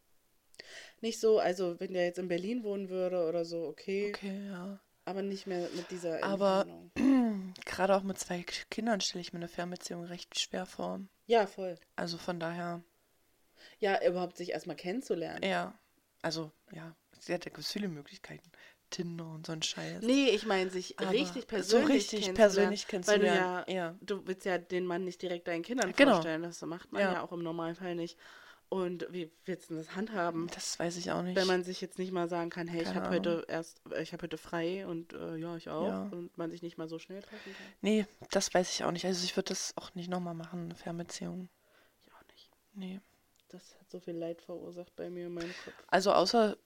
Nicht 1.01 1.21
so, 1.21 1.39
also 1.39 1.79
wenn 1.81 1.93
der 1.93 2.05
jetzt 2.05 2.19
in 2.19 2.29
Berlin 2.29 2.63
wohnen 2.63 2.89
würde 2.89 3.27
oder 3.29 3.45
so, 3.45 3.67
okay. 3.67 4.13
Okay, 4.15 4.47
ja. 4.47 4.79
Aber 5.05 5.21
nicht 5.23 5.47
mehr 5.47 5.69
mit 5.75 5.91
dieser 5.91 6.23
Aber- 6.23 6.67
Entfernung. 6.95 7.55
Gerade 7.67 7.97
auch 7.97 8.03
mit 8.03 8.19
zwei 8.19 8.43
Kindern 8.71 9.01
stelle 9.01 9.21
ich 9.21 9.33
mir 9.33 9.39
eine 9.39 9.49
Fernbeziehung 9.49 10.05
recht 10.05 10.39
schwer 10.39 10.65
vor. 10.65 11.01
Ja, 11.27 11.47
voll. 11.47 11.79
Also 11.97 12.17
von 12.17 12.39
daher, 12.41 12.83
Ja, 13.79 14.05
überhaupt 14.07 14.37
sich 14.37 14.51
erstmal 14.51 14.77
kennenzulernen. 14.77 15.43
ja. 15.45 15.79
Also, 16.23 16.51
ja. 16.73 16.95
Sie 17.19 17.35
hat 17.35 17.45
ja 17.45 17.53
viele 17.63 17.89
Möglichkeiten. 17.89 18.51
Tinder 18.91 19.27
und 19.27 19.47
so 19.47 19.53
ein 19.53 19.63
Scheiß. 19.63 20.03
Nee, 20.03 20.29
ich 20.31 20.47
meine, 20.47 20.71
sich 20.71 20.99
Aber 20.99 21.11
richtig 21.11 21.43
so 21.43 21.47
persönlich 21.49 21.91
richtig 21.97 22.21
kennenzulernen. 22.23 22.35
persönlich 22.37 22.85
Weil 22.85 23.19
du 23.19 23.27
kennenzulernen, 23.27 23.65
ja, 23.69 23.75
ja. 23.75 23.97
du 24.01 24.27
willst 24.27 24.45
ja 24.47 24.57
den 24.59 24.87
Mann 24.87 25.05
nicht 25.05 25.21
direkt 25.21 25.49
deinen 25.49 25.63
Kindern 25.63 25.93
Genau. 25.95 26.13
vorstellen. 26.13 26.43
Das 26.43 26.61
macht 26.63 26.93
man 26.93 27.03
ja. 27.03 27.13
Ja. 27.15 27.23
auch 27.23 27.33
im 27.33 27.43
Normalfall 27.43 27.95
nicht. 27.95 28.17
Und 28.71 29.07
wie 29.11 29.31
willst 29.45 29.71
du 29.71 29.75
das 29.75 29.95
handhaben? 29.95 30.49
Das 30.55 30.79
weiß 30.79 30.97
ich 30.97 31.11
auch 31.13 31.23
nicht. 31.23 31.37
Wenn 31.37 31.47
man 31.47 31.63
sich 31.63 31.81
jetzt 31.81 31.99
nicht 31.99 32.13
mal 32.13 32.29
sagen 32.29 32.51
kann, 32.51 32.67
hey, 32.69 32.81
ich 32.83 32.89
Keine 32.89 33.01
habe 33.03 33.15
heute 33.15 33.45
erst, 33.49 33.81
ich 34.01 34.13
habe 34.13 34.23
heute 34.23 34.39
frei 34.39 34.87
und 34.87 35.13
äh, 35.13 35.37
ja, 35.37 35.57
ich 35.57 35.69
auch. 35.69 35.87
Ja. 35.87 36.03
Und 36.11 36.37
man 36.39 36.51
sich 36.51 36.63
nicht 36.63 36.79
mal 36.79 36.89
so 36.89 36.99
schnell 36.99 37.21
treffen 37.23 37.53
kann. 37.53 37.67
nee, 37.83 38.07
das 38.31 38.53
weiß 38.55 38.71
ich 38.73 38.85
auch 38.85 38.91
nicht. 38.93 39.05
Also 39.05 39.25
ich 39.25 39.37
würde 39.37 39.49
das 39.51 39.77
auch 39.77 39.95
nicht 39.95 40.09
nochmal 40.09 40.35
machen, 40.35 40.65
eine 40.65 40.75
Fernbeziehung. 40.75 41.49
Ich 42.01 42.13
auch 42.13 42.23
nicht. 42.33 42.51
Nee. 42.75 43.01
Das 43.49 43.77
hat 43.79 43.91
so 43.91 44.01
viel 44.01 44.17
Leid 44.17 44.43
verursacht 44.43 44.95
bei 44.97 45.11
mir 45.11 45.27
in 45.27 45.35
meinem 45.35 45.53
Kopf. 45.65 45.75
Also 45.89 46.13
außer 46.13 46.57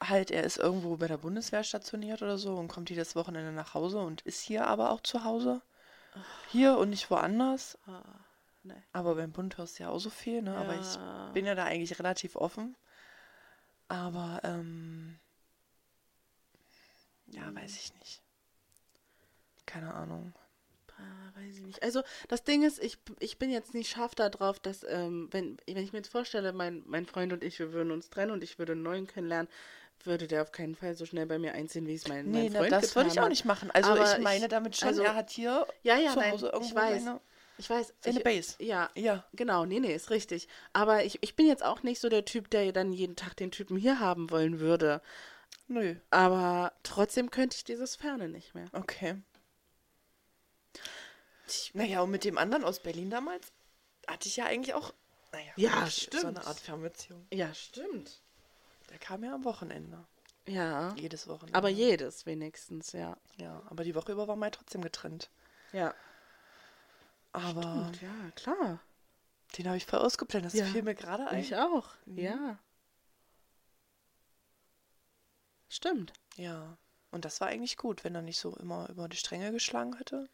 halt, 0.00 0.30
er 0.30 0.44
ist 0.44 0.58
irgendwo 0.58 0.96
bei 0.96 1.06
der 1.08 1.18
Bundeswehr 1.18 1.64
stationiert 1.64 2.22
oder 2.22 2.38
so 2.38 2.56
und 2.56 2.68
kommt 2.68 2.90
jedes 2.90 3.16
Wochenende 3.16 3.52
nach 3.52 3.74
Hause 3.74 3.98
und 4.00 4.22
ist 4.22 4.40
hier 4.40 4.66
aber 4.66 4.90
auch 4.90 5.00
zu 5.00 5.24
Hause. 5.24 5.62
Hier 6.50 6.78
und 6.78 6.90
nicht 6.90 7.10
woanders. 7.10 7.78
Ah, 7.86 8.02
nee. 8.62 8.82
Aber 8.92 9.14
beim 9.14 9.32
Bund 9.32 9.58
hörst 9.58 9.78
du 9.78 9.84
ja 9.84 9.90
auch 9.90 9.98
so 9.98 10.10
viel, 10.10 10.42
ne? 10.42 10.56
Aber 10.56 10.74
ich 10.76 10.94
Ja. 10.94 11.30
bin 11.32 11.46
ja 11.46 11.54
da 11.54 11.64
eigentlich 11.64 11.98
relativ 11.98 12.36
offen. 12.36 12.76
Aber, 13.88 14.40
ähm, 14.44 15.18
ja, 17.26 17.54
weiß 17.54 17.76
ich 17.76 17.94
nicht. 17.94 18.22
Keine 19.66 19.94
Ahnung. 19.94 20.32
Ah, 20.98 21.38
weiß 21.40 21.54
ich 21.56 21.62
nicht. 21.62 21.82
Also 21.82 22.02
das 22.28 22.42
Ding 22.44 22.64
ist, 22.64 22.82
ich, 22.82 22.98
ich 23.20 23.38
bin 23.38 23.50
jetzt 23.50 23.72
nicht 23.72 23.88
scharf 23.90 24.14
darauf, 24.14 24.58
dass, 24.58 24.84
ähm, 24.88 25.28
wenn, 25.30 25.56
wenn 25.66 25.76
ich 25.84 25.92
mir 25.92 25.98
jetzt 26.00 26.10
vorstelle, 26.10 26.52
mein, 26.52 26.82
mein 26.86 27.06
Freund 27.06 27.32
und 27.32 27.44
ich, 27.44 27.58
wir 27.60 27.72
würden 27.72 27.92
uns 27.92 28.10
trennen 28.10 28.32
und 28.32 28.42
ich 28.42 28.58
würde 28.58 28.72
einen 28.72 28.82
neuen 28.82 29.06
kennenlernen, 29.06 29.48
würde 30.04 30.26
der 30.26 30.42
auf 30.42 30.52
keinen 30.52 30.74
Fall 30.74 30.94
so 30.94 31.06
schnell 31.06 31.26
bei 31.26 31.38
mir 31.38 31.54
einziehen, 31.54 31.86
wie 31.86 31.94
es 31.94 32.06
mein, 32.08 32.30
Nee, 32.30 32.44
mein 32.50 32.52
Freund 32.52 32.72
das 32.72 32.82
getan 32.88 32.96
würde 33.04 33.10
ich 33.14 33.20
auch 33.20 33.28
nicht 33.28 33.44
machen. 33.44 33.70
Also 33.72 33.90
Aber 33.90 34.12
ich 34.16 34.22
meine 34.22 34.44
ich- 34.44 34.50
damit 34.50 34.76
schon, 34.76 34.88
also- 34.88 35.02
er 35.02 35.14
hat 35.14 35.30
hier 35.30 35.66
Ja, 35.82 35.96
ja, 35.98 36.12
zu 36.12 36.18
nein, 36.20 36.32
Hause 36.32 36.46
ich 36.48 36.52
irgendwo 36.52 36.74
weiß. 36.76 37.04
seine, 37.04 37.20
Ich 37.58 37.70
weiß. 37.70 37.94
seine 38.00 38.18
ich, 38.18 38.24
Base. 38.24 38.54
Ja, 38.60 38.90
Ja. 38.94 39.24
genau, 39.34 39.64
nee, 39.66 39.80
nee, 39.80 39.94
ist 39.94 40.10
richtig. 40.10 40.48
Aber 40.72 41.04
ich, 41.04 41.18
ich 41.22 41.34
bin 41.36 41.46
jetzt 41.46 41.64
auch 41.64 41.82
nicht 41.82 42.00
so 42.00 42.08
der 42.08 42.24
Typ, 42.24 42.50
der 42.50 42.72
dann 42.72 42.92
jeden 42.92 43.16
Tag 43.16 43.36
den 43.36 43.50
Typen 43.50 43.76
hier 43.76 43.98
haben 44.00 44.30
wollen 44.30 44.60
würde. 44.60 45.00
Nö. 45.66 45.96
Aber 46.10 46.72
trotzdem 46.82 47.30
könnte 47.30 47.56
ich 47.56 47.64
dieses 47.64 47.96
Ferne 47.96 48.28
nicht 48.28 48.54
mehr. 48.54 48.66
Okay. 48.72 49.16
Naja, 51.74 52.00
und 52.02 52.10
mit 52.10 52.24
dem 52.24 52.38
anderen 52.38 52.64
aus 52.64 52.80
Berlin 52.80 53.10
damals 53.10 53.52
hatte 54.06 54.28
ich 54.28 54.36
ja 54.36 54.46
eigentlich 54.46 54.74
auch, 54.74 54.92
naja, 55.32 55.52
Ja, 55.56 55.70
gut, 55.84 55.92
so 55.92 56.00
stimmt. 56.02 56.24
eine 56.38 56.46
Art 56.46 56.58
Fernbeziehung. 56.60 57.26
Ja, 57.32 57.52
stimmt. 57.54 58.20
Der 58.90 58.98
kam 58.98 59.22
ja 59.24 59.34
am 59.34 59.44
Wochenende. 59.44 60.06
Ja. 60.46 60.94
Jedes 60.94 61.28
Wochenende. 61.28 61.54
Aber 61.58 61.68
jedes 61.68 62.24
wenigstens, 62.24 62.92
ja. 62.92 63.16
Ja, 63.36 63.62
aber 63.68 63.84
die 63.84 63.94
Woche 63.94 64.12
über 64.12 64.26
waren 64.28 64.38
wir 64.38 64.50
trotzdem 64.50 64.80
getrennt. 64.80 65.30
Ja. 65.72 65.94
Aber 67.32 67.60
Und 67.88 68.00
ja, 68.00 68.30
klar. 68.34 68.80
den 69.58 69.66
habe 69.66 69.76
ich 69.76 69.84
voll 69.84 69.98
ausgeblendet. 69.98 70.52
Das 70.54 70.58
Ja. 70.60 70.64
fiel 70.66 70.82
mir 70.82 70.94
gerade 70.94 71.26
ein. 71.28 71.40
Ich 71.40 71.54
auch. 71.56 71.90
Mhm. 72.06 72.18
Ja. 72.18 72.58
Stimmt. 75.68 76.12
Ja. 76.36 76.78
Und 77.10 77.24
das 77.24 77.40
war 77.40 77.48
eigentlich 77.48 77.76
gut, 77.78 78.04
wenn 78.04 78.14
er 78.14 78.22
nicht 78.22 78.38
so 78.38 78.54
immer 78.56 78.88
über 78.90 79.08
die 79.08 79.16
Stränge 79.16 79.50
geschlagen 79.50 79.96
hätte. 79.96 80.28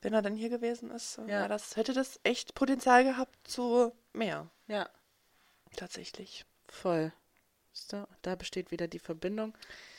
Wenn 0.00 0.14
er 0.14 0.22
dann 0.22 0.34
hier 0.36 0.48
gewesen 0.48 0.90
ist. 0.90 1.18
Ja. 1.18 1.26
Ja. 1.42 1.48
das 1.48 1.76
hätte 1.76 1.92
das 1.92 2.20
echt 2.22 2.54
Potenzial 2.54 3.04
gehabt 3.04 3.36
zu 3.48 3.92
mehr. 4.12 4.48
Ja. 4.66 4.88
Tatsächlich. 5.76 6.46
Voll. 6.68 7.12
Da 8.22 8.34
besteht 8.36 8.70
wieder 8.70 8.88
die 8.88 8.98
Verbindung. 8.98 9.56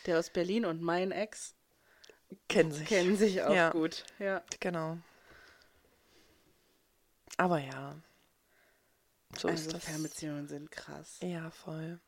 Der 0.07 0.17
aus 0.17 0.31
Berlin 0.31 0.65
und 0.65 0.81
mein 0.81 1.11
Ex 1.11 1.53
Kennen 2.49 2.71
sich. 2.71 2.87
kennen 2.87 3.15
sich 3.15 3.43
auch 3.43 3.53
Ja. 3.53 3.69
gut. 3.69 4.03
Ja. 4.17 4.43
Genau. 4.59 4.97
Aber 7.37 7.59
ja. 7.59 7.95
So 9.37 9.47
also 9.47 9.61
ist 9.65 9.73
das. 9.73 9.83
Fernbeziehungen 9.85 10.47
sind 10.47 10.71
krass. 10.71 11.19
Ja, 11.21 11.51
voll. 11.51 11.99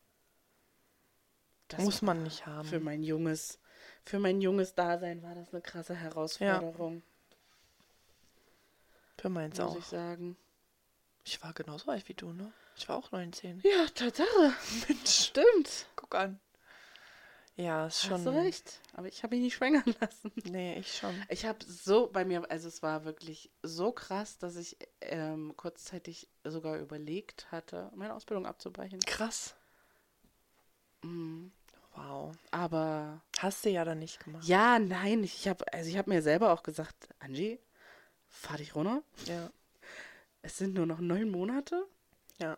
Das 1.68 1.82
Muss 1.82 2.02
man 2.02 2.24
nicht 2.24 2.48
haben. 2.48 2.68
Für 2.68 2.80
mein 2.80 3.04
junges, 3.04 3.60
für 4.10 4.18
mein 4.18 4.42
junges 4.42 4.74
Dasein 4.74 5.22
war 5.22 5.36
das 5.36 5.54
eine 5.54 5.62
krasse 5.62 5.94
Herausforderung, 5.94 7.04
Für 9.20 9.30
meins 9.30 9.60
muss 9.60 9.68
auch. 9.68 9.78
ich 9.78 9.86
sagen. 9.86 10.36
Ich 11.26 11.44
war 11.44 11.54
genauso 11.54 11.92
alt 11.92 12.08
wie 12.10 12.16
du, 12.16 12.34
ne? 12.34 12.52
Ich 12.76 12.90
war 12.90 12.98
auch 12.98 13.12
19. 13.12 13.62
Ja, 13.64 13.86
Tatsache. 13.94 14.54
Mensch. 14.88 15.12
Stimmt. 15.12 15.86
Guck 15.96 16.16
an. 16.16 16.40
Ja, 17.56 17.86
ist 17.86 18.02
schon. 18.02 18.14
Hast 18.14 18.26
du 18.26 18.30
recht. 18.32 18.82
Aber 18.94 19.08
ich 19.08 19.22
habe 19.22 19.36
ihn 19.36 19.44
nicht 19.44 19.54
schwängern 19.54 19.84
lassen. 20.02 20.32
Nee, 20.46 20.80
ich 20.80 20.98
schon. 20.98 21.14
Ich 21.30 21.46
habe 21.46 21.60
so 21.64 22.08
bei 22.08 22.26
mir, 22.26 22.50
also 22.50 22.68
es 22.68 22.82
war 22.82 23.06
wirklich 23.06 23.52
so 23.62 23.92
krass, 23.92 24.40
dass 24.40 24.56
ich 24.56 24.76
ähm, 25.02 25.54
kurzzeitig 25.56 26.28
sogar 26.44 26.80
überlegt 26.80 27.52
hatte, 27.52 27.92
meine 27.94 28.16
Ausbildung 28.16 28.48
abzubrechen. 28.48 29.02
Krass. 29.02 29.54
Mhm. 31.04 31.52
Wow. 32.00 32.36
Aber. 32.52 33.22
Hast 33.40 33.66
du 33.66 33.70
ja 33.70 33.86
dann 33.86 34.00
nicht 34.00 34.24
gemacht. 34.24 34.46
Ja, 34.46 34.80
nein. 34.80 35.24
Ich 35.24 35.48
habe 35.48 35.72
also 35.74 35.90
ich 35.90 35.98
hab 35.98 36.08
mir 36.08 36.22
selber 36.22 36.52
auch 36.52 36.64
gesagt, 36.64 37.10
Angie, 37.20 37.60
fahr 38.28 38.58
dich 38.58 38.76
runter. 38.76 39.04
Ja. 39.26 39.52
Es 40.42 40.58
sind 40.58 40.76
nur 40.76 40.86
noch 40.86 41.00
neun 41.00 41.30
Monate. 41.30 41.86
Ja. 42.40 42.58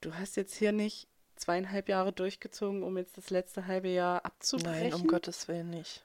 Du 0.00 0.14
hast 0.14 0.36
jetzt 0.36 0.54
hier 0.54 0.72
nicht 0.72 1.08
zweieinhalb 1.36 1.88
Jahre 1.88 2.12
durchgezogen, 2.12 2.82
um 2.82 2.98
jetzt 2.98 3.16
das 3.16 3.30
letzte 3.30 3.66
halbe 3.66 3.88
Jahr 3.88 4.24
abzubrechen. 4.24 4.90
Nein, 4.90 4.94
um 4.94 5.06
Gottes 5.06 5.48
Willen 5.48 5.70
nicht. 5.70 6.04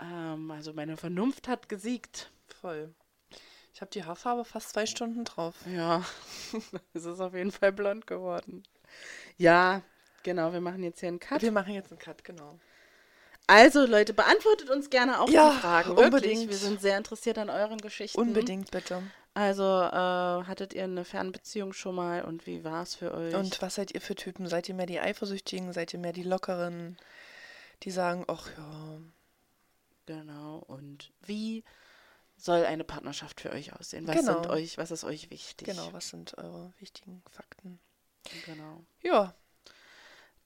Ähm, 0.00 0.50
also 0.50 0.72
meine 0.72 0.96
Vernunft 0.96 1.48
hat 1.48 1.68
gesiegt. 1.68 2.30
Voll. 2.60 2.94
Ich 3.72 3.80
habe 3.80 3.90
die 3.90 4.04
Haarfarbe 4.04 4.44
fast 4.44 4.70
zwei 4.70 4.86
Stunden 4.86 5.24
drauf. 5.24 5.54
Ja, 5.66 6.04
es 6.94 7.04
ist 7.04 7.20
auf 7.20 7.34
jeden 7.34 7.52
Fall 7.52 7.72
blond 7.72 8.06
geworden. 8.06 8.64
Ja, 9.36 9.82
genau, 10.28 10.52
wir 10.52 10.60
machen 10.60 10.82
jetzt 10.82 11.00
hier 11.00 11.08
einen 11.08 11.18
Cut. 11.20 11.42
Wir 11.42 11.52
machen 11.52 11.72
jetzt 11.74 11.90
einen 11.90 11.98
Cut, 11.98 12.22
genau. 12.24 12.58
Also 13.46 13.86
Leute, 13.86 14.12
beantwortet 14.12 14.68
uns 14.68 14.90
gerne 14.90 15.20
auch 15.20 15.28
Ja, 15.30 15.52
die 15.54 15.58
Fragen. 15.60 15.88
Wirklich. 15.96 16.04
unbedingt. 16.06 16.50
Wir 16.50 16.56
sind 16.58 16.80
sehr 16.82 16.98
interessiert 16.98 17.38
an 17.38 17.48
euren 17.48 17.78
Geschichten. 17.78 18.20
Unbedingt 18.20 18.70
bitte. 18.70 19.02
Also, 19.32 19.62
äh, 19.62 20.44
hattet 20.46 20.74
ihr 20.74 20.84
eine 20.84 21.04
Fernbeziehung 21.04 21.72
schon 21.72 21.94
mal 21.94 22.24
und 22.24 22.46
wie 22.46 22.62
war 22.64 22.82
es 22.82 22.94
für 22.96 23.14
euch? 23.14 23.34
Und 23.34 23.62
was 23.62 23.76
seid 23.76 23.92
ihr 23.94 24.00
für 24.02 24.14
Typen? 24.16 24.46
Seid 24.48 24.68
ihr 24.68 24.74
mehr 24.74 24.86
die 24.86 25.00
Eifersüchtigen? 25.00 25.72
Seid 25.72 25.94
ihr 25.94 25.98
mehr 26.00 26.12
die 26.12 26.24
Lockeren? 26.24 26.98
Die 27.84 27.90
sagen, 27.90 28.24
ach 28.28 28.48
ja, 28.56 28.98
Genau. 30.06 30.58
Und 30.66 31.12
wie 31.22 31.64
soll 32.36 32.64
eine 32.64 32.84
Partnerschaft 32.84 33.40
für 33.40 33.50
euch 33.52 33.72
aussehen? 33.74 34.06
Was 34.08 34.16
Genau. 34.16 34.34
sind 34.42 34.46
euch, 34.48 34.76
was 34.78 34.90
ist 34.90 35.04
euch 35.04 35.30
wichtig? 35.30 35.66
genau, 35.68 35.92
was 35.92 36.08
sind 36.10 36.36
eure 36.38 36.72
wichtigen 36.80 37.22
Fakten? 37.30 37.78
Genau. 38.46 38.84
Ja, 39.02 39.34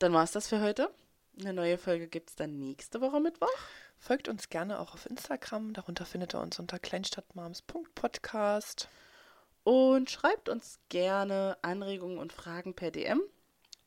Dann 0.03 0.12
war 0.14 0.24
es 0.24 0.32
das 0.32 0.48
für 0.48 0.61
heute. 0.61 0.90
Eine 1.38 1.53
neue 1.53 1.78
Folge 1.78 2.09
gibt 2.09 2.30
es 2.30 2.34
dann 2.34 2.59
nächste 2.59 3.00
Woche 3.00 3.20
Mittwoch. 3.20 3.46
folgt 4.00 4.26
uns 4.26 4.48
gerne 4.48 4.80
auch 4.80 4.94
auf 4.94 5.07
Instagram. 5.07 5.74
Darunter 5.74 6.05
findet 6.05 6.34
ihr 6.34 6.40
uns 6.40 6.59
unter 6.59 6.80
kleinstadtmoms.podcast. 6.80 8.88
Und 9.62 10.11
schreibt 10.11 10.48
uns 10.48 10.80
gerne 10.88 11.57
Anregungen 11.62 12.18
und 12.18 12.32
Fragen 12.32 12.74
per 12.74 12.90
DM 12.90 13.22